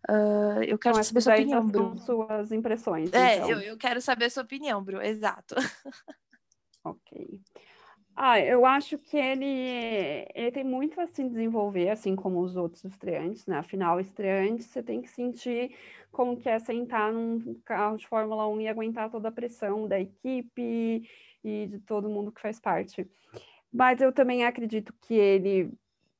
Uh, 0.07 0.61
eu 0.61 0.77
quero 0.77 0.95
então, 0.95 1.03
saber 1.03 1.21
sua 1.21 1.33
opinião, 1.33 1.67
Bruno. 1.67 1.97
Suas 1.97 2.51
impressões. 2.51 3.11
É, 3.11 3.37
então. 3.37 3.49
eu, 3.49 3.59
eu 3.61 3.77
quero 3.77 3.99
saber 3.99 4.25
a 4.25 4.29
sua 4.29 4.43
opinião, 4.43 4.83
Bruno. 4.83 5.01
Exato. 5.01 5.55
ok. 6.85 7.41
Ah, 8.15 8.39
eu 8.39 8.63
acho 8.65 8.97
que 8.99 9.17
ele, 9.17 9.45
ele 10.36 10.52
tem 10.52 10.63
muito 10.63 11.02
a 11.02 11.08
se 11.08 11.23
desenvolver, 11.28 11.89
assim 11.89 12.15
como 12.15 12.41
os 12.41 12.56
outros 12.56 12.86
estreantes, 12.86 13.47
né? 13.47 13.58
Afinal, 13.58 13.99
estreante, 13.99 14.63
você 14.63 14.84
tem 14.84 15.02
que 15.02 15.10
sentir 15.10 15.76
como 16.12 16.38
que 16.38 16.47
é 16.47 16.60
sentar 16.60 17.12
num 17.12 17.60
carro 17.65 17.97
de 17.97 18.08
Fórmula 18.08 18.47
1 18.47 18.62
e 18.62 18.67
aguentar 18.67 19.10
toda 19.10 19.30
a 19.30 19.32
pressão 19.32 19.88
da 19.88 19.99
equipe 19.99 21.10
e 21.43 21.67
de 21.67 21.80
todo 21.80 22.10
mundo 22.10 22.32
que 22.32 22.39
faz 22.39 22.60
parte. 22.60 23.10
Mas 23.71 23.99
eu 23.99 24.13
também 24.13 24.45
acredito 24.45 24.93
que 25.02 25.15
ele 25.15 25.73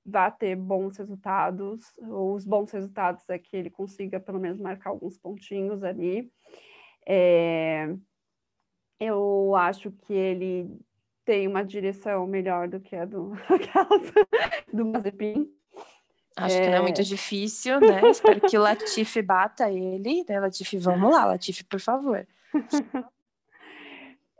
vai 0.04 0.32
ter 0.32 0.56
bons 0.56 0.98
resultados, 0.98 1.94
os 2.00 2.44
bons 2.44 2.72
resultados 2.72 3.24
é 3.30 3.38
que 3.38 3.56
ele 3.56 3.70
consiga 3.70 4.20
pelo 4.20 4.40
menos 4.40 4.60
marcar 4.60 4.90
alguns 4.90 5.18
pontinhos 5.18 5.84
ali. 5.84 6.32
É... 7.08 7.96
Eu 9.00 9.56
acho 9.56 9.92
que 9.92 10.14
ele 10.14 10.80
tem 11.26 11.48
uma 11.48 11.64
direção 11.64 12.28
melhor 12.28 12.68
do 12.68 12.80
que 12.80 12.96
a 12.96 13.06
do, 13.06 13.32
do 14.72 14.86
Mazepin. 14.86 15.50
Acho 16.36 16.56
é... 16.56 16.62
que 16.62 16.70
não 16.70 16.78
é 16.78 16.82
muito 16.82 17.02
é. 17.02 17.04
difícil, 17.04 17.80
né? 17.80 18.10
Espero 18.10 18.42
que 18.42 18.58
o 18.58 18.62
Latifi 18.62 19.22
bata 19.22 19.72
ele, 19.72 20.26
né? 20.28 20.40
Latifi, 20.40 20.78
vamos 20.78 21.12
lá, 21.12 21.26
Latifi, 21.26 21.64
por 21.64 21.80
favor. 21.80 22.28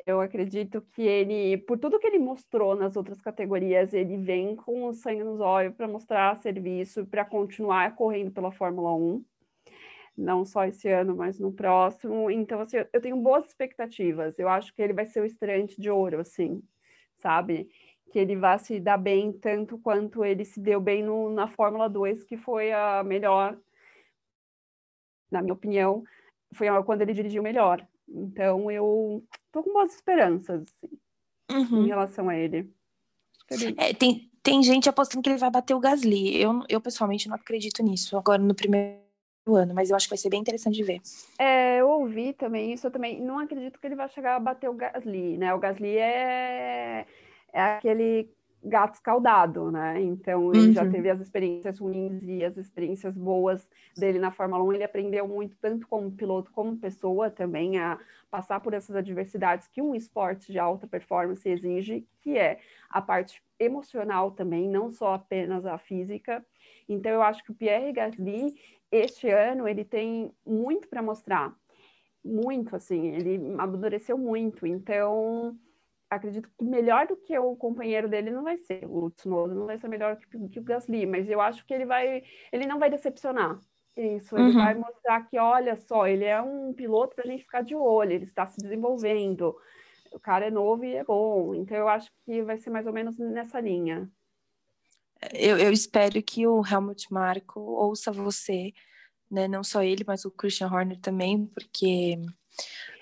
Eu 0.06 0.20
acredito 0.20 0.82
que 0.82 1.02
ele, 1.02 1.58
por 1.60 1.80
tudo 1.80 1.98
que 1.98 2.06
ele 2.06 2.20
mostrou 2.20 2.76
nas 2.76 2.98
outras 2.98 3.22
categorias, 3.22 3.94
ele 3.94 4.18
vem 4.18 4.54
com 4.54 4.86
o 4.86 4.94
sangue 4.94 5.24
nos 5.24 5.40
olhos 5.40 5.74
para 5.74 5.88
mostrar 5.88 6.36
serviço, 6.38 7.06
para 7.06 7.24
continuar 7.24 7.96
correndo 7.96 8.30
pela 8.30 8.52
Fórmula 8.52 8.94
1. 8.94 9.24
Não 10.18 10.44
só 10.46 10.66
esse 10.66 10.90
ano, 10.90 11.16
mas 11.16 11.40
no 11.40 11.54
próximo. 11.54 12.30
Então, 12.30 12.60
assim, 12.60 12.78
eu 12.92 13.02
tenho 13.02 13.16
boas 13.16 13.46
expectativas. 13.46 14.38
Eu 14.38 14.50
acho 14.50 14.74
que 14.76 14.82
ele 14.82 14.94
vai 14.94 15.06
ser 15.06 15.22
o 15.22 15.26
estreante 15.26 15.80
de 15.80 15.90
ouro, 15.90 16.20
assim, 16.20 16.62
sabe? 17.24 17.70
Que 18.12 18.20
ele 18.20 18.36
vai 18.36 18.60
se 18.60 18.80
dar 18.80 18.98
bem 18.98 19.32
tanto 19.32 19.80
quanto 19.80 20.24
ele 20.24 20.46
se 20.46 20.60
deu 20.60 20.80
bem 20.80 21.02
no, 21.02 21.32
na 21.32 21.48
Fórmula 21.48 21.90
2, 21.90 22.24
que 22.26 22.38
foi 22.38 22.72
a 22.72 23.02
melhor, 23.04 23.58
na 25.32 25.42
minha 25.42 25.54
opinião, 25.54 26.04
foi 26.54 26.68
quando 26.84 27.02
ele 27.02 27.14
dirigiu 27.14 27.42
melhor. 27.42 27.84
Então 28.08 28.70
eu 28.70 29.24
tô 29.52 29.64
com 29.64 29.74
boas 29.74 29.96
esperanças 29.96 30.62
assim, 30.62 31.00
uhum. 31.52 31.86
em 31.86 31.88
relação 31.88 32.30
a 32.30 32.38
ele. 32.38 32.72
É, 33.78 33.94
tem, 33.94 34.30
tem 34.44 34.62
gente 34.62 34.90
apostando 34.90 35.24
que 35.24 35.30
ele 35.30 35.40
vai 35.40 35.50
bater 35.50 35.74
o 35.74 35.80
Gasly. 35.80 36.40
Eu, 36.40 36.62
eu 36.68 36.82
pessoalmente 36.82 37.28
não 37.28 37.36
acredito 37.36 37.82
nisso 37.82 38.18
agora 38.18 38.42
no 38.42 38.54
primeiro 38.54 39.03
ano, 39.48 39.74
mas 39.74 39.90
eu 39.90 39.96
acho 39.96 40.08
que 40.08 40.12
vai 40.12 40.18
ser 40.18 40.30
bem 40.30 40.40
interessante 40.40 40.76
de 40.76 40.84
ver. 40.84 41.02
É, 41.38 41.78
eu 41.80 41.90
ouvi 41.90 42.34
também 42.34 42.72
isso, 42.72 42.88
eu 42.88 42.92
também 42.92 43.22
não 43.22 43.40
acredito 43.40 43.80
que 43.80 43.88
ele 43.88 43.96
vai 43.96 44.08
chegar 44.10 44.36
a 44.36 44.40
bater 44.40 44.70
o 44.70 44.74
Gasly, 44.74 45.38
né? 45.38 45.54
O 45.54 45.60
Gasly 45.60 45.98
é, 45.98 47.06
é 47.52 47.62
aquele 47.62 48.30
gato 48.64 48.96
escaldado, 48.96 49.70
né? 49.72 50.02
Então 50.02 50.54
ele 50.54 50.68
uhum. 50.68 50.74
já 50.74 50.90
teve 50.90 51.10
as 51.10 51.20
experiências 51.20 51.80
ruins 51.80 52.24
e 52.24 52.44
as 52.44 52.56
experiências 52.56 53.18
boas 53.18 53.68
dele 53.98 54.20
na 54.20 54.32
Fórmula 54.32 54.64
1. 54.64 54.74
Ele 54.74 54.84
aprendeu 54.84 55.28
muito, 55.28 55.58
tanto 55.58 55.88
como 55.88 56.12
piloto 56.12 56.52
como 56.52 56.78
pessoa 56.78 57.30
também, 57.30 57.78
a 57.78 58.00
passar 58.32 58.60
por 58.62 58.74
essas 58.74 58.96
adversidades 58.96 59.68
que 59.68 59.82
um 59.82 59.94
esporte 59.94 60.52
de 60.52 60.58
alta 60.58 60.88
performance 60.88 61.48
exige, 61.48 62.08
que 62.22 62.38
é 62.38 62.60
a 62.90 63.02
parte 63.02 63.44
emocional 63.60 64.32
também, 64.32 64.70
não 64.70 64.90
só 64.90 65.16
apenas 65.16 65.66
a 65.66 65.78
física. 65.78 66.44
Então 66.88 67.12
eu 67.12 67.22
acho 67.22 67.44
que 67.44 67.52
o 67.52 67.56
Pierre 67.56 67.92
Gasly 67.92 68.56
este 68.94 69.30
ano 69.30 69.68
ele 69.68 69.84
tem 69.84 70.32
muito 70.46 70.88
para 70.88 71.02
mostrar, 71.02 71.56
muito 72.24 72.76
assim, 72.76 73.08
ele 73.08 73.36
amadureceu 73.58 74.18
muito, 74.18 74.68
então 74.68 75.58
acredito 76.10 76.48
que 76.56 76.64
melhor 76.64 77.08
do 77.08 77.18
que 77.18 77.38
o 77.38 77.56
companheiro 77.56 78.08
dele 78.08 78.30
não 78.30 78.44
vai 78.44 78.58
ser, 78.58 78.86
o 78.86 79.10
Tsunoda 79.10 79.56
não 79.56 79.66
vai 79.66 79.80
ser 79.80 79.88
melhor 79.88 80.16
que, 80.18 80.48
que 80.50 80.60
o 80.60 80.64
Gasly, 80.64 81.08
mas 81.08 81.28
eu 81.28 81.42
acho 81.42 81.66
que 81.66 81.74
ele 81.74 81.86
vai, 81.86 82.24
ele 82.52 82.68
não 82.68 82.78
vai 82.78 82.90
decepcionar, 82.90 83.60
isso, 83.98 84.38
ele 84.38 84.50
uhum. 84.50 84.54
vai 84.54 84.76
mostrar 84.76 85.28
que, 85.28 85.40
olha 85.40 85.76
só, 85.76 86.08
ele 86.08 86.26
é 86.26 86.40
um 86.42 86.72
piloto 86.72 87.16
para 87.16 87.26
a 87.26 87.28
gente 87.28 87.44
ficar 87.44 87.64
de 87.64 87.76
olho, 87.76 88.12
ele 88.12 88.26
está 88.26 88.46
se 88.46 88.62
desenvolvendo, 88.62 89.56
o 90.12 90.20
cara 90.20 90.46
é 90.46 90.52
novo 90.52 90.86
e 90.86 90.96
é 90.96 91.04
bom, 91.04 91.56
então 91.56 91.76
eu 91.76 91.88
acho 91.88 92.12
que 92.26 92.44
vai 92.44 92.58
ser 92.58 92.70
mais 92.70 92.86
ou 92.86 92.94
menos 92.94 93.18
nessa 93.18 93.60
linha 93.60 94.08
eu, 95.32 95.58
eu 95.58 95.72
espero 95.72 96.22
que 96.22 96.46
o 96.48 96.64
Helmut 96.66 97.12
Marko 97.12 97.60
ouça 97.60 98.12
você, 98.12 98.74
né? 99.30 99.48
Não 99.48 99.64
só 99.64 99.84
ele, 99.84 100.04
mas 100.06 100.26
o 100.26 100.32
Christian 100.32 100.68
Horner 100.68 101.00
também, 101.00 101.46
porque. 101.46 102.20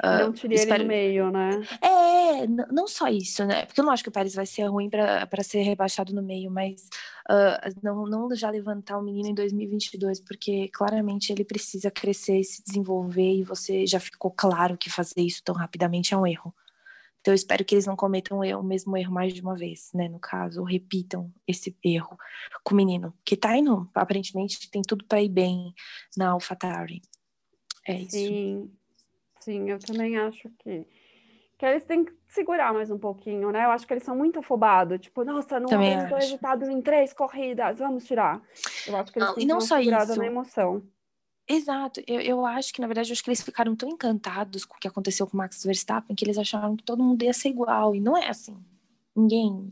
Uh, 0.03 0.23
não 0.23 0.33
tirei 0.33 0.57
espero... 0.57 0.75
ele 0.75 0.83
no 0.83 0.87
meio, 0.87 1.31
né? 1.31 1.61
É, 1.81 2.47
não 2.47 2.87
só 2.87 3.07
isso, 3.07 3.45
né? 3.45 3.65
Porque 3.65 3.81
eu 3.81 3.85
não 3.85 3.91
acho 3.91 4.01
que 4.01 4.09
o 4.09 4.11
Pérez 4.11 4.33
vai 4.33 4.45
ser 4.45 4.63
ruim 4.63 4.89
para 4.89 5.43
ser 5.43 5.61
rebaixado 5.61 6.13
no 6.13 6.23
meio, 6.23 6.49
mas 6.49 6.87
uh, 7.29 7.79
não, 7.83 8.05
não 8.05 8.33
já 8.35 8.49
levantar 8.49 8.97
o 8.97 9.03
menino 9.03 9.29
em 9.29 9.35
2022, 9.35 10.21
porque 10.21 10.69
claramente 10.69 11.31
ele 11.31 11.43
precisa 11.43 11.91
crescer 11.91 12.39
e 12.39 12.43
se 12.43 12.63
desenvolver, 12.63 13.39
e 13.39 13.43
você 13.43 13.85
já 13.85 13.99
ficou 13.99 14.31
claro 14.31 14.77
que 14.77 14.89
fazer 14.89 15.21
isso 15.21 15.43
tão 15.43 15.53
rapidamente 15.53 16.13
é 16.13 16.17
um 16.17 16.25
erro. 16.25 16.53
Então, 17.21 17.31
eu 17.31 17.35
espero 17.35 17.63
que 17.63 17.75
eles 17.75 17.85
não 17.85 17.95
cometam 17.95 18.39
o 18.39 18.63
mesmo 18.63 18.97
erro 18.97 19.13
mais 19.13 19.31
de 19.31 19.41
uma 19.41 19.55
vez, 19.55 19.91
né? 19.93 20.09
No 20.09 20.19
caso, 20.19 20.59
ou 20.59 20.65
repitam 20.65 21.31
esse 21.47 21.75
erro 21.83 22.17
com 22.63 22.73
o 22.73 22.77
menino. 22.77 23.13
Que 23.23 23.37
tá 23.37 23.55
indo, 23.55 23.87
aparentemente, 23.93 24.69
tem 24.71 24.81
tudo 24.81 25.05
para 25.05 25.21
ir 25.21 25.29
bem 25.29 25.73
na 26.17 26.29
AlphaTauri. 26.31 27.01
É 27.87 27.93
isso. 27.93 28.17
Sim, 28.17 28.71
sim, 29.39 29.69
eu 29.69 29.77
também 29.77 30.17
acho 30.17 30.49
que, 30.59 30.87
que 31.59 31.65
eles 31.65 31.83
têm 31.83 32.05
que 32.05 32.13
segurar 32.27 32.73
mais 32.73 32.89
um 32.89 32.97
pouquinho, 32.97 33.51
né? 33.51 33.65
Eu 33.65 33.71
acho 33.71 33.85
que 33.85 33.93
eles 33.93 34.03
são 34.03 34.15
muito 34.15 34.39
afobados. 34.39 34.99
Tipo, 34.99 35.23
nossa, 35.23 35.59
não 35.59 35.67
apresentou 35.67 36.17
acho. 36.17 36.25
resultado 36.25 36.71
em 36.71 36.81
três 36.81 37.13
corridas, 37.13 37.77
vamos 37.77 38.05
tirar. 38.05 38.41
Eu 38.87 38.95
acho 38.95 39.13
que 39.13 39.19
eles 39.19 39.27
Não, 39.29 39.35
têm 39.35 39.43
e 39.43 39.47
não 39.47 39.61
só 39.61 39.79
isso. 39.79 40.15
na 40.15 40.25
emoção. 40.25 40.81
Exato, 41.51 42.01
eu, 42.07 42.21
eu 42.21 42.45
acho 42.45 42.73
que, 42.73 42.79
na 42.79 42.87
verdade, 42.87 43.09
eu 43.09 43.13
acho 43.13 43.23
que 43.23 43.29
eles 43.29 43.41
ficaram 43.41 43.75
tão 43.75 43.89
encantados 43.89 44.63
com 44.63 44.77
o 44.77 44.79
que 44.79 44.87
aconteceu 44.87 45.27
com 45.27 45.33
o 45.33 45.37
Max 45.37 45.63
Verstappen 45.63 46.15
que 46.15 46.23
eles 46.23 46.37
acharam 46.37 46.75
que 46.75 46.83
todo 46.83 47.03
mundo 47.03 47.23
ia 47.23 47.33
ser 47.33 47.49
igual, 47.49 47.93
e 47.93 47.99
não 47.99 48.15
é 48.15 48.29
assim. 48.29 48.57
Ninguém, 49.15 49.69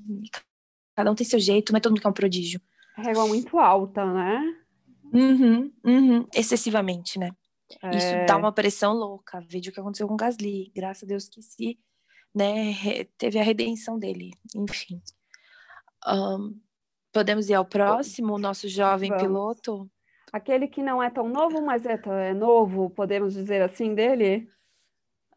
cada 0.96 1.10
um 1.10 1.16
tem 1.16 1.26
seu 1.26 1.40
jeito, 1.40 1.72
não 1.72 1.78
é 1.78 1.80
todo 1.80 1.92
mundo 1.92 2.02
que 2.02 2.08
é 2.08 2.10
um 2.10 2.14
prodígio. 2.14 2.62
Régua 2.98 3.26
muito 3.28 3.58
alta, 3.58 4.06
né? 4.06 4.58
Uhum, 5.14 5.72
uhum, 5.86 6.28
excessivamente, 6.34 7.18
né? 7.18 7.32
Isso 7.94 8.16
É, 8.16 8.26
dá 8.26 8.36
uma 8.36 8.52
pressão 8.52 8.94
louca. 8.94 9.40
Veja 9.48 9.70
o 9.70 9.74
que 9.74 9.80
aconteceu 9.80 10.08
com 10.08 10.16
o 10.16 10.18
Gasly. 10.18 10.72
Graças 10.76 11.04
a 11.04 11.06
Deus 11.06 11.30
que 11.30 11.42
se, 11.42 11.80
né, 12.34 12.74
teve 13.18 13.40
a 13.40 13.44
redenção 13.44 13.98
dele. 13.98 14.34
Enfim. 14.56 15.02
Ahn, 16.04 16.56
podemos 17.12 17.50
ir 17.50 17.54
ao 17.54 17.66
próximo, 17.66 18.34
o 18.34 18.40
nosso 18.40 18.68
jovem 18.68 19.10
Vamos. 19.10 19.24
piloto? 19.24 19.90
Aquele 20.32 20.68
que 20.68 20.82
não 20.84 21.02
é 21.02 21.10
tão 21.10 21.28
novo, 21.28 21.62
mas 21.62 21.86
é, 21.86 21.98
tão- 21.98 22.14
é 22.14 22.34
novo, 22.34 22.90
podemos 22.90 23.34
dizer 23.34 23.62
assim, 23.62 23.94
dele? 23.96 24.48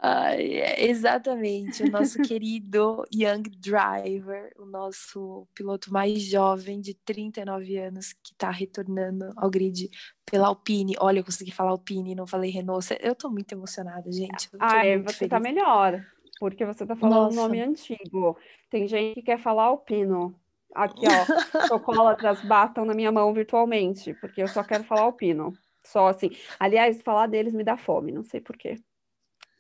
É 0.05 0.87
exatamente, 0.87 1.85
o 1.85 1.91
nosso 1.91 2.19
querido 2.27 3.05
Young 3.15 3.43
Driver, 3.57 4.53
o 4.59 4.67
nosso 4.67 5.47
piloto 5.55 5.93
mais 5.93 6.21
jovem 6.25 6.81
de 6.81 6.93
39 6.93 7.79
anos 7.79 8.13
que 8.13 8.33
está 8.33 8.51
retornando 8.51 9.33
ao 9.37 9.49
grid 9.49 9.89
pela 10.27 10.49
Alpine. 10.49 10.97
Olha, 10.99 11.21
eu 11.21 11.25
consegui 11.25 11.53
falar 11.53 11.71
Alpine, 11.71 12.17
não 12.17 12.27
falei 12.27 12.51
Renault. 12.51 12.89
Eu 13.01 13.15
tô 13.15 13.31
muito 13.31 13.53
emocionada, 13.53 14.11
gente. 14.11 14.49
Ah, 14.59 14.85
é, 14.85 14.99
você 14.99 15.29
tá 15.29 15.39
feliz. 15.39 15.55
melhor, 15.55 16.05
porque 16.41 16.67
você 16.67 16.85
tá 16.85 16.97
falando 16.97 17.23
Nossa. 17.27 17.37
nome 17.37 17.61
antigo. 17.61 18.37
Tem 18.71 18.89
gente 18.89 19.15
que 19.15 19.23
quer 19.23 19.39
falar 19.39 19.65
alpino. 19.67 20.35
Aqui, 20.75 21.07
ó, 21.07 21.67
chocolatras 21.69 22.41
batam 22.43 22.85
na 22.85 22.95
minha 22.95 23.13
mão 23.13 23.33
virtualmente, 23.35 24.15
porque 24.15 24.43
eu 24.43 24.49
só 24.49 24.63
quero 24.63 24.85
falar 24.85 25.03
alpino. 25.03 25.53
Só 25.85 26.09
assim. 26.09 26.31
Aliás, 26.59 27.03
falar 27.03 27.27
deles 27.27 27.53
me 27.53 27.65
dá 27.65 27.77
fome, 27.77 28.13
não 28.13 28.23
sei 28.23 28.41
por 28.41 28.57
quê. 28.57 28.77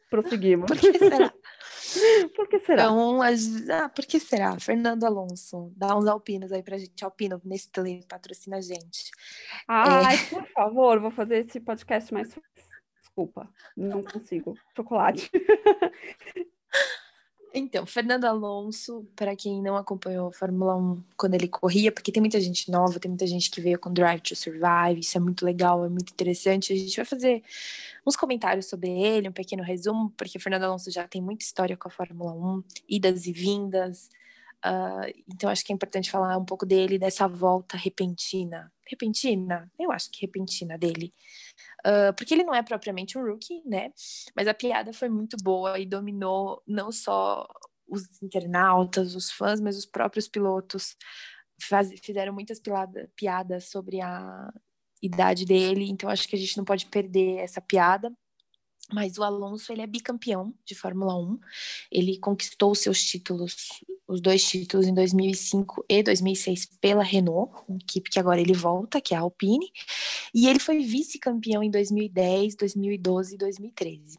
Prosseguimos. 0.09 0.67
Por 0.67 0.79
que 0.79 0.99
será? 0.99 1.33
Por 2.35 2.49
que 2.49 2.59
será? 2.61 2.85
Então, 2.85 3.21
ah, 3.23 3.89
por 3.91 4.07
que 4.07 4.19
será? 4.19 4.59
Fernando 4.59 5.05
Alonso, 5.05 5.71
dá 5.77 5.95
uns 5.95 6.07
alpinos 6.07 6.51
aí 6.51 6.63
pra 6.63 6.79
gente. 6.79 7.05
Alpino, 7.05 7.39
Nestlé, 7.45 8.01
patrocina 8.09 8.57
a 8.57 8.61
gente. 8.63 9.11
Ai, 9.69 10.17
por 10.31 10.47
favor, 10.49 10.99
vou 11.01 11.11
fazer 11.11 11.45
esse 11.47 11.61
podcast 11.61 12.15
mais. 12.15 12.35
Desculpa, 12.99 13.47
não 13.77 14.03
consigo. 14.03 14.55
Chocolate. 14.75 15.31
Então, 17.55 17.85
Fernando 17.85 18.25
Alonso, 18.25 19.07
para 19.15 19.37
quem 19.37 19.61
não 19.61 19.77
acompanhou 19.77 20.29
a 20.29 20.33
Fórmula 20.33 20.75
1 20.75 21.05
quando 21.17 21.35
ele 21.35 21.47
corria, 21.47 21.93
porque 21.93 22.11
tem 22.11 22.21
muita 22.21 22.41
gente 22.41 22.71
nova, 22.71 22.99
tem 22.99 23.11
muita 23.11 23.27
gente 23.27 23.51
que 23.51 23.61
veio 23.61 23.79
com 23.79 23.93
Drive 23.93 24.23
to 24.23 24.35
Survive, 24.35 25.01
isso 25.01 25.19
é 25.19 25.21
muito 25.21 25.45
legal, 25.45 25.85
é 25.85 25.89
muito 25.89 26.11
interessante. 26.13 26.73
A 26.73 26.77
gente 26.77 26.97
vai 26.97 27.05
fazer 27.05 27.43
uns 28.07 28.17
comentários 28.17 28.67
sobre 28.67 28.91
ele, 28.91 29.29
um 29.29 29.33
pequeno 29.33 29.63
resumo, 29.63 30.11
porque 30.17 30.39
Fernando 30.39 30.65
Alonso 30.65 30.91
já 30.91 31.07
tem 31.07 31.21
muita 31.21 31.45
história 31.45 31.77
com 31.77 31.89
a 31.89 31.91
Fórmula 31.91 32.33
1, 32.33 32.65
idas 32.89 33.27
e 33.27 33.33
vindas. 33.33 34.09
ah, 34.63 35.07
então, 35.29 35.51
acho 35.51 35.65
que 35.65 35.73
é 35.73 35.75
importante 35.75 36.11
falar 36.11 36.37
um 36.39 36.45
pouco 36.45 36.65
dele, 36.67 36.99
dessa 36.99 37.29
volta 37.29 37.77
repentina. 37.77 38.73
Repentina? 38.87 39.71
Eu 39.79 39.93
acho 39.93 40.11
que 40.11 40.23
repentina 40.23 40.79
dele. 40.79 41.13
Ah, 41.85 42.13
porque 42.17 42.35
ele 42.35 42.45
não 42.45 42.55
é 42.55 42.63
propriamente 42.63 43.19
um 43.19 43.25
rookie, 43.25 43.63
né? 43.67 43.93
Mas 44.37 44.47
a 44.49 44.55
piada 44.55 44.93
foi 44.93 45.09
muito 45.09 45.37
boa 45.43 45.79
e 45.79 45.87
dominou 45.87 46.63
não 46.67 46.93
só 46.93 47.47
os 47.89 48.23
internautas, 48.23 49.15
os 49.15 49.31
fãs, 49.31 49.61
mas 49.61 49.77
os 49.77 49.87
próprios 49.87 50.29
pilotos 50.29 50.97
faz- 51.69 51.93
fizeram 52.05 52.33
muitas 52.33 52.61
pilada- 52.61 53.11
piadas 53.17 53.67
sobre 53.71 54.01
a 54.01 54.51
idade 55.03 55.45
dele, 55.45 55.91
então 55.91 56.09
acho 56.11 56.29
que 56.29 56.37
a 56.37 56.39
gente 56.39 56.57
não 56.57 56.65
pode 56.65 56.87
perder 56.87 57.39
essa 57.39 57.61
piada. 57.61 58.13
Mas 58.91 59.19
o 59.19 59.23
Alonso, 59.23 59.73
ele 59.73 59.83
é 59.83 59.87
bicampeão 59.87 60.55
de 60.65 60.75
Fórmula 60.75 61.17
1. 61.17 61.39
Ele 61.91 62.19
conquistou 62.19 62.75
seus 62.75 63.03
títulos, 63.03 63.83
os 64.07 64.21
dois 64.21 64.47
títulos 64.47 64.87
em 64.87 64.95
2005 64.95 65.85
e 65.89 66.03
2006 66.03 66.67
pela 66.81 67.03
Renault, 67.03 67.53
uma 67.69 67.79
equipe 67.79 68.11
que 68.11 68.19
agora 68.19 68.41
ele 68.41 68.53
volta, 68.53 69.01
que 69.01 69.15
é 69.15 69.17
a 69.17 69.21
Alpine. 69.21 69.71
E 70.35 70.49
ele 70.49 70.59
foi 70.59 70.81
vice-campeão 70.81 71.63
em 71.63 71.71
2010, 71.71 72.57
2012 72.57 73.35
e 73.35 73.39
2013. 73.39 74.19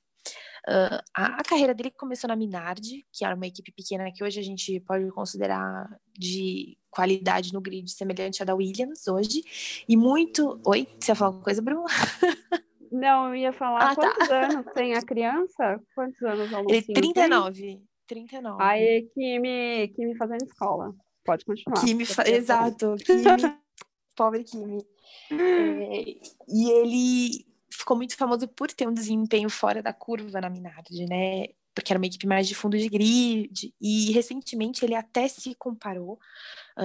Uh, 0.65 1.03
a, 1.13 1.41
a 1.41 1.43
carreira 1.43 1.73
dele 1.73 1.91
começou 1.91 2.29
na 2.29 2.37
Minardi, 2.37 3.05
que 3.11 3.25
era 3.25 3.35
uma 3.35 3.45
equipe 3.45 3.69
pequena 3.73 4.09
que 4.13 4.23
hoje 4.23 4.39
a 4.39 4.43
gente 4.43 4.79
pode 4.79 5.11
considerar 5.11 5.89
de 6.17 6.77
qualidade 6.89 7.51
no 7.51 7.59
grid 7.59 7.91
semelhante 7.91 8.41
à 8.41 8.45
da 8.45 8.55
Williams 8.55 9.05
hoje. 9.07 9.43
E 9.87 9.97
muito. 9.97 10.61
Oi, 10.65 10.87
você 10.99 11.11
ia 11.11 11.15
falar 11.15 11.29
alguma 11.29 11.43
coisa, 11.43 11.61
Bruno? 11.61 11.83
Não, 12.93 13.29
eu 13.29 13.35
ia 13.35 13.51
falar 13.53 13.91
Ah, 13.91 13.95
tá. 13.95 14.01
quantos 14.01 14.29
anos 14.29 14.65
tem 14.73 14.93
a 14.93 15.01
criança? 15.01 15.81
Quantos 15.95 16.21
anos 16.21 16.51
o 16.51 16.55
Ele 16.55 16.55
Alonso 16.55 16.85
tem? 16.85 16.93
39. 16.93 17.81
39. 18.07 18.63
Aí, 18.63 19.09
Kimi, 19.13 19.87
Kimi 19.95 20.15
fazendo 20.15 20.43
escola. 20.43 20.93
Pode 21.25 21.43
continuar. 21.43 21.79
Kimi, 21.83 22.05
fa- 22.05 22.29
exato, 22.29 22.95
Kimi, 23.03 23.23
pobre 24.15 24.43
Kimi. 24.43 24.85
É, 25.31 26.03
e 26.47 26.69
ele 26.69 27.45
ficou 27.71 27.97
muito 27.97 28.15
famoso 28.15 28.47
por 28.47 28.71
ter 28.71 28.87
um 28.87 28.93
desempenho 28.93 29.49
fora 29.49 29.81
da 29.81 29.91
curva 29.93 30.39
na 30.39 30.49
Minardi, 30.49 31.05
né? 31.05 31.47
Porque 31.73 31.91
era 31.91 31.97
uma 31.99 32.05
equipe 32.05 32.27
mais 32.27 32.47
de 32.47 32.53
fundo 32.53 32.77
de 32.77 32.87
grid. 32.87 33.73
E 33.81 34.11
recentemente 34.11 34.85
ele 34.85 34.93
até 34.93 35.27
se 35.27 35.55
comparou, 35.55 36.19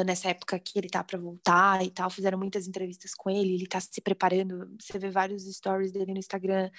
nessa 0.05 0.28
época 0.30 0.59
que 0.59 0.78
ele 0.78 0.89
tá 0.89 1.03
para 1.03 1.18
voltar 1.18 1.84
e 1.84 1.91
tal. 1.91 2.11
Fizeram 2.11 2.39
muitas 2.39 2.66
entrevistas 2.66 3.14
com 3.14 3.30
ele, 3.30 3.55
ele 3.55 3.66
tá 3.66 3.80
se 3.80 4.01
preparando. 4.01 4.70
Você 4.80 4.99
vê 4.99 5.11
vários 5.11 5.45
stories 5.45 5.93
dele 5.93 6.12
no 6.12 6.18
Instagram. 6.18 6.70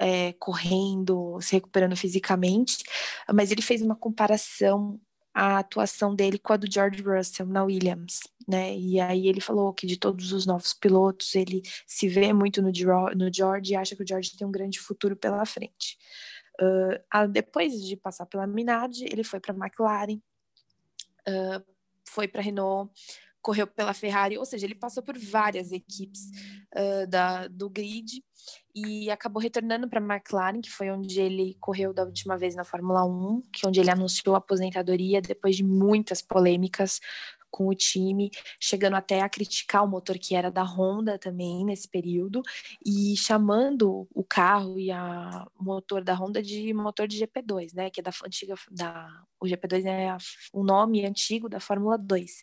é, 0.00 0.32
correndo, 0.34 1.40
se 1.40 1.54
recuperando 1.54 1.96
fisicamente, 1.96 2.84
mas 3.34 3.50
ele 3.50 3.62
fez 3.62 3.82
uma 3.82 3.96
comparação 3.96 5.00
a 5.38 5.58
atuação 5.58 6.16
dele 6.16 6.36
com 6.36 6.52
a 6.52 6.56
do 6.56 6.70
George 6.70 7.00
Russell 7.00 7.46
na 7.46 7.62
Williams, 7.62 8.20
né? 8.46 8.76
E 8.76 8.98
aí 8.98 9.28
ele 9.28 9.40
falou 9.40 9.72
que 9.72 9.86
de 9.86 9.96
todos 9.96 10.32
os 10.32 10.44
novos 10.44 10.74
pilotos 10.74 11.32
ele 11.36 11.62
se 11.86 12.08
vê 12.08 12.32
muito 12.32 12.60
no, 12.60 12.72
no 13.14 13.32
George 13.32 13.72
e 13.72 13.76
acha 13.76 13.94
que 13.94 14.02
o 14.02 14.06
George 14.06 14.36
tem 14.36 14.44
um 14.44 14.50
grande 14.50 14.80
futuro 14.80 15.14
pela 15.14 15.46
frente. 15.46 15.96
Uh, 16.60 17.00
ah, 17.08 17.26
depois 17.26 17.80
de 17.80 17.96
passar 17.96 18.26
pela 18.26 18.48
Minardi, 18.48 19.04
ele 19.04 19.22
foi 19.22 19.38
para 19.38 19.54
a 19.54 19.56
McLaren, 19.56 20.20
uh, 21.28 21.64
foi 22.08 22.26
para 22.26 22.42
Renault, 22.42 22.90
correu 23.40 23.66
pela 23.66 23.94
Ferrari, 23.94 24.36
ou 24.36 24.44
seja, 24.44 24.66
ele 24.66 24.74
passou 24.74 25.02
por 25.02 25.16
várias 25.16 25.72
equipes 25.72 26.30
uh, 26.76 27.06
da, 27.06 27.48
do 27.48 27.70
grid 27.70 28.22
e 28.74 29.10
acabou 29.10 29.42
retornando 29.42 29.88
para 29.88 30.00
a 30.00 30.02
McLaren, 30.02 30.60
que 30.60 30.70
foi 30.70 30.90
onde 30.90 31.20
ele 31.20 31.56
correu 31.60 31.92
da 31.92 32.04
última 32.04 32.36
vez 32.36 32.54
na 32.54 32.64
Fórmula 32.64 33.04
1, 33.04 33.42
que 33.52 33.64
é 33.64 33.68
onde 33.68 33.80
ele 33.80 33.90
anunciou 33.90 34.34
a 34.34 34.38
aposentadoria 34.38 35.20
depois 35.20 35.56
de 35.56 35.64
muitas 35.64 36.22
polêmicas 36.22 37.00
com 37.50 37.68
o 37.68 37.74
time, 37.74 38.30
chegando 38.60 38.94
até 38.94 39.20
a 39.20 39.28
criticar 39.28 39.84
o 39.84 39.88
motor 39.88 40.18
que 40.18 40.34
era 40.34 40.50
da 40.50 40.62
Honda 40.62 41.18
também 41.18 41.64
nesse 41.64 41.88
período 41.88 42.42
e 42.84 43.16
chamando 43.16 44.06
o 44.14 44.24
carro 44.24 44.78
e 44.78 44.90
a, 44.90 45.46
motor 45.58 46.02
da 46.02 46.14
Honda 46.14 46.42
de 46.42 46.72
motor 46.72 47.06
de 47.06 47.18
GP2, 47.18 47.74
né, 47.74 47.90
que 47.90 48.00
é 48.00 48.02
da 48.02 48.12
antiga 48.24 48.54
da 48.70 49.08
o 49.40 49.46
GP2 49.46 49.86
é 49.86 50.16
o 50.52 50.64
nome 50.64 51.06
antigo 51.06 51.48
da 51.48 51.60
Fórmula 51.60 51.96
2. 51.96 52.42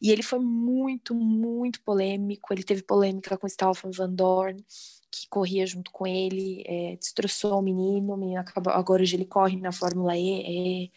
E 0.00 0.10
ele 0.10 0.22
foi 0.22 0.40
muito, 0.40 1.14
muito 1.14 1.80
polêmico, 1.82 2.52
ele 2.52 2.64
teve 2.64 2.82
polêmica 2.82 3.36
com 3.36 3.48
Stoffel 3.48 3.92
Van 3.92 4.12
Dorn, 4.12 4.64
que 5.10 5.28
corria 5.28 5.66
junto 5.66 5.90
com 5.92 6.06
ele, 6.06 6.64
é, 6.66 6.96
destroçou 6.96 7.58
o 7.58 7.62
menino, 7.62 8.14
o 8.14 8.16
menino 8.16 8.40
acabou, 8.40 8.72
agora 8.72 9.02
hoje 9.02 9.14
ele 9.14 9.26
corre 9.26 9.56
na 9.56 9.70
Fórmula 9.70 10.16
E, 10.16 10.90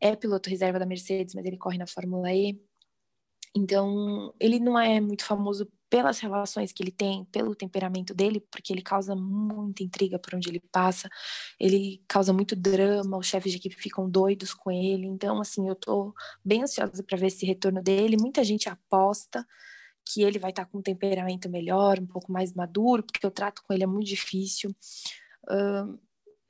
é, 0.00 0.08
é 0.10 0.16
piloto 0.16 0.50
reserva 0.50 0.78
da 0.78 0.86
Mercedes, 0.86 1.34
mas 1.34 1.44
ele 1.44 1.56
corre 1.56 1.78
na 1.78 1.86
Fórmula 1.86 2.32
E. 2.32 2.60
Então, 3.56 4.34
ele 4.38 4.60
não 4.60 4.78
é 4.78 5.00
muito 5.00 5.24
famoso 5.24 5.66
pelas 5.88 6.18
relações 6.18 6.72
que 6.72 6.82
ele 6.82 6.90
tem, 6.90 7.24
pelo 7.26 7.54
temperamento 7.54 8.12
dele, 8.12 8.38
porque 8.50 8.70
ele 8.70 8.82
causa 8.82 9.16
muita 9.16 9.82
intriga 9.82 10.18
por 10.18 10.34
onde 10.34 10.48
ele 10.48 10.60
passa, 10.70 11.08
ele 11.58 12.02
causa 12.06 12.34
muito 12.34 12.54
drama, 12.54 13.16
os 13.16 13.26
chefes 13.26 13.52
de 13.52 13.58
equipe 13.58 13.74
ficam 13.76 14.10
doidos 14.10 14.52
com 14.52 14.70
ele. 14.70 15.06
Então, 15.06 15.40
assim, 15.40 15.68
eu 15.68 15.74
tô 15.74 16.14
bem 16.44 16.64
ansiosa 16.64 17.02
para 17.02 17.16
ver 17.16 17.28
esse 17.28 17.46
retorno 17.46 17.82
dele. 17.82 18.18
Muita 18.20 18.44
gente 18.44 18.68
aposta 18.68 19.46
que 20.04 20.22
ele 20.22 20.38
vai 20.38 20.50
estar 20.50 20.66
com 20.66 20.78
um 20.78 20.82
temperamento 20.82 21.48
melhor, 21.48 21.98
um 21.98 22.06
pouco 22.06 22.30
mais 22.30 22.52
maduro, 22.52 23.02
porque 23.02 23.26
o 23.26 23.30
trato 23.30 23.62
com 23.62 23.72
ele 23.72 23.84
é 23.84 23.86
muito 23.86 24.06
difícil. 24.06 24.70
Uh, 25.48 25.98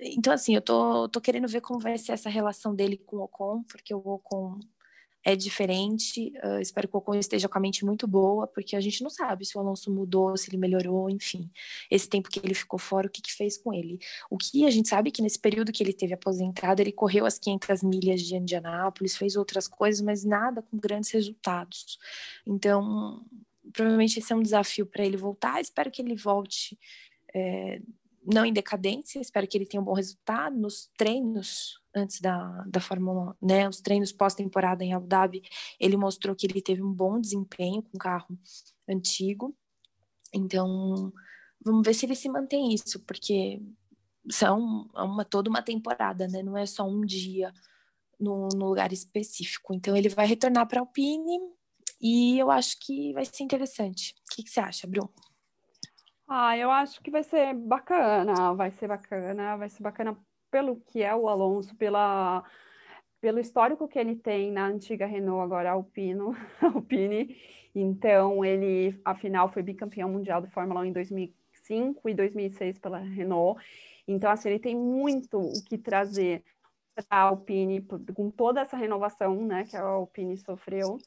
então, 0.01 0.33
assim, 0.33 0.55
eu 0.57 0.61
tô, 0.61 1.09
tô 1.09 1.21
querendo 1.21 1.47
ver 1.47 1.61
como 1.61 1.79
vai 1.79 1.97
ser 1.99 2.13
essa 2.13 2.29
relação 2.29 2.75
dele 2.75 2.99
com 2.99 3.17
o 3.17 3.23
Ocon, 3.23 3.63
porque 3.65 3.95
o 3.95 3.99
Ocon 3.99 4.59
é 5.27 5.35
diferente. 5.35 6.33
Uh, 6.45 6.61
espero 6.61 6.87
que 6.87 6.95
o 6.95 6.99
Ocon 6.99 7.17
esteja 7.17 7.49
com 7.49 7.59
a 7.59 7.61
mente 7.61 7.85
muito 7.85 8.07
boa, 8.07 8.47
porque 8.47 8.77
a 8.77 8.81
gente 8.81 9.03
não 9.03 9.11
sabe 9.11 9.45
se 9.45 9.59
o 9.59 9.61
Alonso 9.61 9.93
mudou, 9.93 10.37
se 10.37 10.49
ele 10.49 10.57
melhorou, 10.57 11.11
enfim. 11.11 11.51
Esse 11.91 12.09
tempo 12.09 12.31
que 12.31 12.39
ele 12.39 12.55
ficou 12.55 12.79
fora, 12.79 13.09
o 13.09 13.11
que, 13.11 13.21
que 13.21 13.33
fez 13.33 13.59
com 13.59 13.75
ele. 13.75 13.99
O 14.31 14.39
que 14.39 14.65
a 14.65 14.71
gente 14.71 14.89
sabe 14.89 15.09
é 15.09 15.11
que 15.11 15.21
nesse 15.21 15.41
período 15.41 15.73
que 15.73 15.83
ele 15.83 15.93
teve 15.93 16.15
aposentado, 16.15 16.81
ele 16.81 16.93
correu 16.93 17.27
as 17.27 17.41
500 17.41 17.83
milhas 17.83 18.23
de 18.23 18.37
Indianápolis, 18.37 19.17
fez 19.17 19.35
outras 19.35 19.67
coisas, 19.67 20.01
mas 20.01 20.23
nada 20.23 20.63
com 20.63 20.79
grandes 20.79 21.11
resultados. 21.11 21.99
Então, 22.47 23.21
provavelmente 23.73 24.21
esse 24.21 24.33
é 24.33 24.37
um 24.37 24.43
desafio 24.43 24.87
para 24.87 25.05
ele 25.05 25.17
voltar. 25.17 25.61
Espero 25.61 25.91
que 25.91 26.01
ele 26.01 26.15
volte. 26.15 26.79
É, 27.35 27.81
não 28.27 28.45
em 28.45 28.53
decadência, 28.53 29.21
espero 29.21 29.47
que 29.47 29.57
ele 29.57 29.67
tenha 29.67 29.81
um 29.81 29.85
bom 29.85 29.93
resultado 29.93 30.57
nos 30.57 30.91
treinos 30.97 31.81
antes 31.95 32.21
da, 32.21 32.65
da 32.67 32.81
Fórmula 32.81 33.37
1, 33.43 33.47
né? 33.47 33.69
Os 33.69 33.81
treinos 33.81 34.13
pós-temporada 34.13 34.85
em 34.85 34.93
Abu 34.93 35.07
Dhabi, 35.07 35.43
ele 35.79 35.97
mostrou 35.97 36.35
que 36.35 36.47
ele 36.47 36.61
teve 36.61 36.83
um 36.83 36.93
bom 36.93 37.21
desempenho 37.21 37.83
com 37.83 37.97
o 37.97 38.01
carro 38.01 38.39
antigo. 38.89 39.57
Então, 40.35 41.13
vamos 41.65 41.83
ver 41.85 41.95
se 41.95 42.05
ele 42.05 42.17
se 42.17 42.29
mantém 42.29 42.75
isso, 42.75 43.01
porque 43.01 43.63
são 44.31 44.89
uma 44.95 45.25
toda 45.25 45.49
uma 45.49 45.63
temporada, 45.63 46.27
né? 46.27 46.43
Não 46.43 46.57
é 46.57 46.67
só 46.67 46.87
um 46.87 47.03
dia 47.03 47.53
no, 48.19 48.49
no 48.49 48.69
lugar 48.69 48.93
específico. 48.93 49.73
Então, 49.73 49.97
ele 49.97 50.09
vai 50.09 50.27
retornar 50.27 50.67
para 50.67 50.81
a 50.81 50.83
Alpine 50.83 51.39
e 52.01 52.39
eu 52.39 52.51
acho 52.51 52.79
que 52.81 53.13
vai 53.13 53.25
ser 53.25 53.45
interessante. 53.45 54.15
O 54.31 54.35
que, 54.35 54.43
que 54.43 54.51
você 54.51 54.61
acha, 54.61 54.87
Bruno? 54.87 55.13
Ah, 56.29 56.57
eu 56.59 56.71
acho 56.71 57.01
que 57.03 57.11
vai 57.11 57.23
ser 57.23 57.55
bacana, 57.55 58.53
vai 58.55 58.71
ser 58.73 58.89
bacana, 58.89 59.57
vai 59.57 59.69
ser 59.69 59.83
bacana 59.83 60.19
pelo 60.51 60.81
que 60.81 61.03
é 61.03 61.15
o 61.15 61.29
Alonso, 61.29 61.75
pela, 61.77 62.45
pelo 63.21 63.39
histórico 63.39 63.87
que 63.89 63.99
ele 63.99 64.17
tem 64.17 64.51
na 64.53 64.67
antiga 64.67 65.07
Renault, 65.07 65.45
agora 65.45 65.71
Alpino, 65.73 66.33
Alpine. 66.61 67.37
Então, 67.75 68.45
ele, 68.45 69.01
afinal, 69.05 69.49
foi 69.49 69.63
bicampeão 69.63 70.09
mundial 70.09 70.43
de 70.43 70.51
Fórmula 70.51 70.81
1 70.81 70.87
em 70.87 70.93
2005 70.93 72.09
e 72.09 72.15
2006 72.15 72.79
pela 72.81 72.99
Renault. 72.99 73.63
Então, 74.09 74.31
assim, 74.31 74.49
ele 74.49 74.59
tem 74.59 74.77
muito 74.77 75.39
o 75.39 75.65
que 75.65 75.79
trazer 75.79 76.45
para 76.95 77.05
a 77.11 77.21
Alpine, 77.23 77.83
com 78.15 78.31
toda 78.31 78.61
essa 78.63 78.77
renovação 78.77 79.45
né, 79.47 79.65
que 79.65 79.77
a 79.77 79.83
Alpine 79.83 80.37
sofreu. 80.39 80.99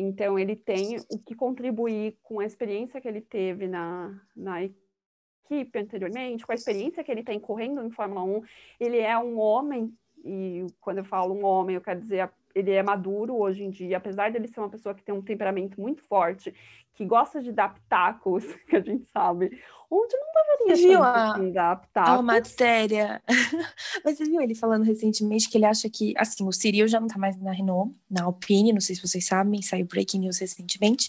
Então, 0.00 0.38
ele 0.38 0.54
tem 0.54 0.96
o 1.10 1.18
que 1.18 1.34
contribuir 1.34 2.16
com 2.22 2.38
a 2.38 2.46
experiência 2.46 3.00
que 3.00 3.08
ele 3.08 3.20
teve 3.20 3.66
na, 3.66 4.16
na 4.36 4.62
equipe 4.62 5.76
anteriormente, 5.76 6.46
com 6.46 6.52
a 6.52 6.54
experiência 6.54 7.02
que 7.02 7.10
ele 7.10 7.24
tem 7.24 7.40
correndo 7.40 7.82
em 7.82 7.90
Fórmula 7.90 8.22
1. 8.22 8.42
Ele 8.78 8.98
é 8.98 9.18
um 9.18 9.40
homem, 9.40 9.92
e 10.24 10.64
quando 10.80 10.98
eu 10.98 11.04
falo 11.04 11.34
um 11.34 11.44
homem, 11.44 11.74
eu 11.74 11.80
quero 11.80 12.00
dizer 12.00 12.30
ele 12.58 12.72
é 12.72 12.82
maduro 12.82 13.36
hoje 13.36 13.62
em 13.62 13.70
dia, 13.70 13.96
apesar 13.96 14.30
dele 14.30 14.48
ser 14.48 14.60
uma 14.60 14.68
pessoa 14.68 14.94
que 14.94 15.02
tem 15.02 15.14
um 15.14 15.22
temperamento 15.22 15.80
muito 15.80 16.02
forte, 16.02 16.52
que 16.98 17.04
gosta 17.04 17.40
de 17.40 17.52
dar 17.52 17.72
pitacos, 17.72 18.44
que 18.68 18.74
a 18.74 18.80
gente 18.80 19.08
sabe, 19.08 19.56
onde 19.88 20.16
não 20.16 20.26
deveria 20.34 20.76
você 20.76 20.88
viu 20.88 21.02
a, 21.02 21.80
a 21.94 22.22
matéria. 22.22 23.22
Mas 24.04 24.18
você 24.18 24.24
viu 24.24 24.40
ele 24.40 24.54
falando 24.56 24.82
recentemente 24.82 25.48
que 25.48 25.56
ele 25.56 25.64
acha 25.64 25.88
que, 25.88 26.12
assim, 26.16 26.44
o 26.44 26.52
Cyril 26.52 26.88
já 26.88 26.98
não 26.98 27.06
tá 27.06 27.16
mais 27.16 27.40
na 27.40 27.52
Renault, 27.52 27.94
na 28.10 28.24
Alpine, 28.24 28.72
não 28.72 28.80
sei 28.80 28.96
se 28.96 29.02
vocês 29.06 29.24
sabem, 29.24 29.62
saiu 29.62 29.86
breaking 29.86 30.18
news 30.18 30.38
recentemente. 30.38 31.08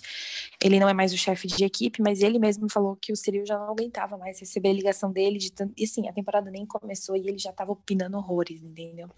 Ele 0.63 0.79
não 0.79 0.87
é 0.87 0.93
mais 0.93 1.11
o 1.11 1.17
chefe 1.17 1.47
de 1.47 1.65
equipe, 1.65 2.03
mas 2.03 2.21
ele 2.21 2.37
mesmo 2.37 2.69
falou 2.71 2.95
que 2.95 3.11
o 3.11 3.15
Cyril 3.15 3.45
já 3.45 3.57
não 3.57 3.71
aguentava 3.71 4.15
mais 4.15 4.39
receber 4.39 4.69
a 4.69 4.73
ligação 4.73 5.11
dele 5.11 5.39
de 5.39 5.51
tanto... 5.51 5.73
E 5.75 5.85
assim, 5.85 6.07
a 6.07 6.13
temporada 6.13 6.51
nem 6.51 6.67
começou 6.67 7.15
e 7.15 7.27
ele 7.27 7.39
já 7.39 7.51
tava 7.51 7.71
opinando 7.71 8.15
horrores, 8.15 8.61
entendeu? 8.61 9.09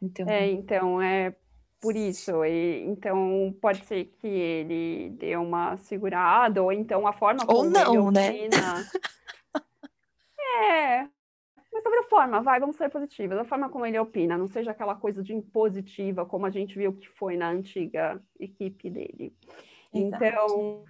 Então... 0.00 0.28
É, 0.28 0.48
então, 0.48 1.02
é 1.02 1.34
por 1.80 1.96
isso. 1.96 2.44
E, 2.44 2.84
então, 2.86 3.56
pode 3.60 3.84
ser 3.86 4.04
que 4.20 4.26
ele 4.26 5.10
dê 5.18 5.36
uma 5.36 5.76
segurada, 5.78 6.62
ou 6.62 6.72
então 6.72 7.06
a 7.06 7.12
forma 7.12 7.44
como 7.46 7.58
ou 7.58 7.70
não, 7.70 8.10
ele 8.20 8.48
né? 8.48 8.86
é. 10.62 11.08
Mas 11.72 11.82
sobre 11.82 12.00
a 12.00 12.04
forma, 12.04 12.42
vai, 12.42 12.58
vamos 12.60 12.76
ser 12.76 12.88
positivos. 12.90 13.38
A 13.38 13.44
forma 13.44 13.68
como 13.68 13.86
ele 13.86 13.98
opina, 13.98 14.36
não 14.36 14.48
seja 14.48 14.72
aquela 14.72 14.94
coisa 14.94 15.22
de 15.22 15.32
impositiva, 15.32 16.26
como 16.26 16.46
a 16.46 16.50
gente 16.50 16.76
viu 16.76 16.92
que 16.92 17.08
foi 17.08 17.36
na 17.36 17.48
antiga 17.48 18.20
equipe 18.38 18.90
dele. 18.90 19.32
Exato. 19.94 20.24
Então, 20.24 20.84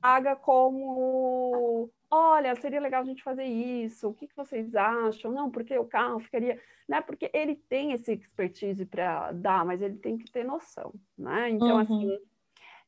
paga 0.00 0.34
como 0.34 1.90
olha, 2.10 2.56
seria 2.56 2.80
legal 2.80 3.02
a 3.02 3.04
gente 3.04 3.22
fazer 3.22 3.44
isso, 3.44 4.08
o 4.08 4.14
que, 4.14 4.26
que 4.26 4.36
vocês 4.36 4.74
acham? 4.74 5.30
Não, 5.30 5.50
porque 5.50 5.78
o 5.78 5.84
carro 5.84 6.18
ficaria, 6.18 6.60
né? 6.88 7.00
Porque 7.00 7.30
ele 7.32 7.54
tem 7.54 7.92
esse 7.92 8.12
expertise 8.12 8.84
para 8.84 9.30
dar, 9.32 9.64
mas 9.64 9.80
ele 9.80 9.96
tem 9.96 10.18
que 10.18 10.30
ter 10.30 10.44
noção, 10.44 10.92
né? 11.16 11.50
Então, 11.50 11.74
uhum. 11.74 11.78
assim, 11.78 12.18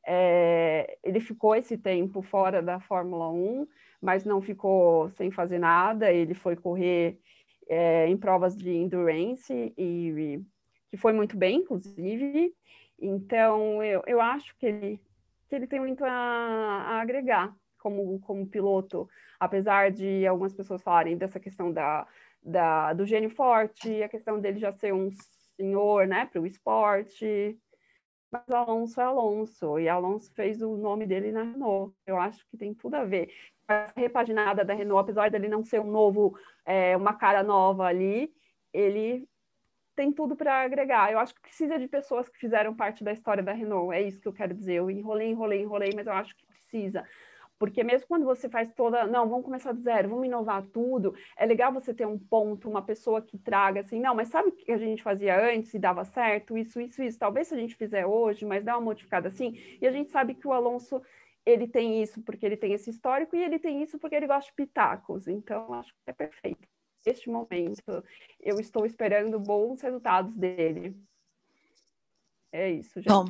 é, 0.05 0.97
ele 1.01 1.21
ficou 1.21 1.55
esse 1.55 1.77
tempo 1.77 2.21
fora 2.21 2.61
da 2.61 2.79
Fórmula 2.81 3.29
1, 3.29 3.65
mas 4.01 4.25
não 4.25 4.41
ficou 4.41 5.09
sem 5.11 5.31
fazer 5.31 5.59
nada, 5.59 6.11
ele 6.11 6.33
foi 6.33 6.57
correr 6.57 7.17
é, 7.69 8.07
em 8.07 8.17
provas 8.17 8.57
de 8.57 8.69
endurance 8.69 9.73
e, 9.77 10.09
e 10.09 10.41
que 10.91 10.97
foi 10.97 11.13
muito 11.13 11.37
bem, 11.37 11.59
inclusive. 11.59 12.53
Então, 12.99 13.81
eu, 13.81 14.03
eu 14.05 14.19
acho 14.19 14.53
que 14.57 14.65
ele, 14.65 15.01
que 15.47 15.55
ele 15.55 15.67
tem 15.67 15.79
muito 15.79 16.03
a, 16.03 16.09
a 16.11 17.01
agregar 17.01 17.55
como, 17.83 18.19
como 18.21 18.47
piloto, 18.47 19.07
apesar 19.37 19.91
de 19.91 20.25
algumas 20.25 20.53
pessoas 20.53 20.81
falarem 20.81 21.17
dessa 21.17 21.39
questão 21.39 21.71
da, 21.71 22.07
da, 22.41 22.93
do 22.93 23.05
gênio 23.05 23.29
forte, 23.29 24.01
a 24.01 24.07
questão 24.07 24.39
dele 24.39 24.57
já 24.57 24.71
ser 24.71 24.93
um 24.93 25.11
senhor, 25.57 26.07
né, 26.07 26.25
para 26.25 26.41
o 26.41 26.47
esporte. 26.47 27.59
Mas 28.31 28.49
Alonso 28.49 28.99
é 28.99 29.03
Alonso, 29.03 29.79
e 29.79 29.87
Alonso 29.87 30.33
fez 30.33 30.61
o 30.61 30.75
nome 30.77 31.05
dele 31.05 31.31
na 31.31 31.43
Renault. 31.43 31.93
Eu 32.07 32.17
acho 32.17 32.43
que 32.47 32.57
tem 32.57 32.73
tudo 32.73 32.95
a 32.95 33.03
ver. 33.03 33.29
A 33.67 33.91
repaginada 33.95 34.65
da 34.65 34.73
Renault, 34.73 35.03
apesar 35.03 35.29
dele 35.29 35.47
não 35.47 35.63
ser 35.63 35.79
um 35.79 35.91
novo, 35.91 36.35
é, 36.65 36.97
uma 36.97 37.13
cara 37.13 37.43
nova 37.43 37.85
ali, 37.85 38.33
ele 38.73 39.27
tem 39.95 40.11
tudo 40.11 40.35
para 40.35 40.63
agregar. 40.63 41.11
Eu 41.11 41.19
acho 41.19 41.35
que 41.35 41.41
precisa 41.41 41.77
de 41.77 41.87
pessoas 41.87 42.27
que 42.27 42.39
fizeram 42.39 42.75
parte 42.75 43.03
da 43.03 43.11
história 43.11 43.43
da 43.43 43.53
Renault. 43.53 43.93
É 43.95 44.01
isso 44.01 44.19
que 44.19 44.27
eu 44.27 44.33
quero 44.33 44.53
dizer. 44.53 44.75
Eu 44.75 44.89
enrolei, 44.89 45.29
enrolei, 45.29 45.61
enrolei, 45.61 45.91
mas 45.95 46.07
eu 46.07 46.13
acho 46.13 46.35
que 46.35 46.45
precisa. 46.45 47.03
Porque 47.63 47.81
mesmo 47.81 48.05
quando 48.09 48.25
você 48.25 48.49
faz 48.49 48.73
toda, 48.73 49.07
não, 49.07 49.29
vamos 49.29 49.45
começar 49.45 49.71
do 49.71 49.81
zero, 49.81 50.09
vamos 50.09 50.25
inovar 50.25 50.61
tudo, 50.73 51.15
é 51.37 51.45
legal 51.45 51.71
você 51.71 51.93
ter 51.93 52.05
um 52.05 52.19
ponto, 52.19 52.69
uma 52.69 52.81
pessoa 52.81 53.21
que 53.21 53.37
traga 53.37 53.79
assim, 53.79 54.01
não, 54.01 54.13
mas 54.13 54.27
sabe 54.27 54.49
o 54.49 54.51
que 54.51 54.69
a 54.69 54.77
gente 54.77 55.01
fazia 55.01 55.41
antes 55.49 55.73
e 55.73 55.79
dava 55.79 56.03
certo? 56.03 56.57
Isso, 56.57 56.81
isso, 56.81 57.01
isso. 57.01 57.17
Talvez 57.17 57.47
se 57.47 57.53
a 57.53 57.57
gente 57.57 57.73
fizer 57.77 58.05
hoje, 58.05 58.45
mas 58.45 58.65
dá 58.65 58.75
uma 58.75 58.83
modificada 58.83 59.29
assim. 59.29 59.57
E 59.79 59.87
a 59.87 59.91
gente 59.93 60.11
sabe 60.11 60.33
que 60.33 60.45
o 60.45 60.51
Alonso 60.51 61.01
ele 61.45 61.65
tem 61.65 62.03
isso 62.03 62.21
porque 62.23 62.45
ele 62.45 62.57
tem 62.57 62.73
esse 62.73 62.89
histórico 62.89 63.33
e 63.33 63.41
ele 63.41 63.57
tem 63.57 63.81
isso 63.81 63.97
porque 63.97 64.15
ele 64.15 64.27
gosta 64.27 64.49
de 64.49 64.55
pitacos. 64.57 65.29
Então, 65.29 65.73
acho 65.73 65.93
que 65.93 65.99
é 66.07 66.11
perfeito. 66.11 66.67
Neste 67.05 67.29
momento, 67.29 68.03
eu 68.41 68.59
estou 68.59 68.85
esperando 68.85 69.39
bons 69.39 69.79
resultados 69.79 70.35
dele. 70.35 70.97
É 72.51 72.69
isso, 72.69 72.99
gente. 72.99 73.07
Bom, 73.07 73.23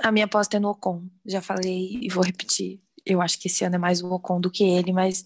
a 0.00 0.12
minha 0.12 0.26
aposta 0.26 0.58
é 0.58 0.60
no 0.60 0.70
Ocon. 0.70 1.08
Já 1.26 1.42
falei 1.42 1.98
e 2.00 2.08
vou 2.08 2.22
repetir 2.22 2.83
eu 3.04 3.20
acho 3.20 3.38
que 3.38 3.48
esse 3.48 3.64
ano 3.64 3.76
é 3.76 3.78
mais 3.78 4.02
o 4.02 4.12
Ocon 4.12 4.40
do 4.40 4.50
que 4.50 4.64
ele, 4.64 4.92
mas 4.92 5.22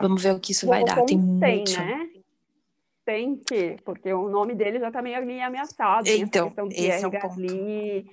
vamos 0.00 0.22
ver 0.22 0.34
o 0.34 0.40
que 0.40 0.52
isso 0.52 0.66
o 0.66 0.68
vai 0.68 0.82
Ocon 0.82 0.94
dar. 0.94 1.04
Tem, 1.04 1.18
tem 1.18 1.18
muito... 1.18 1.78
né? 1.78 2.08
Tem 3.04 3.36
que, 3.36 3.76
porque 3.84 4.12
o 4.12 4.28
nome 4.28 4.54
dele 4.54 4.78
já 4.78 4.90
tá 4.90 5.02
meio 5.02 5.18
ameaçado. 5.18 6.06
Então, 6.08 6.52
esse 6.70 7.04
é 7.04 7.08
o 7.08 7.10
ponto. 7.10 7.40
Ele... 7.40 8.06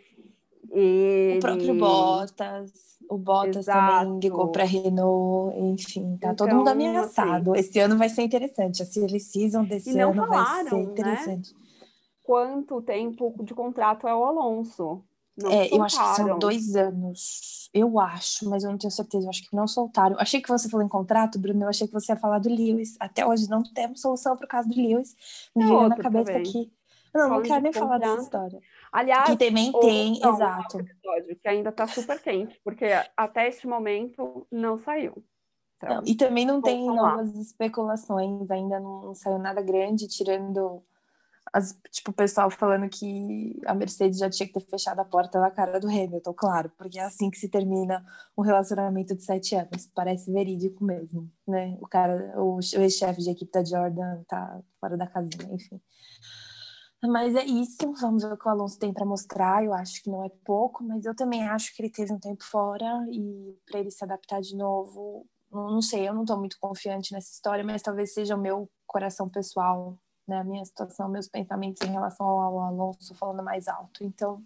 O 0.72 1.39
próprio 1.39 1.74
Bottas, 1.76 2.72
o 3.10 3.18
Bottas 3.18 3.68
Exato. 3.68 4.05
também 4.05 4.20
ligou 4.20 4.51
para 4.51 4.64
Renault, 4.64 5.57
enfim, 5.57 6.18
tá 6.18 6.32
então, 6.32 6.36
todo 6.36 6.55
mundo 6.55 6.70
então, 6.70 6.74
ameaçado. 6.74 7.51
Assim, 7.53 7.60
Esse 7.60 7.80
ano 7.80 7.97
vai 7.97 8.10
ser 8.10 8.22
interessante, 8.22 8.84
a 8.84 8.86
silly 8.86 9.20
season 9.20 9.64
desse 9.64 9.97
ano 9.99 10.14
falaram, 10.14 10.45
vai 10.45 10.70
ser 10.70 10.76
né? 10.76 10.82
interessante. 10.84 11.53
Né? 11.53 11.60
Quanto 12.22 12.82
tempo 12.84 13.34
de 13.43 13.55
contrato 13.55 14.07
é 14.07 14.14
o 14.14 14.24
Alonso? 14.24 15.03
É, 15.48 15.76
eu 15.76 15.84
acho 15.84 15.98
que 15.98 16.16
são 16.16 16.40
dois 16.40 16.76
anos. 16.76 17.70
Eu 17.74 18.00
acho, 18.00 18.50
mas 18.50 18.64
eu 18.64 18.72
não 18.72 18.78
tenho 18.78 18.92
certeza. 18.92 19.26
Eu 19.26 19.30
acho 19.30 19.48
que 19.48 19.56
não 19.56 19.68
soltaram. 19.68 20.16
Achei 20.20 20.42
que 20.42 20.50
você 20.50 20.68
falou 20.68 20.86
em 20.86 20.90
contrato, 20.90 21.40
Bruno. 21.40 21.64
Eu 21.64 21.70
achei 21.70 21.88
que 21.88 21.94
você 21.94 22.12
ia 22.12 22.18
falar 22.18 22.40
do 22.40 22.50
Lewis. 22.50 22.96
Até 23.00 23.26
hoje 23.26 23.50
não 23.50 23.62
temos 23.62 24.02
solução 24.02 24.36
para 24.36 24.46
o 24.46 24.50
caso 24.50 24.68
do 24.68 24.76
Lewis. 24.76 25.16
Me 25.56 25.66
veio 25.66 25.88
na 25.88 25.96
cabeça 25.96 26.32
também. 26.32 26.50
aqui. 26.50 26.74
Não, 27.14 27.30
não 27.30 27.42
quero 27.42 27.62
nem 27.62 27.74
falar 27.74 27.98
dessa 27.98 28.22
história. 28.22 28.60
Aliás, 28.92 29.30
que 29.30 29.38
também 29.38 29.72
tem, 29.80 30.20
não, 30.20 30.34
exato. 30.34 30.80
Episódio, 30.80 31.36
que 31.36 31.48
ainda 31.48 31.70
está 31.70 31.88
super 31.88 32.22
quente, 32.22 32.60
porque 32.64 32.86
até 33.16 33.48
este 33.48 33.68
momento 33.68 34.48
não 34.52 34.78
saiu. 34.78 35.24
Então, 35.78 35.96
não, 35.96 36.04
e 36.06 36.16
também 36.16 36.46
não 36.46 36.62
tem 36.62 36.86
novas 36.86 37.34
especulações, 37.36 38.50
ainda 38.52 38.80
não, 38.80 39.02
não 39.02 39.16
saiu 39.16 39.40
nada 39.40 39.62
grande, 39.62 40.08
tirando 40.08 40.84
as, 41.54 41.78
tipo, 41.91 42.12
o 42.12 42.14
pessoal 42.14 42.50
falando 42.50 42.88
que 42.89 43.60
a 43.66 43.74
Mercedes 43.74 44.20
já 44.20 44.30
tinha 44.30 44.47
que 44.47 44.54
ter 44.54 44.66
fechado 44.70 45.00
a 45.00 45.06
porta 45.06 45.39
na 45.39 45.50
cara 45.50 45.80
do 45.80 45.88
Hamilton, 45.88 46.34
claro, 46.34 46.72
porque 46.78 47.00
é 47.00 47.04
assim 47.04 47.30
que 47.30 47.38
se 47.38 47.50
termina 47.50 48.06
um 48.38 48.41
relacionamento 48.41 49.16
de 49.16 49.24
sete 49.24 49.56
anos. 49.56 49.89
Parece 49.93 50.32
verídico 50.32 50.84
mesmo, 50.84 51.32
né? 51.47 51.78
O 51.82 51.88
cara, 51.88 52.34
o, 52.39 52.60
ex-chefe 52.60 53.22
de 53.22 53.32
equipe 53.32 53.52
da 53.52 53.64
Jordan 53.64 54.24
tá 54.28 54.62
fora 54.80 54.95
da 54.97 55.08
casinha, 55.08 55.54
enfim. 55.54 55.82
Mas 57.02 57.34
é 57.34 57.45
isso, 57.45 57.78
vamos 58.02 58.24
ver 58.24 58.34
o 58.34 58.38
que 58.38 58.47
o 58.47 58.52
Alonso 58.52 58.78
tem 58.78 58.93
para 58.93 59.06
mostrar. 59.06 59.64
Eu 59.64 59.74
acho 59.74 60.04
que 60.04 60.10
não 60.10 60.24
é 60.24 60.30
pouco, 60.45 60.84
mas 60.84 61.06
eu 61.06 61.16
também 61.16 61.47
acho 61.47 61.74
que 61.74 61.82
ele 61.82 61.89
teve 61.89 62.12
um 62.12 62.20
tempo 62.20 62.43
fora 62.43 63.06
e 63.10 63.58
para 63.66 63.80
ele 63.80 63.89
se 63.89 64.04
adaptar 64.04 64.41
de 64.41 64.56
novo, 64.56 65.26
não 65.52 65.82
sei, 65.82 66.08
eu 66.08 66.14
não 66.14 66.22
estou 66.22 66.38
muito 66.38 66.58
confiante 66.60 67.14
nessa 67.14 67.32
história, 67.32 67.64
mas 67.64 67.82
talvez 67.82 68.14
seja 68.14 68.36
o 68.36 68.41
meu 68.41 68.70
coração 68.86 69.30
pessoal, 69.30 69.97
né, 70.30 70.40
a 70.40 70.44
minha 70.44 70.64
situação, 70.64 71.10
meus 71.10 71.28
pensamentos 71.28 71.82
em 71.88 71.92
relação 71.92 72.26
ao 72.26 72.60
Alonso 72.60 73.14
falando 73.16 73.44
mais 73.44 73.68
alto. 73.68 74.04
Então, 74.04 74.42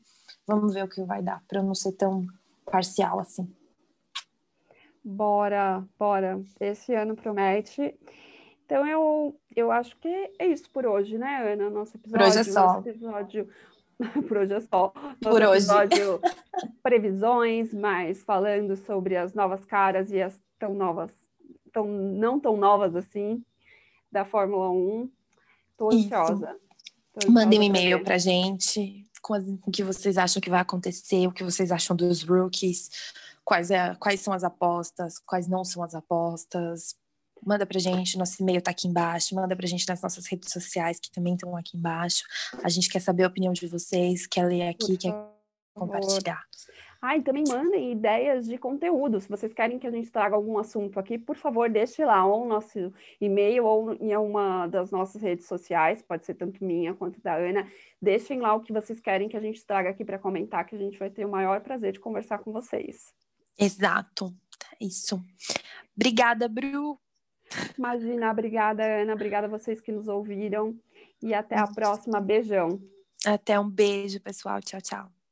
vamos 0.48 0.74
ver 0.74 0.84
o 0.84 0.88
que 0.88 1.04
vai 1.04 1.22
dar 1.22 1.44
para 1.48 1.60
eu 1.60 1.64
não 1.64 1.76
ser 1.76 1.92
tão 1.92 2.26
parcial 2.66 3.20
assim. 3.20 3.48
Bora, 5.04 5.84
bora. 6.00 6.42
Esse 6.60 6.96
ano 6.96 7.16
promete. 7.16 7.94
Então 8.66 8.88
eu, 8.88 9.38
eu 9.56 9.72
acho 9.72 9.98
que 9.98 10.32
é 10.40 10.48
isso 10.48 10.70
por 10.72 10.86
hoje, 10.86 11.18
né, 11.18 11.54
Ana? 11.54 11.70
Nosso 11.70 11.98
episódio. 11.98 12.24
Por 12.24 12.28
hoje 12.28 12.40
é 12.40 12.44
só. 12.44 12.80
Episódio... 12.80 13.50
por 14.28 14.38
hoje 14.38 14.54
é 14.54 14.62
só. 14.62 14.94
Nosso 14.96 15.18
por 15.20 15.42
episódio 15.42 16.14
hoje. 16.14 16.74
previsões, 16.82 17.74
mas 17.74 18.24
falando 18.24 18.76
sobre 18.76 19.16
as 19.16 19.34
novas 19.34 19.64
caras 19.66 20.12
e 20.12 20.22
as 20.22 20.40
tão 20.58 20.74
novas, 20.74 21.12
tão, 21.72 21.86
não 21.86 22.40
tão 22.40 22.58
novas 22.58 22.96
assim, 22.96 23.44
da 24.12 24.26
Fórmula 24.26 24.70
1. 24.72 25.12
Estou 25.74 25.92
ansiosa. 25.92 26.58
Mandem 27.30 27.60
um 27.60 27.64
e-mail 27.64 28.04
para 28.04 28.18
gente 28.18 29.06
com, 29.22 29.34
as, 29.34 29.46
o 29.46 29.72
que 29.72 29.84
vocês 29.84 30.18
acham 30.18 30.42
que 30.42 30.50
vai 30.50 30.62
acontecer, 30.62 31.28
o 31.28 31.32
que 31.32 31.44
vocês 31.44 31.72
acham 31.72 31.96
dos 31.96 32.24
rookies, 32.24 32.90
quais, 33.46 33.70
é, 33.70 33.96
quais 33.96 34.20
são 34.20 34.34
as 34.34 34.44
apostas, 34.44 35.20
quais 35.20 35.48
não 35.48 35.64
são 35.64 35.84
as 35.84 35.94
apostas 35.94 36.96
manda 37.46 37.66
pra 37.66 37.80
gente, 37.80 38.18
nosso 38.18 38.42
e-mail 38.42 38.62
tá 38.62 38.72
aqui 38.72 38.88
embaixo, 38.88 39.36
manda 39.36 39.56
pra 39.56 39.68
gente 39.68 39.88
nas 39.88 40.02
nossas 40.02 40.26
redes 40.26 40.52
sociais, 40.52 41.00
que 41.00 41.12
também 41.12 41.34
estão 41.34 41.56
aqui 41.56 41.78
embaixo. 41.78 42.24
A 42.64 42.70
gente 42.70 42.90
quer 42.90 43.00
saber 43.00 43.24
a 43.24 43.28
opinião 43.28 43.54
de 43.54 43.68
vocês, 43.68 44.26
quer 44.26 44.46
ler 44.46 44.70
aqui, 44.70 44.98
quer 44.98 45.14
compartilhar. 45.74 46.44
Ah, 47.06 47.18
e 47.18 47.22
também 47.22 47.43
mandem 47.49 47.91
ideias 47.91 48.47
de 48.47 48.58
conteúdo. 48.58 49.20
Se 49.20 49.28
vocês 49.28 49.54
querem 49.54 49.78
que 49.78 49.86
a 49.86 49.91
gente 49.91 50.10
traga 50.10 50.38
algum 50.38 50.58
assunto 50.58 50.97
aqui, 50.97 51.18
por 51.18 51.36
favor, 51.36 51.70
deixe 51.70 52.06
lá 52.06 52.26
ou 52.26 52.45
no 52.45 52.47
nosso 52.47 52.93
e-mail 53.20 53.66
ou 53.66 53.93
em 53.95 54.16
uma 54.16 54.68
das 54.68 54.89
nossas 54.89 55.22
redes 55.22 55.45
sociais, 55.45 56.01
pode 56.01 56.26
ser 56.26 56.36
tanto 56.36 56.64
minha 56.64 56.93
quanto 56.93 57.20
da 57.20 57.36
Ana. 57.36 57.70
Deixem 58.01 58.39
lá 58.39 58.54
o 58.54 58.62
que 58.62 58.72
vocês 58.72 59.01
querem 59.01 59.28
que 59.28 59.36
a 59.36 59.41
gente 59.41 59.66
traga 59.66 59.89
aqui 59.89 60.06
para 60.06 60.18
comentar, 60.18 60.66
que 60.66 60.76
a 60.76 60.78
gente 60.78 60.97
vai 60.97 61.10
ter 61.10 61.26
o 61.26 61.30
maior 61.30 61.60
prazer 61.60 61.91
de 61.91 61.99
conversar 61.99 62.38
com 62.38 62.54
vocês. 62.54 63.14
Exato, 63.60 64.34
isso. 64.80 65.22
Obrigada, 65.93 66.47
Bru. 66.47 66.97
Imagina, 67.78 68.32
obrigada, 68.32 68.82
Ana, 68.82 69.12
obrigada 69.12 69.47
a 69.47 69.49
vocês 69.49 69.82
que 69.82 69.91
nos 69.91 70.08
ouviram 70.08 70.74
e 71.22 71.34
até 71.34 71.58
a 71.58 71.68
próxima. 71.68 72.22
Beijão. 72.22 72.82
Até 73.26 73.60
um 73.60 73.70
beijo, 73.70 74.22
pessoal. 74.22 74.62
Tchau, 74.62 74.80
tchau. 74.80 75.23